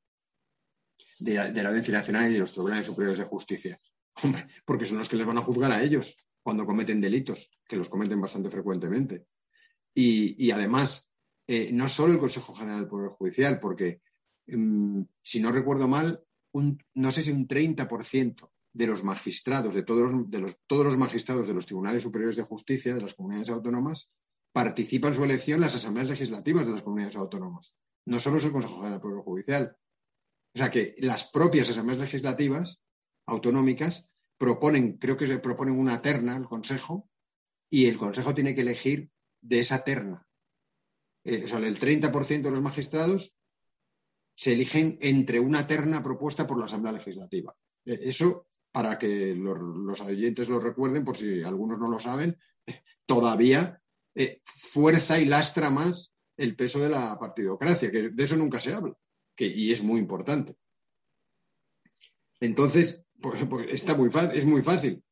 de, 1.19 1.36
la 1.36 1.69
Audiencia 1.69 1.93
Nacional 1.93 2.30
y 2.30 2.34
de 2.34 2.39
los 2.39 2.54
Tribunales 2.54 2.86
Superiores 2.86 3.19
de 3.19 3.26
Justicia. 3.26 3.80
porque 4.65 4.86
son 4.86 4.97
los 4.99 5.10
que 5.10 5.17
les 5.17 5.26
van 5.26 5.38
a 5.38 5.41
juzgar 5.41 5.71
a 5.71 5.82
ellos 5.82 6.17
cuando 6.41 6.65
cometen 6.65 7.02
delitos, 7.02 7.49
que 7.67 7.78
los 7.78 7.89
cometen 7.89 8.21
bastante 8.21 8.49
frecuentemente. 8.49 9.26
Y, 9.95 10.52
además, 10.52 11.12
eh, 11.47 11.71
no 11.71 11.88
solo 11.88 12.13
el 12.13 12.19
Consejo 12.19 12.56
General 12.56 12.80
del 12.80 12.89
Poder 12.89 13.10
Judicial, 13.12 13.60
porque 13.60 14.02
mm, 14.47 15.02
si 15.21 15.39
no 15.39 15.52
recuerdo 15.52 15.88
mal, 15.88 16.23
no 16.54 17.12
sé 17.12 17.23
si 17.23 17.32
un 17.32 17.47
30% 17.47 18.49
de 18.73 18.88
los 18.88 19.04
magistrados, 19.04 19.73
de 19.73 19.84
todos 19.84 20.30
de 20.30 20.39
los, 20.39 20.58
todos 20.67 20.86
los 20.86 20.97
magistrados 20.97 21.47
de 21.47 21.54
los 21.54 21.65
tribunales 21.65 22.04
superiores 22.04 22.36
de 22.36 22.43
justicia 22.43 22.95
de 22.95 23.02
las 23.02 23.13
comunidades 23.13 23.49
autónomas, 23.49 24.12
participa 24.52 25.08
en 25.08 25.15
su 25.15 25.23
elección 25.23 25.62
las 25.62 25.76
asambleas 25.76 26.10
legislativas 26.10 26.65
de 26.65 26.73
las 26.73 26.84
comunidades 26.84 27.15
autónomas. 27.15 27.76
No 28.06 28.19
solo 28.19 28.38
es 28.38 28.45
el 28.45 28.52
Consejo 28.52 28.76
General 28.76 28.93
del 28.93 29.02
Poder 29.02 29.23
Judicial. 29.23 29.78
O 30.56 30.58
sea 30.58 30.70
que 30.70 30.96
las 31.00 31.26
propias 31.26 31.70
asambleas 31.70 32.00
legislativas 32.00 32.82
autonómicas 33.26 34.12
proponen, 34.38 34.98
creo 34.98 35.18
que 35.18 35.28
se 35.28 35.39
proponen 35.39 35.80
una 35.80 36.02
terna 36.02 36.36
al 36.36 36.48
Consejo 36.48 37.10
y 37.70 37.88
el 37.88 37.98
Consejo 37.98 38.36
tiene 38.36 38.54
que 38.54 38.62
elegir 38.62 39.10
de 39.42 39.60
esa 39.60 39.84
terna. 39.84 40.28
Eh, 41.24 41.44
o 41.46 41.48
sea, 41.48 41.60
el 41.60 41.80
30% 41.80 42.42
de 42.42 42.52
los 42.52 42.62
magistrados 42.62 43.36
se 44.36 44.54
eligen 44.54 44.98
entre 45.02 45.39
una 45.39 45.68
terna 45.68 46.04
propuesta 46.04 46.46
por 46.46 46.60
la 46.60 46.66
Asamblea 46.66 46.94
Legislativa. 46.94 47.56
Eh, 47.86 48.00
eso, 48.04 48.48
para 48.72 48.98
que 48.98 49.36
los, 49.36 50.02
oyentes 50.02 50.50
lo 50.50 50.60
recuerden, 50.60 51.06
por 51.06 51.16
si 51.16 51.44
algunos 51.44 51.80
no 51.80 51.89
lo 51.89 52.00
saben, 52.00 52.38
todavía 53.06 53.82
eh, 54.16 54.42
fuerza 54.44 55.20
y 55.20 55.26
lastra 55.26 55.70
más 55.70 56.13
el 56.38 56.56
peso 56.56 56.80
de 56.80 56.89
la 56.89 57.18
partidocracia, 57.20 57.92
que 57.92 58.10
de 58.10 58.24
eso 58.24 58.36
nunca 58.36 58.60
se 58.60 58.74
habla, 58.74 58.96
y 59.38 59.72
es 59.72 59.84
muy 59.84 60.00
importante. 60.00 60.56
Entonces, 62.39 63.06
pues, 63.22 63.41
está 63.69 63.96
muy 63.96 64.10
es 64.34 64.46
muy 64.46 64.62
fácil. 64.62 65.04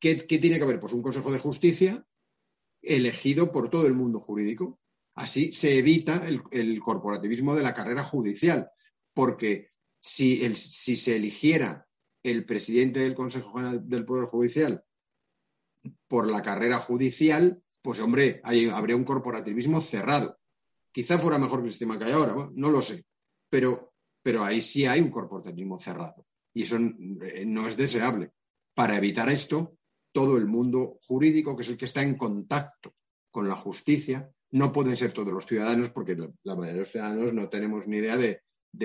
¿Qué, 0.00 0.14
tiene 0.16 0.56
que 0.56 0.64
haber? 0.64 0.80
Pues 0.80 0.92
un 0.92 1.02
Consejo 1.02 1.30
de 1.30 1.38
Justicia 1.38 2.04
elegido 2.80 3.52
por 3.52 3.68
todo 3.68 3.86
el 3.86 3.94
mundo 3.94 4.20
jurídico. 4.20 4.80
Así 5.14 5.52
se 5.52 5.78
evita 5.78 6.26
el, 6.26 6.80
corporativismo 6.80 7.56
de 7.56 7.62
la 7.62 7.74
carrera 7.74 8.04
judicial, 8.04 8.70
porque 9.12 9.72
si, 10.00 10.54
si 10.54 10.96
se 10.96 11.16
eligiera 11.16 11.86
el 12.22 12.44
presidente 12.44 13.00
del 13.00 13.14
Consejo 13.14 13.52
General 13.52 13.88
del 13.88 14.04
Poder 14.04 14.26
Judicial 14.26 14.84
por 16.06 16.30
la 16.30 16.40
carrera 16.42 16.78
judicial, 16.78 17.62
pues 17.82 17.98
hombre, 17.98 18.40
habría 18.44 18.96
un 18.96 19.04
corporativismo 19.04 19.80
cerrado. 19.80 20.38
Quizá 20.92 21.18
fuera 21.18 21.38
mejor 21.38 21.60
que 21.60 21.66
el 21.66 21.72
sistema 21.72 21.98
que 21.98 22.04
hay 22.04 22.12
ahora, 22.12 22.50
no 22.54 22.70
lo 22.70 22.80
sé, 22.80 23.04
pero, 23.50 23.92
pero 24.22 24.44
ahí 24.44 24.62
sí 24.62 24.86
hay 24.86 25.00
un 25.00 25.10
corporativismo 25.10 25.78
cerrado 25.78 26.26
y 26.54 26.62
eso 26.62 26.76
eh, 26.76 27.44
no 27.46 27.68
es 27.68 27.76
deseable. 27.76 28.32
Para 28.74 28.96
evitar 28.96 29.28
esto, 29.28 29.76
todo 30.12 30.36
el 30.36 30.46
mundo 30.46 30.98
jurídico, 31.06 31.54
que 31.54 31.62
es 31.62 31.68
el 31.68 31.76
que 31.76 31.84
está 31.84 32.02
en 32.02 32.16
contacto 32.16 32.94
con 33.30 33.48
la 33.48 33.54
justicia, 33.54 34.30
no 34.50 34.72
pueden 34.72 34.96
ser 34.96 35.12
todos 35.12 35.32
los 35.32 35.46
ciudadanos, 35.46 35.90
porque 35.90 36.16
la, 36.16 36.54
mayoría 36.54 36.72
de 36.72 36.78
los 36.80 36.90
ciudadanos 36.90 37.32
no 37.34 37.48
tenemos 37.48 37.86
ni 37.86 37.98
idea 37.98 38.16
de, 38.16 38.42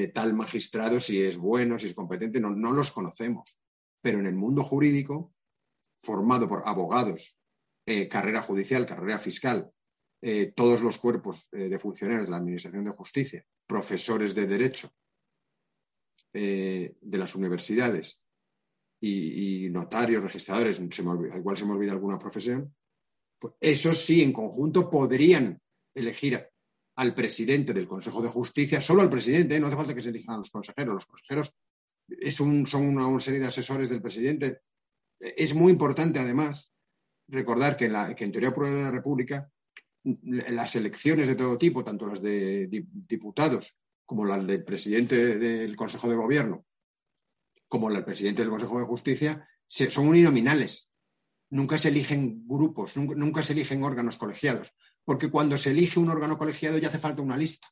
tal 0.10 0.34
magistrado, 0.34 1.00
si 1.00 1.22
es 1.22 1.38
bueno, 1.38 1.80
si 1.80 1.88
es 1.88 1.94
competente, 1.94 2.40
no, 2.40 2.52
los 2.52 2.92
conocemos. 2.92 3.58
Pero 4.02 4.20
en 4.20 4.28
el 4.28 4.36
mundo 4.36 4.64
jurídico, 4.64 5.34
formado 6.04 6.48
por 6.48 6.68
abogados, 6.68 7.38
eh, 7.86 8.08
carrera 8.08 8.42
judicial, 8.42 8.86
carrera 8.86 9.18
fiscal, 9.18 9.72
eh, 10.26 10.54
todos 10.56 10.82
los 10.82 10.98
cuerpos 10.98 11.50
eh, 11.52 11.68
de 11.68 11.78
funcionarios 11.78 12.28
de 12.28 12.32
la 12.32 12.38
Administración 12.38 12.86
de 12.86 12.92
Justicia, 12.92 13.46
profesores 13.68 14.34
de 14.34 14.48
Derecho 14.48 14.90
de 16.32 16.96
las 17.18 17.36
universidades 17.36 18.24
y, 19.00 19.70
notarios, 19.70 20.24
registradores, 20.24 20.78
se 20.78 21.02
igual 21.04 21.58
se 21.58 21.66
me 21.66 21.74
olvida 21.74 21.92
alguna 21.92 22.18
profesión, 22.18 22.74
pues 23.38 23.54
esos 23.60 24.00
sí, 24.00 24.24
en 24.24 24.34
conjunto, 24.34 24.90
podrían 24.90 25.62
elegir 25.94 26.50
al 26.96 27.14
presidente 27.14 27.74
del 27.74 27.88
Consejo 27.88 28.24
de 28.24 28.30
Justicia, 28.30 28.82
solo 28.82 29.04
al 29.04 29.12
presidente, 29.12 29.60
no 29.60 29.68
hace 29.68 29.76
falta 29.76 29.94
que 29.94 30.02
se 30.02 30.10
elijan 30.10 30.36
a 30.36 30.38
los 30.40 30.50
consejeros. 30.50 30.94
Los 30.94 31.06
consejeros 31.06 31.54
son 32.66 32.88
una 32.98 33.20
serie 33.20 33.42
de 33.42 33.48
asesores 33.48 33.90
del 33.90 34.02
presidente. 34.02 34.62
Es 35.20 35.54
muy 35.54 35.72
importante, 35.72 36.18
además, 36.18 36.74
recordar 37.28 37.78
que, 37.78 37.86
en 37.86 38.32
teoría 38.32 38.56
pura 38.56 38.72
de 38.72 38.82
la 38.82 38.92
República 38.92 39.52
las 40.04 40.76
elecciones 40.76 41.28
de 41.28 41.36
todo 41.36 41.58
tipo, 41.58 41.84
tanto 41.84 42.08
las 42.08 42.22
de 42.22 42.68
diputados 42.68 43.78
como 44.06 44.26
las 44.26 44.46
del 44.46 44.64
presidente 44.64 45.38
del 45.38 45.76
Consejo 45.76 46.10
de 46.10 46.16
Gobierno, 46.16 46.66
como 47.68 47.90
las 47.90 47.98
del 47.98 48.06
presidente 48.06 48.42
del 48.42 48.52
Consejo 48.52 48.80
de 48.80 48.86
Justicia, 48.86 49.48
son 49.68 50.08
uninominales. 50.08 50.90
Nunca 51.50 51.78
se 51.78 51.90
eligen 51.90 52.48
grupos, 52.48 52.98
nunca, 52.98 53.44
se 53.44 53.54
eligen 53.54 53.84
órganos 53.84 54.18
colegiados, 54.18 54.74
porque 55.06 55.30
cuando 55.30 55.58
se 55.58 55.72
elige 55.72 56.00
un 56.00 56.10
órgano 56.10 56.38
colegiado 56.38 56.78
ya 56.78 56.90
hace 56.90 57.00
falta 57.00 57.22
una 57.22 57.38
lista, 57.38 57.68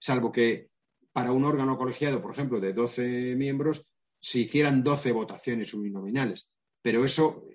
salvo 0.00 0.32
que 0.32 0.70
para 1.12 1.32
un 1.32 1.44
órgano 1.44 1.76
colegiado, 1.76 2.20
por 2.20 2.32
ejemplo, 2.32 2.60
de 2.60 2.72
12 2.72 3.36
miembros, 3.36 3.88
se 4.20 4.40
hicieran 4.40 4.82
12 4.82 5.12
votaciones 5.12 5.74
uninominales 5.74 6.50
pero 6.84 7.02
eso 7.02 7.46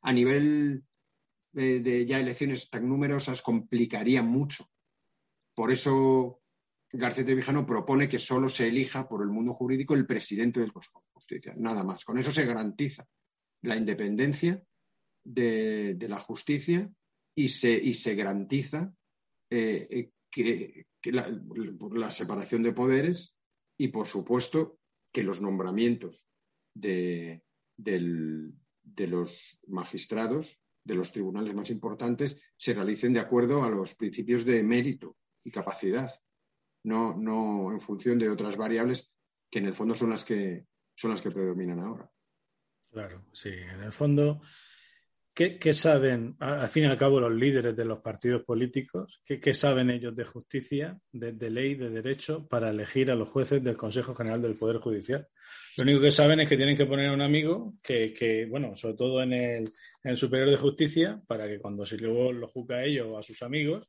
a 0.00 0.14
nivel 0.14 0.82
de, 1.52 2.06
ya 2.06 2.20
elecciones 2.20 2.70
tan 2.70 2.88
numerosas 2.88 3.42
complicaría 3.42 4.22
mucho. 4.22 4.70
Por 5.54 5.72
eso 5.72 6.40
García 6.90 7.24
Trevijano 7.24 7.66
propone 7.66 8.08
que 8.08 8.18
solo 8.18 8.48
se 8.48 8.68
elija 8.68 9.08
por 9.08 9.22
el 9.22 9.28
mundo 9.28 9.54
jurídico 9.54 9.94
el 9.94 10.06
presidente 10.06 10.60
del 10.60 10.72
Consejo 10.72 11.00
de 11.00 11.12
Justicia, 11.12 11.54
nada 11.56 11.84
más. 11.84 12.04
Con 12.04 12.18
eso 12.18 12.32
se 12.32 12.46
garantiza 12.46 13.06
la 13.62 13.76
independencia 13.76 14.62
de, 15.24 15.96
la 16.08 16.20
justicia 16.20 16.90
y 17.34 17.48
se, 17.48 17.92
se 17.94 18.14
garantiza 18.14 18.94
eh, 19.50 20.10
que, 20.30 20.86
la, 21.04 22.10
separación 22.10 22.62
de 22.62 22.72
poderes 22.72 23.36
y, 23.76 23.88
por 23.88 24.06
supuesto, 24.06 24.78
que 25.12 25.22
los 25.22 25.40
nombramientos 25.40 26.28
del, 26.74 27.42
de 27.76 29.08
los 29.08 29.60
magistrados 29.66 30.62
de 30.88 30.94
los 30.94 31.12
tribunales 31.12 31.54
más 31.54 31.68
importantes 31.68 32.40
se 32.56 32.72
realicen 32.72 33.12
de 33.12 33.20
acuerdo 33.20 33.62
a 33.62 33.70
los 33.70 33.94
principios 33.94 34.46
de 34.46 34.62
mérito 34.64 35.16
y 35.44 35.50
capacidad, 35.50 36.10
no, 36.84 37.14
no 37.18 37.70
en 37.70 37.78
función 37.78 38.18
de 38.18 38.30
otras 38.30 38.56
variables 38.56 39.12
que 39.50 39.58
en 39.58 39.66
el 39.66 39.74
fondo 39.74 39.94
son 39.94 40.10
las 40.10 40.24
que 40.24 40.66
son 40.96 41.10
las 41.10 41.20
que 41.20 41.30
predominan 41.30 41.80
ahora. 41.80 42.10
Claro, 42.90 43.26
sí, 43.32 43.50
en 43.50 43.82
el 43.82 43.92
fondo 43.92 44.40
¿Qué, 45.38 45.72
saben, 45.72 46.34
al 46.40 46.68
fin 46.68 46.82
y 46.82 46.86
al 46.88 46.98
cabo, 46.98 47.20
los 47.20 47.32
líderes 47.32 47.76
de 47.76 47.84
los 47.84 48.00
partidos 48.00 48.42
políticos? 48.42 49.20
¿Qué, 49.24 49.54
saben 49.54 49.88
ellos 49.88 50.16
de 50.16 50.24
justicia, 50.24 50.98
de, 51.12 51.48
ley, 51.48 51.76
de 51.76 51.90
derecho 51.90 52.48
para 52.48 52.70
elegir 52.70 53.08
a 53.08 53.14
los 53.14 53.28
jueces 53.28 53.62
del 53.62 53.76
Consejo 53.76 54.16
General 54.16 54.42
del 54.42 54.56
Poder 54.56 54.78
Judicial? 54.78 55.28
Lo 55.76 55.84
único 55.84 56.00
que 56.00 56.10
saben 56.10 56.40
es 56.40 56.48
que 56.48 56.56
tienen 56.56 56.76
que 56.76 56.86
poner 56.86 57.10
a 57.10 57.12
un 57.12 57.22
amigo 57.22 57.74
que, 57.80 58.48
bueno, 58.50 58.74
sobre 58.74 58.96
todo 58.96 59.22
en 59.22 59.32
el, 59.32 60.16
Superior 60.16 60.50
de 60.50 60.56
Justicia, 60.56 61.22
para 61.28 61.46
que 61.46 61.60
cuando 61.60 61.86
se 61.86 61.98
luego 61.98 62.32
lo 62.32 62.48
juzga 62.48 62.78
a 62.78 62.84
ellos 62.84 63.06
o 63.08 63.16
a 63.16 63.22
sus 63.22 63.40
amigos, 63.42 63.88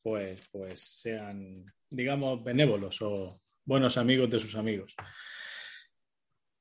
pues, 0.00 0.40
pues 0.52 0.78
sean, 0.78 1.64
digamos, 1.90 2.44
benévolos 2.44 3.02
o 3.02 3.40
buenos 3.64 3.96
amigos 3.96 4.30
de 4.30 4.38
sus 4.38 4.54
amigos. 4.54 4.94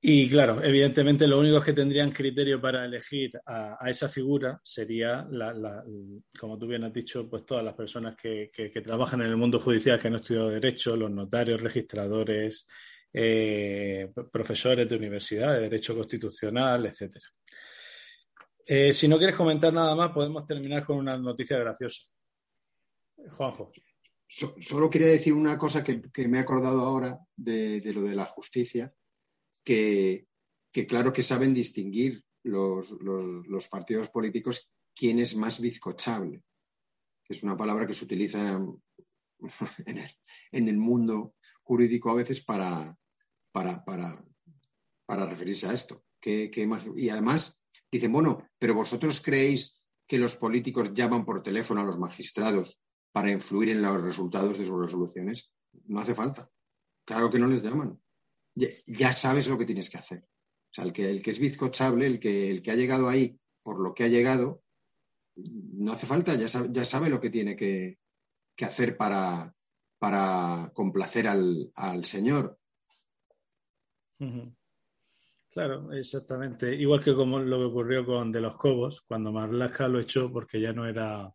Y 0.07 0.29
claro, 0.29 0.63
evidentemente 0.63 1.25
lo 1.25 1.39
único 1.39 1.59
que 1.59 1.73
tendrían 1.73 2.11
criterio 2.11 2.61
para 2.61 2.85
elegir 2.85 3.31
a, 3.43 3.89
esa 3.89 4.07
figura 4.07 4.61
sería, 4.63 5.27
como 6.39 6.59
tú 6.59 6.67
bien 6.67 6.83
has 6.83 6.93
dicho, 6.93 7.27
pues 7.27 7.43
todas 7.43 7.65
las 7.65 7.73
personas 7.73 8.15
que, 8.15 8.51
trabajan 8.85 9.21
en 9.21 9.29
el 9.29 9.35
mundo 9.35 9.59
judicial, 9.59 9.99
que 9.99 10.07
han 10.09 10.17
estudiado 10.17 10.49
Derecho, 10.49 10.95
los 10.95 11.09
notarios, 11.09 11.59
registradores, 11.59 12.67
eh, 13.11 14.13
profesores 14.31 14.87
de 14.87 14.95
universidad, 14.95 15.53
de 15.53 15.61
Derecho 15.61 15.95
Constitucional, 15.95 16.85
etcétera. 16.85 17.25
Eh, 18.63 18.93
si 18.93 19.07
no 19.07 19.17
quieres 19.17 19.35
comentar 19.35 19.73
nada 19.73 19.95
más, 19.95 20.11
podemos 20.11 20.45
terminar 20.45 20.85
con 20.85 20.97
una 20.97 21.17
noticia 21.17 21.57
graciosa. 21.57 22.03
Juanjo. 23.31 23.71
solo 24.27 24.87
quería 24.87 25.07
decir 25.07 25.33
una 25.33 25.57
cosa 25.57 25.83
que, 25.83 25.99
me 26.27 26.37
he 26.37 26.41
acordado 26.41 26.81
ahora 26.81 27.17
de 27.35 27.81
lo 27.91 28.03
de 28.03 28.15
la 28.15 28.25
justicia 28.25 28.93
que, 29.65 30.27
claro 30.87 31.11
que 31.11 31.23
saben 31.23 31.53
distinguir 31.53 32.23
los, 32.43 33.67
partidos 33.69 34.09
políticos 34.09 34.71
quién 34.95 35.19
es 35.19 35.35
más 35.35 35.59
bizcochable, 35.59 36.43
que 37.23 37.33
es 37.33 37.43
una 37.43 37.57
palabra 37.57 37.87
que 37.87 37.95
se 37.95 38.05
utiliza 38.05 38.59
en 40.51 40.67
el, 40.69 40.77
mundo 40.77 41.35
jurídico 41.63 42.11
a 42.11 42.15
veces 42.15 42.43
para, 42.43 42.97
referirse 45.07 45.67
a 45.67 45.73
esto. 45.73 46.05
y 46.23 47.09
además 47.09 47.63
dicen, 47.91 48.11
bueno, 48.11 48.47
pero 48.59 48.75
vosotros 48.75 49.21
creéis 49.21 49.81
que 50.07 50.19
los 50.19 50.35
políticos 50.35 50.93
llaman 50.93 51.25
por 51.25 51.41
teléfono 51.41 51.81
a 51.81 51.85
los 51.85 51.97
magistrados 51.97 52.79
para 53.11 53.31
influir 53.31 53.69
en 53.69 53.81
los 53.81 54.01
resultados 54.01 54.57
de 54.59 54.65
sus 54.65 54.85
resoluciones. 54.85 55.51
No 55.87 55.99
hace 55.99 56.13
falta. 56.13 56.47
Claro 57.05 57.29
que 57.29 57.39
no 57.39 57.47
les 57.47 57.63
llaman 57.63 57.99
ya, 58.55 59.13
sabes 59.13 59.47
lo 59.47 59.57
que 59.57 59.65
tienes 59.65 59.89
que 59.89 59.97
hacer. 59.97 60.19
O 60.19 60.73
sea, 60.73 60.85
el 60.85 60.93
que, 60.93 61.09
el 61.09 61.21
que 61.21 61.31
es 61.31 61.39
bizcochable, 61.39 62.05
el 62.05 62.19
que, 62.19 62.51
el 62.51 62.61
que 62.61 62.71
ha 62.71 62.75
llegado 62.75 63.07
ahí 63.07 63.37
por 63.63 63.79
lo 63.79 63.93
que 63.93 64.03
ha 64.03 64.07
llegado, 64.07 64.63
no 65.35 65.91
hace 65.91 66.05
falta, 66.05 66.35
ya 66.35 66.47
sabe, 66.47 66.69
ya 66.71 66.85
sabe 66.85 67.09
lo 67.09 67.19
que 67.19 67.29
tiene 67.29 67.55
que, 67.55 67.97
hacer 68.61 68.95
para, 68.95 69.53
para 69.99 70.71
complacer 70.73 71.27
al, 71.27 72.05
Señor. 72.05 72.57
Claro, 75.49 75.91
exactamente. 75.93 76.73
Igual 76.73 77.03
que 77.03 77.13
como 77.13 77.39
lo 77.39 77.57
que 77.57 77.65
ocurrió 77.65 78.05
con 78.05 78.31
De 78.31 78.39
los 78.39 78.55
Cobos, 78.57 79.01
cuando 79.01 79.31
Marlaska 79.31 79.87
lo 79.87 79.99
echó 79.99 80.31
porque 80.31 80.59
ya 80.59 80.73
no 80.73 80.87
era 80.87 81.33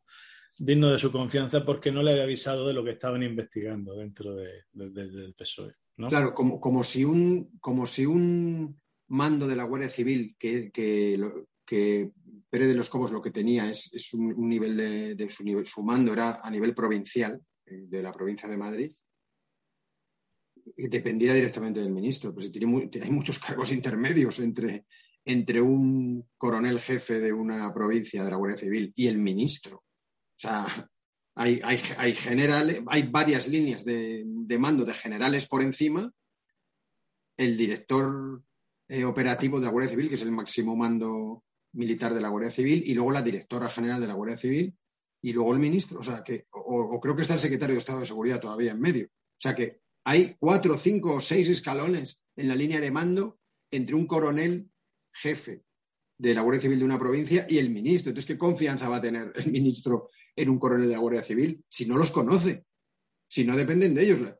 digno 0.56 0.90
de 0.90 0.98
su 0.98 1.10
confianza 1.10 1.64
porque 1.64 1.90
no 1.90 2.02
le 2.02 2.12
había 2.12 2.24
avisado 2.24 2.66
de 2.66 2.74
lo 2.74 2.84
que 2.84 2.90
estaban 2.90 3.22
investigando 3.22 3.94
dentro 3.94 4.34
del 4.34 5.34
PSOE. 5.34 5.74
Claro, 6.08 6.34
como, 6.34 6.60
como, 6.60 6.84
si 6.84 7.04
un, 7.04 7.58
como 7.60 7.86
si 7.86 8.06
un 8.06 8.80
mando 9.08 9.46
de 9.46 9.56
la 9.56 9.64
Guardia 9.64 9.88
Civil 9.88 10.36
que, 10.38 10.70
que, 10.70 12.10
Pérez 12.48 12.68
de 12.68 12.74
los 12.74 12.88
Cobos 12.88 13.12
lo 13.12 13.22
que 13.22 13.30
tenía 13.30 13.70
es, 13.70 14.12
un, 14.14 14.48
nivel 14.48 14.76
de, 15.16 15.30
su, 15.30 15.44
nivel, 15.44 15.66
su 15.66 15.82
mando 15.82 16.12
era 16.12 16.40
a 16.42 16.50
nivel 16.50 16.74
provincial 16.74 17.40
eh, 17.66 17.84
de 17.88 18.02
la 18.02 18.12
provincia 18.12 18.48
de 18.48 18.56
Madrid, 18.56 18.92
dependiera 20.76 21.34
directamente 21.34 21.80
del 21.80 21.92
ministro. 21.92 22.34
Pues 22.34 22.50
tiene 22.50 22.90
hay 23.02 23.10
muchos 23.10 23.38
cargos 23.38 23.72
intermedios 23.72 24.40
entre, 24.40 24.86
entre 25.24 25.60
un 25.60 26.28
coronel 26.36 26.80
jefe 26.80 27.20
de 27.20 27.32
una 27.32 27.72
provincia 27.72 28.24
de 28.24 28.30
la 28.30 28.36
Guardia 28.36 28.58
Civil 28.58 28.92
y 28.96 29.06
el 29.06 29.18
ministro. 29.18 29.76
O 29.76 30.42
sea, 30.42 30.66
hay, 31.40 31.62
hay, 31.96 32.12
generales, 32.12 32.82
hay 32.86 33.04
varias 33.04 33.48
líneas 33.48 33.82
de, 33.86 34.26
mando 34.58 34.84
de 34.84 34.92
generales 34.92 35.46
por 35.46 35.62
encima. 35.62 36.12
El 37.38 37.56
director 37.56 38.42
eh, 38.88 39.04
operativo 39.04 39.58
de 39.58 39.64
la 39.64 39.72
Guardia 39.72 39.88
Civil, 39.90 40.10
que 40.10 40.16
es 40.16 40.22
el 40.22 40.32
máximo 40.32 40.76
mando 40.76 41.42
militar 41.72 42.12
de 42.12 42.20
la 42.20 42.28
Guardia 42.28 42.50
Civil, 42.50 42.82
y 42.84 42.92
luego 42.92 43.10
la 43.10 43.22
directora 43.22 43.70
general 43.70 44.02
de 44.02 44.06
la 44.06 44.12
Guardia 44.12 44.36
Civil, 44.36 44.76
y 45.22 45.32
luego 45.32 45.54
el 45.54 45.60
ministro. 45.60 46.00
O 46.00 46.02
sea, 46.02 46.22
que, 46.22 46.44
o, 46.52 47.00
creo 47.00 47.16
que 47.16 47.22
está 47.22 47.32
el 47.32 47.40
secretario 47.40 47.74
de 47.74 47.78
Estado 47.78 48.00
de 48.00 48.06
Seguridad 48.06 48.38
todavía 48.38 48.72
en 48.72 48.80
medio. 48.80 49.06
O 49.06 49.40
sea, 49.40 49.54
que 49.54 49.80
hay 50.04 50.36
cuatro, 50.38 50.74
cinco 50.74 51.14
o 51.14 51.20
seis 51.22 51.48
escalones 51.48 52.20
en 52.36 52.48
la 52.48 52.54
línea 52.54 52.80
de 52.80 52.90
mando 52.90 53.38
entre 53.70 53.94
un 53.94 54.06
coronel 54.06 54.70
jefe 55.10 55.64
de 56.20 56.34
la 56.34 56.42
Guardia 56.42 56.60
Civil 56.60 56.78
de 56.78 56.84
una 56.84 56.98
provincia 56.98 57.46
y 57.48 57.56
el 57.56 57.70
ministro. 57.70 58.10
Entonces, 58.10 58.26
¿qué 58.26 58.36
confianza 58.36 58.90
va 58.90 58.96
a 58.96 59.00
tener 59.00 59.32
el 59.34 59.50
ministro 59.50 60.10
en 60.36 60.50
un 60.50 60.58
coronel 60.58 60.88
de 60.88 60.94
la 60.94 61.00
Guardia 61.00 61.22
Civil 61.22 61.64
si 61.68 61.86
no 61.86 61.96
los 61.96 62.10
conoce? 62.10 62.66
Si 63.26 63.44
no 63.44 63.56
dependen 63.56 63.94
de 63.94 64.02
ellos. 64.04 64.34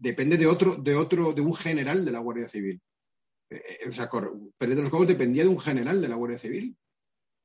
Depende 0.00 0.36
de 0.36 0.46
otro, 0.46 0.74
de 0.74 0.96
otro, 0.96 1.32
de 1.32 1.40
un 1.40 1.54
general 1.54 2.04
de 2.04 2.10
la 2.10 2.18
Guardia 2.18 2.48
Civil. 2.48 2.82
Eh, 3.48 3.56
eh, 3.56 3.88
o 3.88 3.92
sea, 3.92 4.08
Pérez 4.58 4.88
Cobos 4.88 5.06
dependía 5.06 5.44
de 5.44 5.48
un 5.48 5.60
general 5.60 6.00
de 6.00 6.08
la 6.08 6.16
Guardia 6.16 6.38
Civil. 6.38 6.76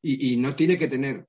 Y, 0.02 0.38
no 0.38 0.56
tiene 0.56 0.78
que 0.78 0.88
tener 0.88 1.28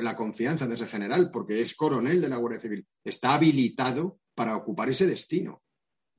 la 0.00 0.16
confianza 0.16 0.66
de 0.66 0.74
ese 0.74 0.86
general 0.86 1.30
porque 1.30 1.60
es 1.60 1.74
coronel 1.74 2.20
de 2.20 2.28
la 2.28 2.38
Guardia 2.38 2.60
Civil. 2.60 2.86
Está 3.04 3.34
habilitado 3.34 4.18
para 4.34 4.56
ocupar 4.56 4.88
ese 4.88 5.06
destino. 5.06 5.62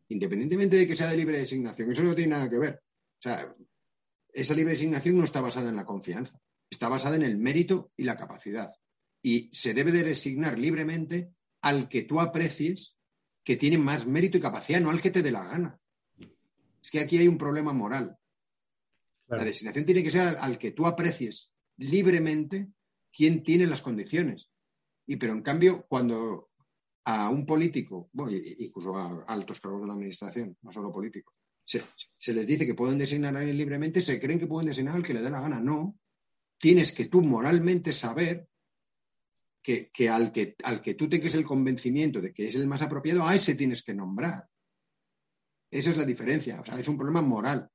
Independientemente 0.10 0.78
de 0.78 0.88
que 0.88 0.96
sea 0.96 1.10
de 1.10 1.18
libre 1.18 1.39
designación. 1.39 1.91
Eso 1.91 2.04
no 2.04 2.16
tiene 2.16 2.32
nada 2.32 2.50
que 2.50 2.58
ver. 2.58 2.76
O 2.76 3.22
sea, 3.22 3.56
esa 4.34 4.56
libre 4.56 4.72
designación 4.72 5.18
no 5.18 5.24
está 5.24 5.42
basada 5.42 5.70
en 5.70 5.76
la 5.76 5.86
confianza, 5.86 6.40
está 6.70 6.90
basada 6.90 7.16
en 7.16 7.24
el 7.24 7.38
mérito 7.38 7.92
y 7.96 8.04
la 8.04 8.18
capacidad. 8.18 8.72
Y 9.22 9.50
se 9.54 9.74
debe 9.74 9.92
de 9.92 10.04
designar 10.04 10.58
libremente 10.58 11.32
al 11.62 11.88
que 11.88 12.04
tú 12.04 12.20
aprecies 12.20 12.98
que 13.44 13.56
tiene 13.56 13.78
más 13.78 14.06
mérito 14.06 14.38
y 14.38 14.42
capacidad, 14.42 14.82
no 14.82 14.90
al 14.90 15.02
que 15.02 15.12
te 15.12 15.22
dé 15.22 15.32
la 15.32 15.46
gana. 15.46 15.80
Es 16.82 16.92
que 16.92 17.00
aquí 17.00 17.18
hay 17.18 17.28
un 17.28 17.38
problema 17.38 17.74
moral. 17.74 18.18
La 19.28 19.44
designación 19.44 19.86
tiene 19.86 20.04
que 20.04 20.12
ser 20.12 20.38
al, 20.38 20.58
que 20.58 20.72
tú 20.72 20.86
aprecies 20.86 21.52
libremente 21.78 22.70
quién 23.12 23.44
tiene 23.44 23.68
las 23.68 23.82
condiciones. 23.82 24.50
Y 25.06 25.18
pero 25.18 25.34
en 25.34 25.42
cambio, 25.42 25.86
cuando 25.88 26.50
a 27.06 27.30
un 27.30 27.46
político, 27.46 28.10
bueno, 28.14 28.32
incluso 28.32 28.98
a 28.98 29.24
altos 29.28 29.60
cargos 29.60 29.82
de 29.82 29.88
la 29.88 29.94
administración, 29.94 30.58
no 30.62 30.72
solo 30.72 30.92
políticos, 30.92 31.36
se, 31.66 32.34
les 32.34 32.47
dice 32.47 32.66
que 32.66 32.74
pueden 32.74 32.97
designar 32.97 33.36
a 33.36 33.39
alguien 33.39 33.57
libremente, 33.57 34.01
se 34.01 34.20
creen 34.20 34.39
que 34.39 34.47
pueden 34.47 34.68
designar 34.68 34.95
al 34.95 35.03
que 35.03 35.14
le 35.14 35.22
dé 35.22 35.30
la 35.30 35.41
gana. 35.41 35.59
No. 35.59 35.97
Tienes 36.57 36.91
que 36.91 37.05
tú 37.05 37.22
moralmente 37.22 37.93
saber 37.93 38.47
que, 39.61 39.89
al 40.09 40.32
que 40.32 40.55
al 40.64 40.82
que 40.82 40.93
tú 40.93 41.09
tengas 41.09 41.36
el 41.36 41.45
convencimiento 41.45 42.22
de 42.22 42.34
que 42.34 42.47
es 42.47 42.55
el 42.55 42.68
más 42.68 42.82
apropiado, 42.82 43.28
a 43.28 43.36
ese 43.36 43.55
tienes 43.55 43.84
que 43.84 43.93
nombrar. 43.93 44.47
Esa 45.72 45.89
es 45.89 45.97
la 45.97 46.05
diferencia. 46.05 46.59
O 46.59 46.66
sea, 46.66 46.80
es 46.80 46.88
un 46.88 46.97
problema 46.97 47.22
moral 47.22 47.70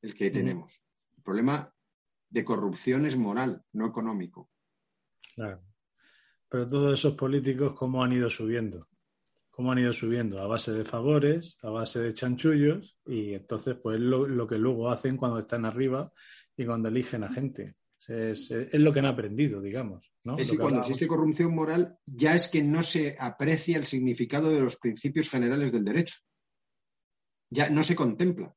el 0.00 0.14
que 0.14 0.30
tenemos. 0.30 0.82
El 1.16 1.22
problema 1.22 1.72
de 2.28 2.44
corrupción 2.44 3.06
es 3.06 3.16
moral, 3.16 3.64
no 3.72 3.86
económico. 3.86 4.50
Claro. 5.34 5.62
Pero 6.48 6.68
todos 6.68 6.98
esos 6.98 7.14
políticos, 7.14 7.74
¿cómo 7.78 8.02
han 8.02 8.12
ido 8.12 8.28
subiendo? 8.28 8.88
Cómo 9.62 9.70
han 9.70 9.78
ido 9.78 9.92
subiendo 9.92 10.40
a 10.40 10.48
base 10.48 10.72
de 10.72 10.84
favores, 10.84 11.56
a 11.62 11.70
base 11.70 12.00
de 12.00 12.12
chanchullos, 12.12 12.98
y 13.06 13.34
entonces, 13.34 13.76
pues 13.80 14.00
lo, 14.00 14.44
que 14.48 14.58
luego 14.58 14.90
hacen 14.90 15.16
cuando 15.16 15.38
están 15.38 15.64
arriba 15.64 16.12
y 16.56 16.66
cuando 16.66 16.88
eligen 16.88 17.22
a 17.22 17.32
gente. 17.32 17.76
Es, 18.08 18.50
lo 18.50 18.92
que 18.92 18.98
han 18.98 19.06
aprendido, 19.06 19.60
digamos. 19.60 20.10
¿no? 20.24 20.36
Es 20.36 20.50
que 20.50 20.58
cuando 20.58 20.80
existe 20.80 21.06
corrupción 21.06 21.54
moral, 21.54 21.96
ya 22.04 22.34
es 22.34 22.48
que 22.48 22.64
no 22.64 22.82
se 22.82 23.16
aprecia 23.20 23.78
el 23.78 23.86
significado 23.86 24.50
de 24.50 24.62
los 24.62 24.78
principios 24.78 25.30
generales 25.30 25.70
del 25.70 25.84
derecho. 25.84 26.16
Ya 27.48 27.70
no 27.70 27.84
se 27.84 27.94
contempla. 27.94 28.52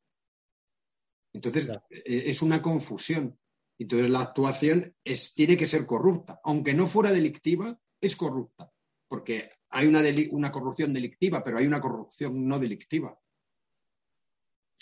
Entonces, 1.33 1.69
e, 1.91 2.31
es 2.31 2.41
una 2.41 2.63
confusión. 2.63 3.37
Entonces, 3.77 4.09
la 4.09 4.21
actuación 4.21 4.95
es, 5.03 5.35
tiene 5.35 5.55
que 5.55 5.67
ser 5.67 5.85
corrupta. 5.85 6.39
Aunque 6.43 6.73
no 6.73 6.87
fuera 6.87 7.11
delictiva, 7.11 7.79
es 8.01 8.15
corrupta. 8.15 8.71
Porque 9.07 9.51
hay 9.75 9.87
una, 9.87 9.99
una 10.31 10.51
corrupción 10.51 10.93
delictiva, 10.93 11.43
pero 11.43 11.57
hay 11.57 11.67
una 11.67 11.81
corrupción 11.81 12.47
no 12.47 12.57
delictiva. 12.57 13.13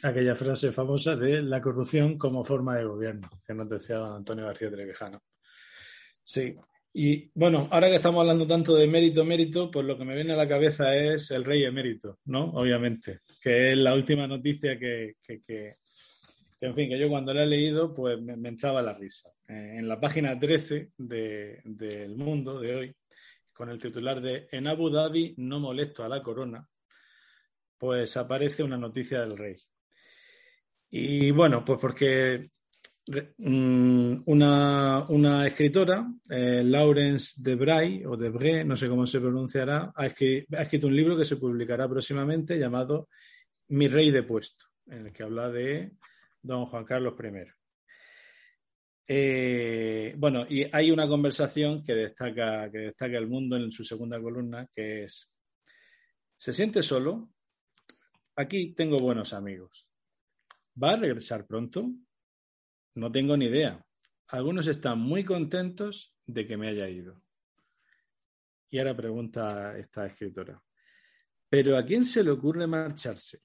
Aquella 0.03 0.35
frase 0.35 0.71
famosa 0.71 1.15
de 1.15 1.41
la 1.41 1.61
corrupción 1.61 2.17
como 2.17 2.45
forma 2.45 2.77
de 2.77 2.85
gobierno, 2.85 3.27
que 3.45 3.55
nos 3.55 3.67
decía 3.67 4.03
Antonio 4.03 4.45
García 4.45 4.69
Trevijano. 4.69 5.23
Sí. 6.23 6.55
Y 6.93 7.31
bueno, 7.33 7.67
ahora 7.71 7.87
que 7.87 7.95
estamos 7.95 8.21
hablando 8.21 8.45
tanto 8.45 8.75
de 8.75 8.85
mérito, 8.85 9.25
mérito, 9.25 9.71
pues 9.71 9.83
lo 9.83 9.97
que 9.97 10.05
me 10.05 10.13
viene 10.13 10.33
a 10.33 10.37
la 10.37 10.47
cabeza 10.47 10.95
es 10.95 11.31
el 11.31 11.43
rey 11.43 11.63
emérito, 11.63 12.19
¿no? 12.25 12.51
Obviamente, 12.51 13.21
que 13.41 13.71
es 13.71 13.77
la 13.77 13.95
última 13.95 14.27
noticia 14.27 14.77
que, 14.77 15.15
Que 15.25 15.77
en 16.61 16.75
fin, 16.75 16.87
que 16.87 16.99
yo 16.99 17.09
cuando 17.09 17.33
la 17.33 17.43
he 17.43 17.47
leído, 17.47 17.95
pues 17.95 18.21
me, 18.21 18.37
me 18.37 18.49
entraba 18.49 18.81
la 18.83 18.93
risa. 18.93 19.31
Eh, 19.47 19.77
en 19.79 19.87
la 19.87 19.99
página 19.99 20.39
13 20.39 20.91
de, 20.97 21.61
del 21.65 22.15
Mundo 22.15 22.59
de 22.59 22.75
hoy, 22.75 22.95
con 23.54 23.70
el 23.70 23.80
titular 23.80 24.20
de 24.20 24.47
En 24.51 24.68
Abu 24.68 24.89
Dhabi 24.89 25.36
no 25.38 25.60
molesto 25.60 26.04
a 26.04 26.10
la 26.10 26.22
corona, 26.22 26.68
pues 27.78 28.18
aparece 28.18 28.64
una 28.64 28.78
noticia 28.78 29.22
del 29.22 29.38
rey. 29.38 29.56
Y 30.89 31.32
bueno, 31.32 31.64
pues 31.64 31.80
porque 31.80 32.49
mm, 33.38 34.24
una, 34.26 35.47
escritora, 35.47 36.08
eh, 36.30 36.64
Laurence 36.64 37.41
Debray, 37.41 38.06
o 38.06 38.16
Debré, 38.16 38.64
no 38.64 38.76
sé 38.76 38.88
cómo 38.88 39.06
se 39.06 39.20
pronunciará, 39.20 39.91
ha 39.95 40.06
escrito, 40.06 40.58
ha 40.58 40.62
escrito 40.62 40.88
un 40.88 40.95
libro 40.95 41.18
que 41.18 41.26
se 41.26 41.38
publicará 41.38 41.88
próximamente 41.88 42.58
llamado 42.58 43.10
Mi 43.70 43.88
rey 43.88 44.12
de 44.12 44.24
puesto, 44.24 44.66
en 44.88 45.08
el 45.08 45.14
que 45.14 45.24
habla 45.24 45.49
de 45.49 45.91
don 46.41 46.66
Juan 46.66 46.86
Carlos 46.86 47.16
I. 47.20 47.62
Eh, 49.06 50.16
bueno, 50.18 50.45
y 50.47 50.66
hay 50.72 50.91
una 50.91 51.08
conversación 51.08 51.84
que 51.84 51.93
destaca, 51.93 52.72
que 52.72 52.78
destaca 52.80 53.18
el 53.18 53.28
mundo 53.28 53.58
en 53.58 53.72
su 53.72 53.84
segunda 53.84 54.22
columna, 54.22 54.68
que 54.74 55.04
es, 55.04 55.32
¿se 56.38 56.54
siente 56.54 56.82
solo? 56.82 57.30
Aquí 58.36 58.74
tengo 58.74 58.97
buenos 58.97 59.34
amigos. 59.34 59.88
¿Va 60.82 60.93
a 60.93 60.97
regresar 60.97 61.45
pronto? 61.45 61.91
No 62.95 63.12
tengo 63.12 63.36
ni 63.38 63.45
idea. 63.45 63.86
Algunos 64.30 64.68
están 64.68 64.99
muy 64.99 65.24
contentos 65.24 66.16
de 66.26 66.47
que 66.47 66.58
me 66.58 66.70
haya 66.70 66.89
ido. 66.89 67.22
Y 68.70 68.80
ahora 68.80 68.95
pregunta 68.95 69.78
esta 69.78 70.08
escritora, 70.08 70.60
¿pero 71.47 71.78
a 71.78 71.84
quién 71.84 72.06
se 72.06 72.24
le 72.24 72.32
ocurre 72.32 72.66
marcharse? 72.66 73.41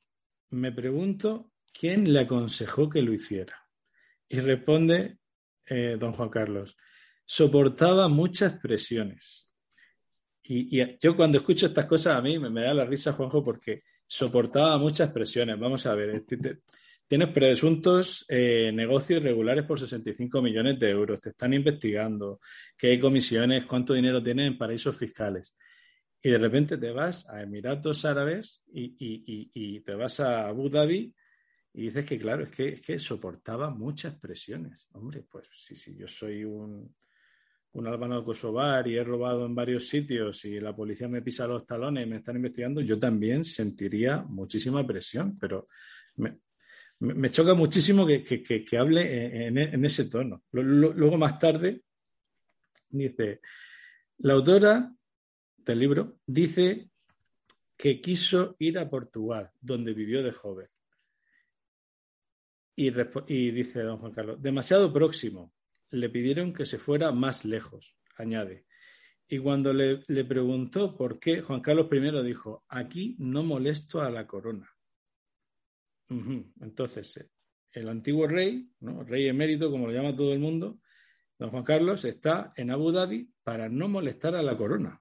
Me 0.50 0.72
pregunto 0.72 1.52
quién 1.70 2.10
le 2.10 2.20
aconsejó 2.20 2.88
que 2.88 3.02
lo 3.02 3.12
hiciera. 3.12 3.68
Y 4.26 4.40
responde 4.40 5.18
eh, 5.68 5.96
don 5.98 6.12
Juan 6.12 6.28
Carlos, 6.28 6.76
soportaba 7.24 8.08
muchas 8.08 8.58
presiones. 8.58 9.48
Y, 10.42 10.98
yo 10.98 11.14
cuando 11.14 11.38
escucho 11.38 11.66
estas 11.66 11.86
cosas 11.86 12.16
a 12.16 12.22
mí 12.22 12.38
me, 12.38 12.62
da 12.62 12.72
la 12.72 12.86
risa, 12.86 13.12
Juanjo, 13.12 13.44
porque 13.44 13.82
soportaba 14.06 14.78
muchas 14.78 15.10
presiones. 15.12 15.58
Vamos 15.58 15.84
a 15.84 15.94
ver, 15.94 16.24
tienes 17.06 17.28
presuntos 17.28 18.24
eh, 18.28 18.70
negocios 18.72 19.20
irregulares 19.20 19.64
por 19.64 19.78
65 19.78 20.40
millones 20.40 20.78
de 20.78 20.90
euros, 20.90 21.20
te 21.20 21.30
están 21.30 21.52
investigando, 21.52 22.40
qué 22.76 22.92
hay 22.92 23.00
comisiones, 23.00 23.66
cuánto 23.66 23.92
dinero 23.92 24.22
tienen 24.22 24.46
en 24.46 24.58
paraísos 24.58 24.96
fiscales. 24.96 25.54
Y 26.22 26.30
de 26.30 26.38
repente 26.38 26.78
te 26.78 26.90
vas 26.90 27.28
a 27.28 27.42
Emiratos 27.42 28.04
Árabes 28.04 28.62
y 28.72 29.80
te 29.80 29.94
vas 29.94 30.18
a 30.20 30.48
Abu 30.48 30.68
Dhabi 30.68 31.14
y 31.78 31.82
dices 31.82 32.04
que, 32.06 32.18
claro, 32.18 32.42
es 32.42 32.50
que, 32.50 32.70
es 32.70 32.80
que 32.80 32.98
soportaba 32.98 33.70
muchas 33.70 34.16
presiones. 34.16 34.88
Hombre, 34.94 35.24
pues 35.30 35.46
sí, 35.52 35.76
sí, 35.76 35.94
yo 35.94 36.08
soy 36.08 36.42
un, 36.42 36.92
un 37.74 38.24
kosovar 38.24 38.88
y 38.88 38.96
he 38.96 39.04
robado 39.04 39.46
en 39.46 39.54
varios 39.54 39.86
sitios 39.86 40.44
y 40.44 40.58
la 40.58 40.74
policía 40.74 41.06
me 41.06 41.22
pisa 41.22 41.46
los 41.46 41.64
talones 41.64 42.04
y 42.04 42.10
me 42.10 42.16
están 42.16 42.34
investigando, 42.34 42.80
yo 42.80 42.98
también 42.98 43.44
sentiría 43.44 44.16
muchísima 44.16 44.84
presión, 44.84 45.38
pero 45.38 45.68
me, 46.16 47.30
choca 47.30 47.54
muchísimo 47.54 48.04
que, 48.04 48.66
hable 48.76 49.46
en, 49.46 49.84
ese 49.84 50.06
tono. 50.06 50.42
Luego, 50.50 51.16
más 51.16 51.38
tarde, 51.38 51.82
dice, 52.88 53.40
la 54.16 54.32
autora 54.32 54.92
del 55.58 55.78
libro 55.78 56.18
dice 56.26 56.90
que 57.76 58.00
quiso 58.00 58.56
ir 58.58 58.80
a 58.80 58.90
Portugal, 58.90 59.52
donde 59.60 59.94
vivió 59.94 60.24
de 60.24 60.32
joven. 60.32 60.66
Y, 62.80 63.50
dice 63.50 63.82
don 63.82 63.98
Juan 63.98 64.12
Carlos, 64.12 64.40
demasiado 64.40 64.92
próximo. 64.92 65.52
Le 65.90 66.08
pidieron 66.10 66.52
que 66.52 66.64
se 66.64 66.78
fuera 66.78 67.10
más 67.10 67.44
lejos, 67.44 67.96
añade. 68.16 68.66
Y 69.26 69.38
cuando 69.38 69.72
le, 69.72 70.24
preguntó 70.24 70.96
por 70.96 71.18
qué, 71.18 71.42
Juan 71.42 71.60
Carlos 71.60 71.88
I 71.90 72.22
dijo, 72.24 72.64
aquí 72.68 73.16
no 73.18 73.42
molesto 73.42 74.00
a 74.00 74.10
la 74.10 74.28
corona. 74.28 74.70
Entonces, 76.08 77.28
el 77.72 77.88
antiguo 77.88 78.28
rey, 78.28 78.70
¿no? 78.78 79.02
rey 79.02 79.26
emérito, 79.26 79.72
como 79.72 79.88
lo 79.88 79.92
llama 79.92 80.14
todo 80.14 80.32
el 80.32 80.38
mundo, 80.38 80.78
don 81.36 81.50
Juan 81.50 81.64
Carlos 81.64 82.04
está 82.04 82.52
en 82.54 82.70
Abu 82.70 82.92
Dhabi 82.92 83.28
para 83.42 83.68
no 83.68 83.88
molestar 83.88 84.36
a 84.36 84.42
la 84.42 84.56
corona. 84.56 85.00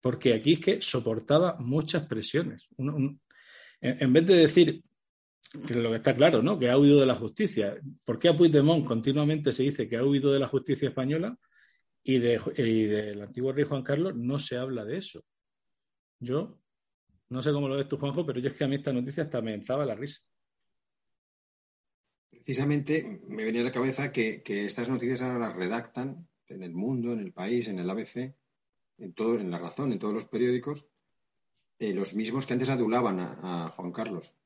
Porque 0.00 0.34
aquí 0.34 0.54
es 0.54 0.60
que 0.60 0.82
soportaba 0.82 1.54
muchas 1.60 2.08
presiones. 2.08 2.68
en 2.76 4.12
vez 4.12 4.26
de 4.26 4.34
decir, 4.34 4.82
que 5.52 5.74
lo 5.74 5.90
que 5.90 5.96
está 5.96 6.16
claro, 6.16 6.42
¿no? 6.42 6.58
Que 6.58 6.70
ha 6.70 6.78
huido 6.78 7.00
de 7.00 7.06
la 7.06 7.14
justicia. 7.14 7.78
¿Por 8.04 8.18
qué 8.18 8.28
a 8.28 8.36
Puigdemont 8.36 8.86
continuamente 8.86 9.52
se 9.52 9.64
dice 9.64 9.88
que 9.88 9.96
ha 9.96 10.04
huido 10.04 10.32
de 10.32 10.38
la 10.38 10.48
justicia 10.48 10.88
española 10.88 11.38
y, 12.02 12.18
de, 12.18 12.38
del 12.38 13.20
antiguo 13.20 13.52
rey 13.52 13.64
Juan 13.64 13.82
Carlos 13.82 14.16
no 14.16 14.38
se 14.38 14.56
habla 14.56 14.84
de 14.84 14.96
eso? 14.96 15.22
Yo 16.20 16.58
no 17.28 17.42
sé 17.42 17.52
cómo 17.52 17.68
lo 17.68 17.76
ves 17.76 17.88
tú, 17.88 17.98
Juanjo, 17.98 18.24
pero 18.24 18.40
yo 18.40 18.48
es 18.48 18.54
que 18.54 18.64
a 18.64 18.68
mí 18.68 18.76
esta 18.76 18.92
noticia 18.92 19.24
hasta 19.24 19.42
me 19.42 19.54
entraba 19.54 19.84
la 19.84 19.94
risa. 19.94 20.20
Precisamente 22.30 23.20
me 23.28 23.44
venía 23.44 23.60
a 23.60 23.64
la 23.64 23.72
cabeza 23.72 24.10
que, 24.10 24.42
estas 24.46 24.88
noticias 24.88 25.20
ahora 25.20 25.48
las 25.48 25.56
redactan 25.56 26.28
en 26.48 26.62
el 26.62 26.72
mundo, 26.72 27.12
en 27.12 27.20
el 27.20 27.32
país, 27.32 27.68
en 27.68 27.78
el 27.78 27.88
ABC, 27.88 28.34
en 28.98 29.12
todo, 29.14 29.38
en 29.38 29.50
la 29.50 29.58
razón, 29.58 29.92
en 29.92 29.98
todos 29.98 30.14
los 30.14 30.28
periódicos, 30.28 30.90
eh, 31.78 31.92
los 31.92 32.14
mismos 32.14 32.46
que 32.46 32.54
antes 32.54 32.70
adulaban 32.70 33.20
a 33.20 33.68
Juan 33.68 33.92
Carlos 33.92 34.36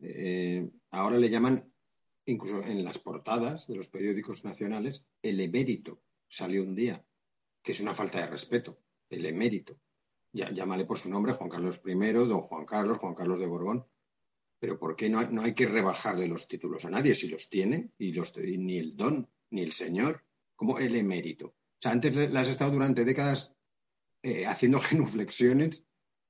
eh, 0.00 0.70
ahora 0.90 1.18
le 1.18 1.30
llaman, 1.30 1.72
incluso 2.26 2.62
en 2.62 2.84
las 2.84 2.98
portadas 2.98 3.66
de 3.66 3.76
los 3.76 3.88
periódicos 3.88 4.44
nacionales, 4.44 5.04
el 5.22 5.40
emérito. 5.40 6.02
Salió 6.28 6.62
un 6.62 6.74
día, 6.74 7.04
que 7.62 7.72
es 7.72 7.80
una 7.80 7.94
falta 7.94 8.20
de 8.20 8.28
respeto, 8.28 8.80
el 9.08 9.26
emérito. 9.26 9.78
Ya, 10.32 10.50
llámale 10.50 10.84
por 10.84 10.98
su 10.98 11.08
nombre 11.10 11.32
Juan 11.32 11.50
Carlos 11.50 11.80
I, 11.84 12.12
don 12.12 12.42
Juan 12.42 12.64
Carlos, 12.64 12.98
Juan 12.98 13.14
Carlos 13.14 13.40
de 13.40 13.46
Borbón. 13.46 13.86
Pero 14.60 14.78
¿por 14.78 14.94
qué 14.94 15.08
no 15.08 15.18
hay, 15.18 15.28
no 15.30 15.42
hay 15.42 15.54
que 15.54 15.66
rebajarle 15.66 16.28
los 16.28 16.46
títulos 16.46 16.84
a 16.84 16.90
nadie 16.90 17.14
si 17.14 17.28
los 17.28 17.48
tiene? 17.48 17.90
Y 17.98 18.12
los, 18.12 18.36
ni 18.36 18.76
el 18.76 18.96
don, 18.96 19.28
ni 19.50 19.62
el 19.62 19.72
señor, 19.72 20.24
como 20.54 20.78
el 20.78 20.94
emérito. 20.94 21.46
O 21.46 21.82
sea, 21.82 21.92
antes 21.92 22.14
le, 22.14 22.38
has 22.38 22.48
estado 22.48 22.70
durante 22.70 23.04
décadas 23.04 23.56
eh, 24.22 24.46
haciendo 24.46 24.78
genuflexiones, 24.80 25.82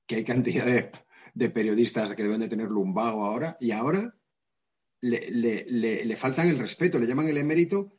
que 0.07 0.15
hay 0.15 0.23
cantidad 0.23 0.65
de, 0.65 0.91
de 1.33 1.49
periodistas 1.49 2.13
que 2.15 2.23
deben 2.23 2.41
de 2.41 2.49
tener 2.49 2.69
lumbago 2.69 3.25
ahora, 3.25 3.57
y 3.59 3.71
ahora 3.71 4.15
le, 5.01 6.15
faltan 6.15 6.47
el 6.47 6.59
respeto, 6.59 6.99
le 6.99 7.07
llaman 7.07 7.29
el 7.29 7.37
emérito, 7.37 7.97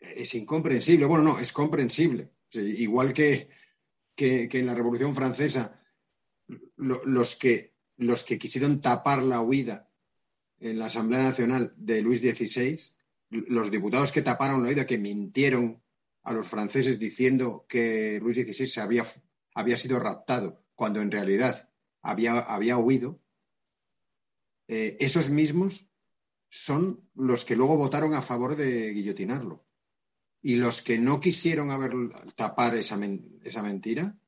es 0.00 0.34
incomprensible. 0.34 1.06
Bueno, 1.06 1.24
no, 1.24 1.38
es 1.40 1.52
comprensible. 1.52 2.30
igual 2.52 3.12
que, 3.12 3.48
que, 4.14 4.48
en 4.52 4.66
la 4.66 4.74
Revolución 4.74 5.14
Francesa, 5.14 5.82
los, 6.76 7.36
que, 7.36 7.74
los 7.96 8.24
que 8.24 8.38
quisieron 8.38 8.80
tapar 8.80 9.22
la 9.22 9.40
huida 9.40 9.88
en 10.60 10.78
la 10.78 10.86
Asamblea 10.86 11.22
Nacional 11.22 11.72
de 11.76 12.02
Luis 12.02 12.20
XVI, 12.20 12.78
los 13.30 13.70
diputados 13.70 14.12
que 14.12 14.22
taparon 14.22 14.62
la 14.62 14.70
huida, 14.70 14.86
que 14.86 14.98
mintieron 14.98 15.82
a 16.22 16.32
los 16.32 16.48
franceses 16.48 16.98
diciendo 16.98 17.64
que 17.68 18.18
Luis 18.20 18.36
XVI 18.36 18.66
se 18.66 18.80
había, 18.80 19.04
había 19.54 19.78
sido 19.78 19.98
raptado, 19.98 20.62
cuando 20.74 21.00
en 21.00 21.10
realidad 21.10 21.69
había, 22.02 22.76
huido, 22.76 23.20
eh, 24.68 24.96
esos 25.00 25.30
mismos 25.30 25.88
son 26.48 27.08
los 27.14 27.44
que 27.44 27.56
luego 27.56 27.76
votaron 27.76 28.14
a 28.14 28.22
favor 28.22 28.56
de 28.56 28.92
guillotinarlo. 28.92 29.64
Y 30.42 30.56
los 30.56 30.82
que 30.82 30.98
no 30.98 31.20
quisieron 31.20 31.70
haber, 31.70 31.92
tapar 32.34 32.74
esa, 32.74 32.98
esa 33.44 33.62
mentira, 33.62 34.18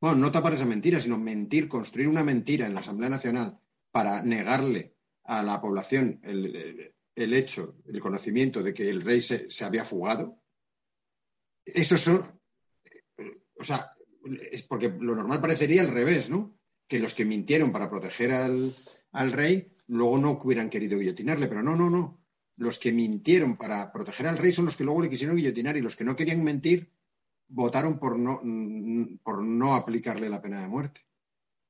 bueno, 0.00 0.16
no 0.16 0.32
tapar 0.32 0.54
esa 0.54 0.66
mentira, 0.66 1.00
sino 1.00 1.18
mentir, 1.18 1.68
construir 1.68 2.08
una 2.08 2.22
mentira 2.22 2.66
en 2.66 2.74
la 2.74 2.80
Asamblea 2.80 3.10
Nacional 3.10 3.58
para 3.90 4.22
negarle 4.22 4.94
a 5.24 5.42
la 5.42 5.60
población 5.60 6.20
el, 6.22 6.92
hecho, 7.34 7.76
el 7.86 8.00
conocimiento 8.00 8.62
de 8.62 8.72
que 8.72 8.88
el 8.88 9.02
rey 9.02 9.20
se, 9.20 9.50
se 9.50 9.64
había 9.64 9.84
fugado, 9.84 10.40
esos 11.64 12.00
son, 12.00 12.22
o 13.56 13.64
sea, 13.64 13.92
es 14.50 14.62
porque 14.62 14.88
lo 14.88 15.14
normal 15.14 15.40
parecería 15.40 15.82
al 15.82 15.88
revés, 15.88 16.30
¿no? 16.30 16.57
Que 16.88 16.98
los 16.98 17.14
que 17.14 17.24
mintieron 17.24 17.70
para 17.70 17.90
proteger 17.90 18.32
al, 18.32 18.72
rey 19.30 19.70
luego 19.86 20.18
no 20.18 20.38
hubieran 20.42 20.70
querido 20.70 20.98
guillotinarle, 20.98 21.46
pero 21.46 21.62
no, 21.62 21.76
no, 21.76 21.90
no. 21.90 22.20
Los 22.56 22.78
que 22.78 22.90
mintieron 22.92 23.56
para 23.56 23.92
proteger 23.92 24.26
al 24.26 24.38
rey 24.38 24.52
son 24.52 24.64
los 24.64 24.76
que 24.76 24.84
luego 24.84 25.02
le 25.02 25.10
quisieron 25.10 25.36
guillotinar 25.36 25.76
y 25.76 25.82
los 25.82 25.94
que 25.94 26.04
no 26.04 26.16
querían 26.16 26.42
mentir 26.42 26.92
votaron 27.46 27.98
por 27.98 28.18
no, 28.18 28.40
por 29.22 29.42
no 29.42 29.74
aplicarle 29.74 30.28
la 30.28 30.42
pena 30.42 30.60
de 30.60 30.68
muerte. 30.68 31.06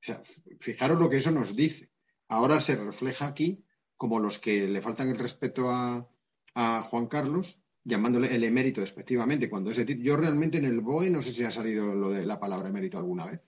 O 0.01 0.05
sea, 0.05 0.23
fijaros 0.61 0.99
lo 0.99 1.11
que 1.11 1.19
eso 1.19 1.31
nos 1.31 1.55
dice. 1.55 1.91
Ahora 2.29 2.61
se 2.61 2.77
refleja 2.77 3.27
aquí 3.27 3.65
como 3.97 4.21
los 4.21 4.39
que 4.39 4.69
le 4.69 4.81
faltan 4.81 5.09
el 5.11 5.17
respeto 5.17 5.71
a, 5.71 6.09
a 6.55 6.83
Juan 6.83 7.07
Carlos, 7.07 7.61
llamándole 7.85 8.35
el 8.35 8.45
emérito 8.45 8.81
despectivamente, 8.81 9.51
cuando 9.51 9.71
ese 9.71 9.85
yo 10.01 10.17
realmente 10.17 10.59
en 10.59 10.65
el 10.65 10.81
BOE 10.81 11.11
no 11.11 11.23
sé 11.23 11.33
si 11.33 11.45
ha 11.45 11.51
salido 11.51 11.95
lo 11.95 12.11
de 12.11 12.25
la 12.25 12.39
palabra 12.39 12.69
emérito 12.69 12.99
alguna 12.99 13.27
vez. 13.27 13.43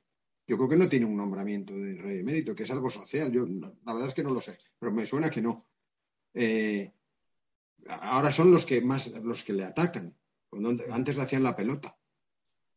Yo 0.51 0.57
creo 0.57 0.69
que 0.69 0.77
no 0.77 0.89
tiene 0.89 1.07
un 1.07 1.17
nombramiento 1.17 1.73
de 1.77 1.95
rey 1.95 2.19
emérito, 2.19 2.57
que 2.57 2.65
es 2.65 2.71
algo 2.73 2.91
social. 2.91 3.31
Yo 3.31 3.47
la 3.47 3.93
verdad 3.93 4.09
es 4.09 4.15
que 4.15 4.25
no 4.25 4.35
lo 4.35 4.41
sé, 4.41 4.59
pero 4.81 4.91
me 4.91 5.07
suena 5.07 5.31
que 5.31 5.41
no. 5.41 5.65
eh, 6.35 6.93
ahora 7.87 8.33
son 8.33 8.51
los 8.51 8.67
que 8.67 8.81
más 8.81 9.13
los 9.13 9.45
que 9.45 9.53
le 9.53 9.63
atacan. 9.63 10.13
Antes 10.91 11.17
le 11.17 11.23
hacían 11.23 11.45
la 11.45 11.55
pelota. 11.55 11.97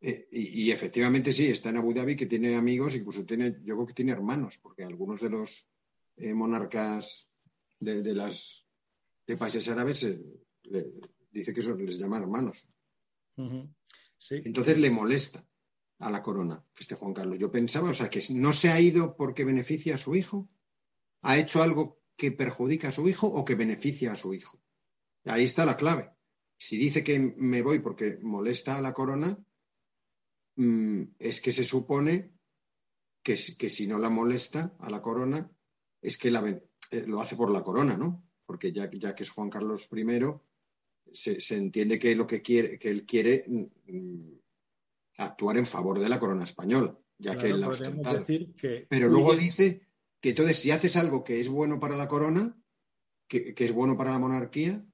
Eh, 0.01 0.27
y, 0.31 0.69
efectivamente 0.69 1.33
sí, 1.33 1.47
está 1.47 1.69
en 1.69 1.77
Abu 1.77 1.95
Dhabi 1.95 2.15
que 2.15 2.27
tiene 2.27 2.55
amigos, 2.55 2.93
incluso 2.93 3.25
tiene, 3.25 3.57
yo 3.63 3.73
creo 3.73 3.87
que 3.87 3.95
tiene 3.95 4.11
hermanos, 4.11 4.59
porque 4.59 4.83
algunos 4.83 5.19
de 5.21 5.31
los 5.31 5.67
eh, 6.17 6.35
monarcas 6.35 7.27
de, 7.79 8.13
las 8.13 8.67
de 9.25 9.35
países 9.35 9.67
árabes 9.67 10.15
dice 11.31 11.53
que 11.53 11.61
eso 11.61 11.73
les 11.73 11.97
llama 11.97 12.17
hermanos. 12.17 12.69
Entonces 14.29 14.77
le 14.77 14.91
molesta 14.91 15.43
a 16.03 16.11
la 16.11 16.21
corona 16.21 16.63
este 16.77 16.95
Juan 16.95 17.13
Carlos. 17.13 17.39
Yo 17.39 17.51
pensaba, 17.51 17.89
o 17.89 17.93
sea, 17.93 18.09
que 18.09 18.21
no 18.31 18.53
se 18.53 18.69
ha 18.69 18.79
ido 18.79 19.15
porque 19.15 19.45
beneficia 19.45 19.95
a 19.95 19.97
su 19.97 20.15
hijo, 20.15 20.49
ha 21.21 21.37
hecho 21.37 21.63
algo 21.63 22.01
que 22.17 22.31
perjudica 22.31 22.89
a 22.89 22.91
su 22.91 23.07
hijo 23.07 23.27
o 23.27 23.45
que 23.45 23.55
beneficia 23.55 24.11
a 24.11 24.15
su 24.17 24.33
hijo. 24.33 24.61
Ahí 25.25 25.45
está 25.45 25.65
la 25.65 25.77
clave. 25.77 26.11
Si 26.57 26.77
dice 26.77 27.03
que 27.03 27.17
me 27.19 27.61
voy 27.61 27.79
porque 27.79 28.19
molesta 28.21 28.77
a 28.77 28.81
la 28.81 28.93
corona, 28.93 29.37
mm, 30.55 31.03
es 31.19 31.41
que 31.41 31.53
se 31.53 31.63
supone 31.63 32.33
que, 33.23 33.37
que, 33.57 33.69
si 33.69 33.87
no 33.87 33.99
la 33.99 34.09
molesta 34.09 34.75
a 34.79 34.89
la 34.89 35.01
corona, 35.01 35.49
es 36.01 36.17
que 36.17 36.29
la, 36.29 36.45
eh, 36.49 37.05
lo 37.07 37.21
hace 37.21 37.35
por 37.35 37.51
la 37.51 37.63
corona, 37.63 37.97
¿no? 37.97 38.23
Porque 38.45 38.73
ya, 38.73 38.89
ya 38.91 39.15
que 39.15 39.23
es 39.23 39.29
Juan 39.29 39.49
Carlos 39.49 39.89
I, 39.91 40.03
se, 41.13 41.55
entiende 41.55 41.97
que 41.99 42.15
lo 42.15 42.27
que 42.27 42.41
quiere, 42.41 42.77
que 42.77 42.89
él 42.89 43.05
quiere 43.05 43.45
mm, 43.47 44.42
actuar 45.17 45.57
en 45.57 45.65
favor 45.65 45.99
de 45.99 46.09
la 46.09 46.19
corona 46.19 46.43
española, 46.43 46.97
ya 47.17 47.37
que 47.37 47.47
él 47.47 47.61
la 47.61 47.67
ha 47.67 47.69
ostentado. 47.69 48.25
Pero 48.89 49.09
luego 49.09 49.35
dice 49.35 49.87
que 50.19 50.29
entonces 50.29 50.59
si 50.59 50.71
haces 50.71 50.95
algo 50.95 51.23
que 51.23 51.41
es 51.41 51.49
bueno 51.49 51.79
para 51.79 51.97
la 51.97 52.07
corona, 52.07 52.57
que, 53.27 53.53
es 53.57 53.73
bueno 53.73 53.97
para 53.97 54.11
la 54.11 54.19
monarquía, 54.19 54.85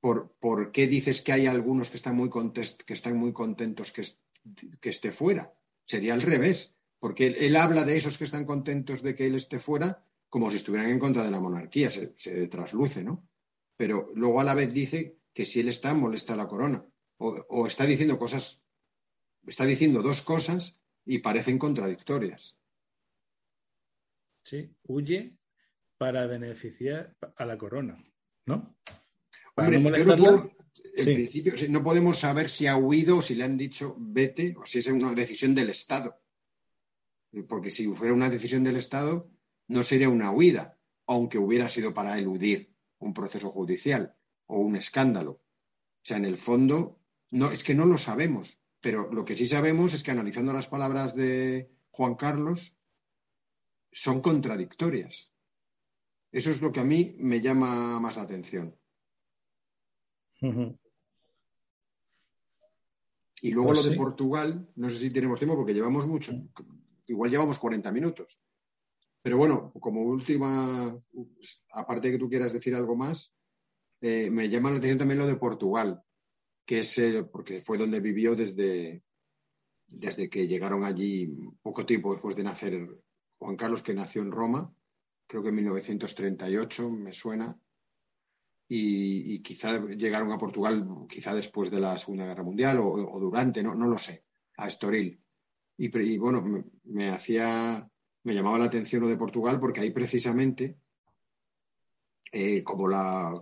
¿por, 0.00 0.34
¿por, 0.38 0.72
qué 0.72 0.86
dices 0.86 1.22
que 1.22 1.32
hay 1.32 1.46
algunos 1.46 1.90
que 1.90 1.96
están 1.96 2.16
muy, 2.16 2.30
que 2.30 2.94
están 2.94 3.16
muy 3.16 3.32
contentos 3.32 3.92
que, 3.92 4.02
que, 4.80 4.90
esté 4.90 5.12
fuera? 5.12 5.54
Sería 5.84 6.14
al 6.14 6.22
revés, 6.22 6.78
porque 6.98 7.26
él, 7.26 7.56
habla 7.56 7.84
de 7.84 7.96
esos 7.96 8.18
que 8.18 8.24
están 8.24 8.44
contentos 8.44 9.02
de 9.02 9.14
que 9.14 9.26
él 9.26 9.34
esté 9.34 9.60
fuera 9.60 10.04
como 10.28 10.50
si 10.50 10.56
estuvieran 10.56 10.90
en 10.90 10.98
contra 10.98 11.24
de 11.24 11.30
la 11.30 11.40
monarquía, 11.40 11.90
se, 11.90 12.12
se 12.16 12.48
trasluce, 12.48 13.04
¿no? 13.04 13.28
Pero 13.76 14.08
luego 14.14 14.40
a 14.40 14.44
la 14.44 14.54
vez 14.54 14.72
dice 14.72 15.18
que 15.32 15.46
si 15.46 15.60
él 15.60 15.68
está, 15.68 15.94
molesta 15.94 16.34
a 16.34 16.36
la 16.36 16.48
corona. 16.48 16.84
o 17.18 17.66
está 17.66 17.86
diciendo 17.86 18.18
cosas, 18.18 18.65
está 19.46 19.64
diciendo 19.64 20.02
dos 20.02 20.22
cosas 20.22 20.76
y 21.04 21.18
parecen 21.18 21.58
contradictorias. 21.58 22.56
Sí, 24.44 24.70
huye 24.84 25.36
para 25.98 26.26
beneficiar 26.26 27.16
a 27.36 27.44
la 27.44 27.56
corona, 27.58 28.02
¿no? 28.46 28.76
Hombre, 29.56 29.78
no 29.80 30.56
en 30.94 31.04
principio 31.04 31.52
no 31.70 31.82
podemos 31.82 32.18
saber 32.18 32.48
si 32.48 32.66
ha 32.66 32.76
huido 32.76 33.18
o 33.18 33.22
si 33.22 33.34
le 33.34 33.44
han 33.44 33.56
dicho 33.56 33.96
vete 33.98 34.54
o 34.58 34.66
si 34.66 34.78
es 34.78 34.86
una 34.86 35.14
decisión 35.14 35.54
del 35.54 35.70
Estado. 35.70 36.20
Porque 37.48 37.70
si 37.70 37.86
fuera 37.88 38.14
una 38.14 38.30
decisión 38.30 38.64
del 38.64 38.76
Estado, 38.76 39.28
no 39.68 39.82
sería 39.82 40.08
una 40.08 40.30
huida, 40.30 40.78
aunque 41.06 41.38
hubiera 41.38 41.68
sido 41.68 41.92
para 41.92 42.18
eludir 42.18 42.72
un 42.98 43.12
proceso 43.12 43.50
judicial 43.50 44.16
o 44.46 44.58
un 44.58 44.76
escándalo. 44.76 45.32
O 45.32 45.40
sea, 46.02 46.16
en 46.16 46.24
el 46.24 46.36
fondo, 46.36 46.98
no, 47.30 47.50
es 47.50 47.64
que 47.64 47.74
no 47.74 47.84
lo 47.84 47.98
sabemos, 47.98 48.58
pero 48.86 49.12
lo 49.12 49.24
que 49.24 49.36
sí 49.36 49.46
sabemos 49.46 49.94
es 49.94 50.04
que 50.04 50.12
analizando 50.12 50.52
las 50.52 50.68
palabras 50.68 51.16
de 51.16 51.72
Juan 51.90 52.14
Carlos, 52.14 52.76
son 53.90 54.20
contradictorias. 54.20 55.34
Eso 56.30 56.52
es 56.52 56.62
lo 56.62 56.70
que 56.70 56.78
a 56.78 56.84
mí 56.84 57.16
me 57.18 57.40
llama 57.40 57.98
más 57.98 58.14
la 58.14 58.22
atención. 58.22 58.78
Y 63.40 63.50
luego 63.50 63.70
pues 63.70 63.84
lo 63.84 63.90
de 63.90 63.96
Portugal, 63.96 64.70
no 64.76 64.88
sé 64.88 64.98
si 64.98 65.10
tenemos 65.10 65.40
tiempo 65.40 65.56
porque 65.56 65.74
llevamos 65.74 66.06
mucho, 66.06 66.32
igual 67.08 67.28
llevamos 67.28 67.58
40 67.58 67.90
minutos. 67.90 68.40
Pero 69.20 69.36
bueno, 69.36 69.72
como 69.80 70.04
última, 70.04 70.96
aparte 71.72 72.06
de 72.06 72.12
que 72.12 72.20
tú 72.20 72.28
quieras 72.28 72.52
decir 72.52 72.76
algo 72.76 72.94
más, 72.94 73.34
eh, 74.00 74.30
me 74.30 74.48
llama 74.48 74.70
la 74.70 74.76
atención 74.76 75.00
también 75.00 75.18
lo 75.18 75.26
de 75.26 75.34
Portugal, 75.34 76.04
que 76.66 76.80
es 76.80 77.00
porque 77.30 77.60
fue 77.60 77.78
donde 77.78 78.00
vivió 78.00 78.34
desde, 78.34 79.02
desde 79.86 80.28
que 80.28 80.48
llegaron 80.48 80.84
allí 80.84 81.32
poco 81.62 81.86
tiempo 81.86 82.12
después 82.12 82.34
de 82.36 82.42
nacer 82.42 82.88
Juan 83.38 83.56
Carlos, 83.56 83.82
que 83.82 83.94
nació 83.94 84.22
en 84.22 84.32
Roma, 84.32 84.74
creo 85.26 85.42
que 85.42 85.50
en 85.50 85.54
1938, 85.56 86.90
me 86.90 87.12
suena, 87.12 87.58
y, 88.68 89.40
quizá 89.42 89.80
llegaron 89.84 90.32
a 90.32 90.38
Portugal 90.38 90.84
quizá 91.08 91.32
después 91.34 91.70
de 91.70 91.78
la 91.78 91.96
Segunda 91.98 92.26
Guerra 92.26 92.42
Mundial 92.42 92.78
o, 92.80 93.20
durante, 93.20 93.62
no, 93.62 93.74
no, 93.76 93.86
lo 93.86 93.98
sé, 93.98 94.24
a 94.56 94.66
Estoril. 94.66 95.22
Y, 95.76 96.18
bueno, 96.18 96.42
me, 96.84 97.08
hacía, 97.10 97.88
me 98.24 98.34
llamaba 98.34 98.58
la 98.58 98.64
atención 98.64 99.02
lo 99.02 99.08
de 99.08 99.16
Portugal 99.16 99.60
porque 99.60 99.80
ahí 99.80 99.90
precisamente, 99.90 100.78
eh, 102.32 102.64
como 102.64 102.88
la, 102.88 103.32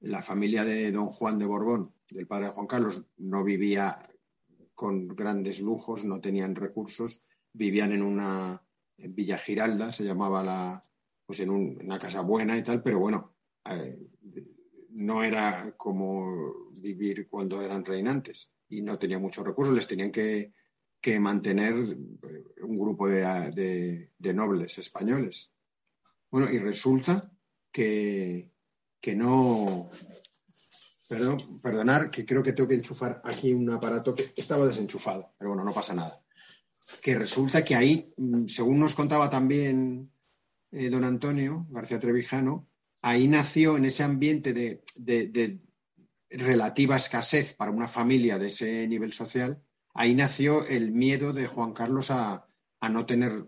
la 0.00 0.22
familia 0.22 0.64
de 0.64 0.92
don 0.92 1.06
Juan 1.06 1.38
de 1.38 1.46
Borbón, 1.46 1.92
del 2.10 2.26
padre 2.26 2.46
de 2.46 2.52
Juan 2.52 2.66
Carlos, 2.66 3.06
no 3.16 3.44
vivía 3.44 3.98
con 4.74 5.08
grandes 5.08 5.60
lujos, 5.60 6.04
no 6.04 6.20
tenían 6.20 6.54
recursos, 6.54 7.26
vivían 7.52 7.92
en 7.92 8.02
una 8.02 8.62
Villa 8.96 9.38
Giralda, 9.38 9.92
se 9.92 10.04
llamaba 10.04 10.42
la, 10.44 10.82
pues 11.26 11.40
en, 11.40 11.50
una 11.50 11.98
casa 11.98 12.20
buena 12.20 12.56
y 12.56 12.62
tal, 12.62 12.82
pero 12.82 12.98
bueno, 12.98 13.34
eh, 13.64 14.08
no 14.90 15.22
era 15.22 15.74
como 15.76 16.70
vivir 16.72 17.28
cuando 17.28 17.60
eran 17.62 17.84
reinantes 17.84 18.50
y 18.68 18.82
no 18.82 18.98
tenía 18.98 19.18
muchos 19.18 19.46
recursos, 19.46 19.74
les 19.74 19.86
tenían 19.86 20.10
que, 20.10 20.52
mantener 21.20 21.74
eh, 21.74 22.44
un 22.62 22.78
grupo 22.78 23.08
de, 23.08 24.10
nobles 24.34 24.78
españoles. 24.78 25.52
Bueno, 26.30 26.50
y 26.50 26.58
resulta 26.58 27.32
que, 27.72 28.52
que 29.00 29.14
no, 29.14 29.90
Perdón, 31.08 31.58
perdonar, 31.62 32.10
que 32.10 32.26
creo 32.26 32.42
que 32.42 32.52
tengo 32.52 32.68
que 32.68 32.74
enchufar 32.74 33.22
aquí 33.24 33.54
un 33.54 33.70
aparato 33.70 34.14
que 34.14 34.34
estaba 34.36 34.66
desenchufado, 34.66 35.32
pero 35.38 35.50
bueno, 35.50 35.64
no 35.64 35.72
pasa 35.72 35.94
nada. 35.94 36.22
Que 37.00 37.18
resulta 37.18 37.64
que 37.64 37.74
ahí, 37.74 38.12
mm, 38.18 38.46
según 38.46 38.78
nos 38.78 38.94
contaba 38.94 39.30
también 39.30 40.12
eh, 40.70 40.90
don 40.90 41.04
Antonio 41.04 41.66
García 41.70 41.98
Trevijano, 41.98 42.68
ahí 43.00 43.26
nació 43.26 43.78
en 43.78 43.86
ese 43.86 44.02
ambiente 44.02 44.52
de, 44.52 45.60
relativa 46.30 46.98
escasez 46.98 47.54
para 47.54 47.70
una 47.70 47.88
familia 47.88 48.38
de 48.38 48.48
ese 48.48 48.86
nivel 48.86 49.14
social, 49.14 49.62
ahí 49.94 50.14
nació 50.14 50.66
el 50.66 50.92
miedo 50.92 51.32
de 51.32 51.46
Juan 51.46 51.72
Carlos 51.72 52.10
a, 52.10 52.46
no 52.90 53.06
tener 53.06 53.46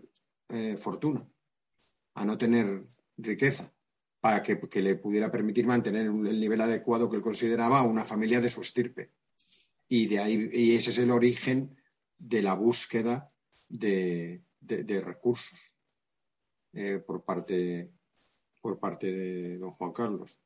eh, 0.49 0.77
fortuna, 0.77 1.29
a 2.15 2.25
no 2.25 2.39
tener 2.39 2.87
riqueza, 3.17 3.71
para 4.21 4.43
que, 4.43 4.81
le 4.81 4.95
pudiera 4.95 5.31
permitir 5.31 5.65
mantener 5.65 6.05
el 6.05 6.39
nivel 6.39 6.61
adecuado 6.61 7.09
que 7.09 7.17
él 7.17 7.23
consideraba 7.23 7.79
a 7.79 7.83
una 7.83 8.05
familia 8.05 8.39
de 8.39 8.51
su 8.51 8.61
estirpe. 8.61 9.09
Y 9.89 10.07
de 10.07 10.19
ahí, 10.19 10.49
y 10.53 10.75
ese 10.75 10.91
es 10.91 10.99
el 10.99 11.09
origen 11.09 11.75
de 12.19 12.43
la 12.43 12.53
búsqueda 12.53 13.31
de, 13.67 14.43
recursos 15.03 15.75
eh, 16.73 16.99
por, 16.99 17.23
parte, 17.23 17.91
por 18.61 18.79
parte 18.79 19.11
de 19.11 19.57
don 19.57 19.71
Juan 19.71 19.91
Carlos, 19.91 20.39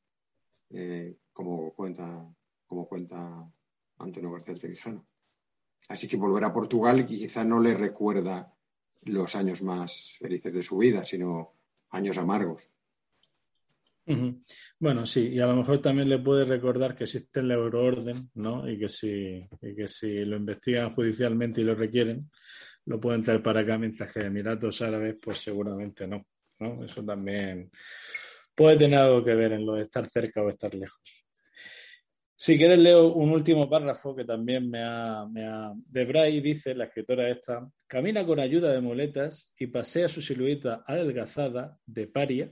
eh, 0.70 1.18
como, 1.34 1.74
cuenta, 1.74 2.34
como 2.68 2.88
cuenta 2.88 3.52
Antonio 3.98 4.32
García 4.32 4.56
Trevijano. 4.56 5.06
Así 5.90 6.08
que 6.08 6.16
volver 6.16 6.46
a 6.46 6.54
Portugal 6.54 7.06
quizá 7.06 7.44
no 7.44 7.60
le 7.60 7.74
recuerda 7.74 8.56
los 9.02 9.36
años 9.36 9.62
más 9.62 10.16
felices 10.18 10.54
de 10.54 10.64
su 10.64 10.78
vida, 10.78 11.06
sino 11.06 11.54
años 11.90 12.18
amargos. 12.18 12.72
Bueno, 14.80 15.06
sí, 15.06 15.30
y 15.30 15.40
a 15.40 15.48
lo 15.48 15.56
mejor 15.56 15.80
también 15.80 16.10
le 16.10 16.20
puede 16.20 16.46
recordar 16.46 16.96
que 16.96 17.06
existe 17.06 17.40
el 17.40 17.50
euroorden, 17.50 18.30
¿no? 18.36 18.70
Y 18.70 18.78
que 18.78 18.88
si, 18.88 19.44
y 19.62 19.76
que 19.76 19.88
si 19.88 20.18
lo 20.20 20.38
investigan 20.38 20.94
judicialmente 20.94 21.62
y 21.62 21.64
lo 21.64 21.74
requieren, 21.74 22.22
lo 22.86 23.00
pueden 23.00 23.24
traer 23.24 23.42
para 23.42 23.62
acá, 23.62 23.78
mientras 23.80 24.14
que 24.14 24.22
Emiratos 24.22 24.82
Árabes, 24.82 25.18
pues 25.20 25.40
seguramente 25.40 26.08
no, 26.08 26.24
no. 26.60 26.84
Eso 26.84 27.04
también 27.04 27.72
puede 28.54 28.78
tener 28.78 29.00
algo 29.00 29.24
que 29.24 29.34
ver 29.34 29.54
en 29.54 29.66
lo 29.66 29.74
de 29.74 29.84
estar 29.84 30.08
cerca 30.08 30.44
o 30.44 30.50
estar 30.50 30.74
lejos. 30.76 31.26
Si 32.38 32.58
quieres, 32.58 32.78
leo 32.78 33.14
un 33.14 33.32
último 33.32 33.68
párrafo 33.68 34.16
que 34.16 34.26
también 34.26 34.70
me 34.70 34.84
ha, 34.84 35.26
me 35.26 35.48
ha... 35.48 35.72
Debray 35.74 36.42
dice, 36.42 36.76
la 36.76 36.86
escritora 36.86 37.30
esta, 37.30 37.68
camina 37.88 38.26
con 38.26 38.40
ayuda 38.40 38.72
de 38.72 38.82
muletas 38.82 39.54
y 39.58 39.68
pasea 39.68 40.10
su 40.10 40.22
silueta 40.22 40.84
adelgazada 40.86 41.80
de 41.86 42.08
paria 42.08 42.50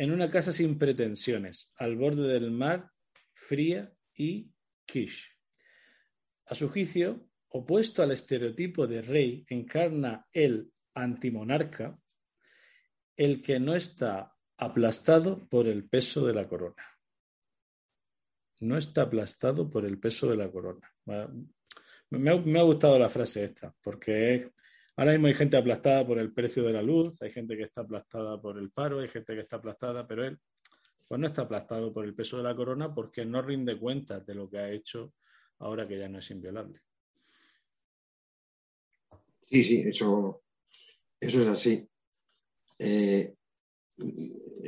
en 0.00 0.12
una 0.12 0.30
casa 0.30 0.50
sin 0.50 0.78
pretensiones, 0.78 1.74
al 1.76 1.94
borde 1.94 2.26
del 2.26 2.50
mar, 2.50 2.90
fría 3.34 3.92
y 4.14 4.50
quiche. 4.86 5.28
A 6.46 6.54
su 6.54 6.70
juicio, 6.70 7.28
opuesto 7.48 8.02
al 8.02 8.12
estereotipo 8.12 8.86
de 8.86 9.02
rey, 9.02 9.44
encarna 9.50 10.26
el 10.32 10.72
antimonarca, 10.94 12.00
el 13.14 13.42
que 13.42 13.60
no 13.60 13.74
está 13.76 14.34
aplastado 14.56 15.46
por 15.50 15.68
el 15.68 15.86
peso 15.86 16.26
de 16.26 16.32
la 16.32 16.48
corona. 16.48 16.82
No 18.60 18.78
está 18.78 19.02
aplastado 19.02 19.68
por 19.68 19.84
el 19.84 19.98
peso 19.98 20.30
de 20.30 20.36
la 20.38 20.50
corona. 20.50 20.90
Me 22.08 22.30
ha, 22.30 22.62
gustado 22.62 22.98
la 22.98 23.10
frase 23.10 23.44
esta, 23.44 23.76
porque 23.82 24.50
ahora 25.00 25.12
mismo 25.12 25.28
hay 25.28 25.34
gente 25.34 25.56
aplastada 25.56 26.06
por 26.06 26.18
el 26.18 26.30
precio 26.30 26.62
de 26.62 26.74
la 26.74 26.82
luz, 26.82 27.22
hay 27.22 27.32
gente 27.32 27.56
que 27.56 27.62
está 27.62 27.80
aplastada 27.80 28.38
por 28.38 28.58
el 28.58 28.70
paro, 28.70 29.00
hay 29.00 29.08
gente 29.08 29.34
que 29.34 29.40
está 29.40 29.56
aplastada, 29.56 30.06
pero 30.06 30.26
él 30.26 30.38
pues 31.08 31.18
no 31.18 31.26
está 31.26 31.42
aplastado 31.42 31.90
por 31.90 32.04
el 32.04 32.14
peso 32.14 32.36
de 32.36 32.42
la 32.42 32.54
corona 32.54 32.94
porque 32.94 33.24
no 33.24 33.40
rinde 33.40 33.78
cuentas 33.78 34.26
de 34.26 34.34
lo 34.34 34.50
que 34.50 34.58
ha 34.58 34.70
hecho 34.70 35.14
ahora 35.60 35.88
que 35.88 35.98
ya 35.98 36.06
no 36.06 36.18
es 36.18 36.30
inviolable. 36.30 36.82
Sí, 39.42 39.64
sí, 39.64 39.80
eso, 39.80 40.42
eso 41.18 41.42
es 41.42 41.48
así. 41.48 41.88
Eh, 42.78 43.34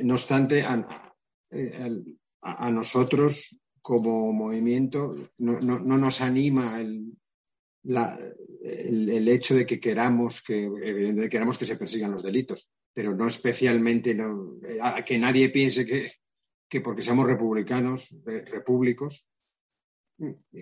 no 0.03 0.15
obstante, 0.15 0.63
a, 0.63 1.11
nosotros 2.71 3.59
como 3.81 4.33
movimiento 4.33 5.15
no, 5.37 5.61
nos 5.61 6.21
anima 6.21 6.81
el, 6.81 7.15
el, 7.85 9.27
hecho 9.27 9.55
de 9.55 9.65
que 9.65 9.79
queramos 9.79 10.41
que, 10.41 10.63
evidentemente 10.63 11.29
queramos 11.29 11.57
que 11.57 11.65
se 11.65 11.75
persigan 11.75 12.11
los 12.11 12.23
delitos, 12.23 12.69
pero 12.93 13.13
no 13.15 13.27
especialmente 13.27 14.17
que 15.05 15.17
nadie 15.17 15.49
piense 15.49 15.85
que, 15.85 16.11
que 16.69 16.81
porque 16.81 17.01
seamos 17.01 17.27
republicanos, 17.27 18.15
eh, 18.27 18.45
repúblicos, 18.45 19.27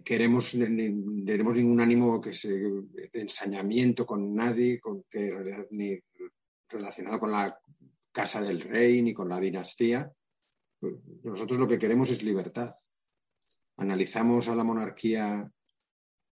queremos, 0.04 0.52
tenemos 0.52 1.56
ningún 1.56 1.80
ánimo 1.82 2.22
que 2.22 2.34
se, 2.34 2.50
de 2.50 3.10
ensañamiento 3.14 4.06
con 4.06 4.34
nadie, 4.34 4.80
con 4.80 5.04
que, 5.10 5.32
ni 5.72 6.00
relacionado 6.70 7.20
con 7.20 7.32
la 7.32 7.58
casa 8.12 8.42
del 8.42 8.62
rey 8.62 9.02
ni 9.02 9.14
con 9.14 9.30
la 9.30 9.40
dinastía. 9.40 10.12
Nosotros 11.24 11.60
lo 11.60 11.68
que 11.68 11.78
queremos 11.78 12.10
es 12.10 12.24
libertad. 12.24 12.74
Analizamos 13.78 14.50
a 14.50 14.56
la 14.56 14.64
monarquía 14.64 15.50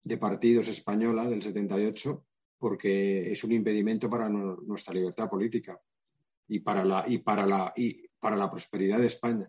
de 0.03 0.17
partidos 0.17 0.69
española 0.69 1.25
del 1.29 1.43
78 1.43 2.25
porque 2.59 3.33
es 3.33 3.45
un 3.45 3.53
impedimento 3.53 4.11
para 4.11 4.29
nuestra 4.29 4.95
libertad 4.95 5.31
política 5.31 5.81
y 6.49 6.61
para 6.61 6.85
la, 6.85 7.05
y 7.07 7.19
para 7.19 7.47
la, 7.47 7.73
y 7.77 8.09
para 8.19 8.37
la 8.37 8.51
prosperidad 8.51 8.99
de 8.99 9.07
España. 9.07 9.47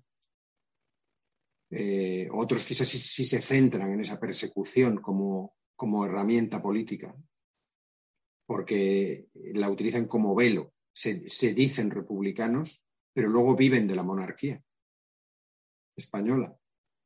Eh, 1.72 2.28
otros 2.32 2.66
quizás 2.66 2.88
sí, 2.88 3.26
se 3.26 3.42
centran 3.42 3.92
en 3.92 4.02
esa 4.02 4.20
persecución 4.20 5.02
como, 5.02 5.56
como 5.76 6.06
herramienta 6.06 6.62
política, 6.62 7.16
porque 8.46 9.28
la 9.34 9.70
utilizan 9.70 10.06
como 10.06 10.36
velo. 10.36 10.74
Se, 10.94 11.30
se, 11.30 11.54
dicen 11.54 11.92
republicanos, 11.92 12.84
pero 13.14 13.30
luego 13.30 13.56
viven 13.56 13.88
de 13.88 13.96
la 13.96 14.04
monarquía 14.04 14.62
española. 15.96 16.58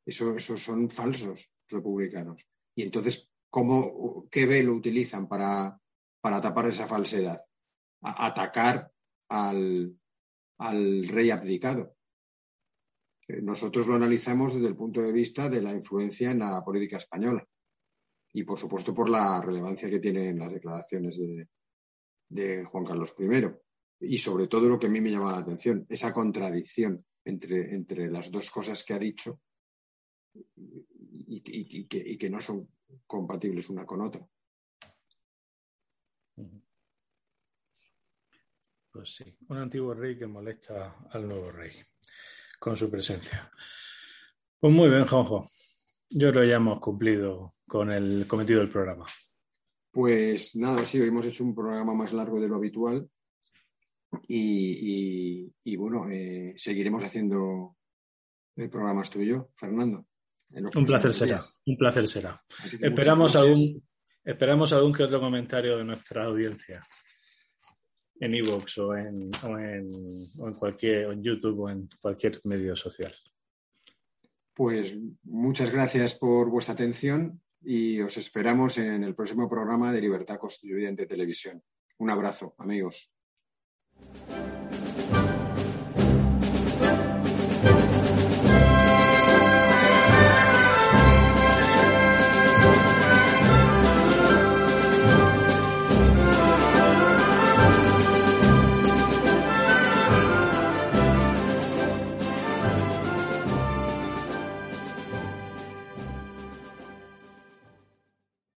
Eso, 0.04 0.36
esos 0.36 0.62
son 0.62 0.90
falsos 0.90 1.52
republicanos. 1.68 2.46
Y 2.74 2.82
entonces, 2.82 3.30
¿cómo, 3.54 4.26
¿qué 4.32 4.46
velo 4.46 4.74
utilizan 4.74 5.28
para, 5.28 5.80
para 6.20 6.40
tapar 6.40 6.66
esa 6.66 6.88
falsedad? 6.88 7.40
atacar 8.02 8.90
al, 9.28 9.96
al 10.58 11.06
rey 11.06 11.30
abdicado. 11.30 11.96
Nosotros 13.28 13.86
lo 13.86 13.94
analizamos 13.94 14.54
desde 14.54 14.66
el 14.66 14.76
punto 14.76 15.00
de 15.00 15.12
vista 15.12 15.48
de 15.48 15.62
la 15.62 15.72
influencia 15.72 16.32
en 16.32 16.40
la 16.40 16.64
política 16.64 16.96
española 16.96 17.46
y, 18.32 18.42
por 18.42 18.58
supuesto, 18.58 18.92
por 18.92 19.08
la 19.08 19.40
relevancia 19.40 19.88
que 19.88 20.00
tienen 20.00 20.40
las 20.40 20.52
declaraciones 20.52 21.16
de, 22.28 22.64
Juan 22.64 22.84
Carlos 22.84 23.14
I. 23.16 23.50
Y 24.00 24.18
sobre 24.18 24.48
todo 24.48 24.68
lo 24.68 24.80
que 24.80 24.88
a 24.88 24.90
mí 24.90 25.00
me 25.00 25.12
llama 25.12 25.30
la 25.30 25.38
atención, 25.38 25.86
esa 25.88 26.12
contradicción 26.12 27.06
entre, 27.24 27.72
entre 27.72 28.10
las 28.10 28.32
dos 28.32 28.50
cosas 28.50 28.82
que 28.82 28.94
ha 28.94 28.98
dicho 28.98 29.40
y, 30.34 31.40
que, 31.40 31.98
y, 31.98 32.18
que, 32.18 32.30
no 32.30 32.40
son 32.40 32.68
compatibles 33.06 33.68
una 33.70 33.84
con 33.84 34.00
otra. 34.00 34.26
Pues 38.90 39.14
sí, 39.14 39.24
un 39.48 39.58
antiguo 39.58 39.92
rey 39.92 40.16
que 40.16 40.26
molesta 40.26 41.08
al 41.10 41.26
nuevo 41.26 41.50
rey 41.50 41.72
con 42.60 42.76
su 42.76 42.90
presencia. 42.90 43.50
Pues 44.60 44.72
muy 44.72 44.88
bien, 44.88 45.06
Juanjo. 45.06 45.50
Yo 46.10 46.30
creo 46.30 46.42
que 46.42 46.48
ya 46.48 46.56
hemos 46.56 46.80
cumplido 46.80 47.56
con 47.66 47.90
el 47.90 48.26
cometido 48.28 48.60
del 48.60 48.70
programa. 48.70 49.04
Pues 49.90 50.56
nada, 50.56 50.86
sí, 50.86 51.00
hoy 51.00 51.08
hemos 51.08 51.26
hecho 51.26 51.44
un 51.44 51.54
programa 51.54 51.92
más 51.94 52.12
largo 52.12 52.40
de 52.40 52.48
lo 52.48 52.56
habitual 52.56 53.10
y, 54.28 55.76
bueno, 55.76 56.08
eh, 56.08 56.54
seguiremos 56.56 57.02
haciendo 57.04 57.76
eh, 58.56 58.68
programas 58.68 59.10
tú 59.10 59.20
y 59.20 59.26
yo, 59.26 59.50
Fernando. 59.56 60.06
Un 60.52 60.86
placer 60.86 61.12
será, 61.12 61.40
un 61.66 61.76
placer 61.76 62.06
será. 62.06 62.40
Esperamos 62.80 63.34
algún, 63.34 63.82
esperamos 64.24 64.72
algún 64.72 64.92
que 64.92 65.02
otro 65.02 65.20
comentario 65.20 65.76
de 65.76 65.84
nuestra 65.84 66.24
audiencia 66.24 66.86
en 68.20 68.34
Evox 68.34 68.78
o 68.78 68.96
en, 68.96 69.30
o 69.42 69.58
en, 69.58 70.54
cualquier, 70.58 71.10
en 71.10 71.22
YouTube 71.22 71.60
o 71.60 71.70
en 71.70 71.88
cualquier 72.00 72.40
medio 72.44 72.76
social. 72.76 73.14
Pues 74.54 74.96
muchas 75.24 75.70
gracias 75.70 76.14
por 76.14 76.50
vuestra 76.50 76.74
atención 76.74 77.42
y 77.60 78.00
os 78.00 78.16
esperamos 78.16 78.78
en 78.78 79.02
el 79.02 79.14
próximo 79.14 79.48
programa 79.48 79.92
de 79.92 80.00
Libertad 80.00 80.38
Constituyente 80.38 81.06
Televisión. 81.06 81.62
Un 81.98 82.10
abrazo, 82.10 82.54
amigos. 82.58 83.10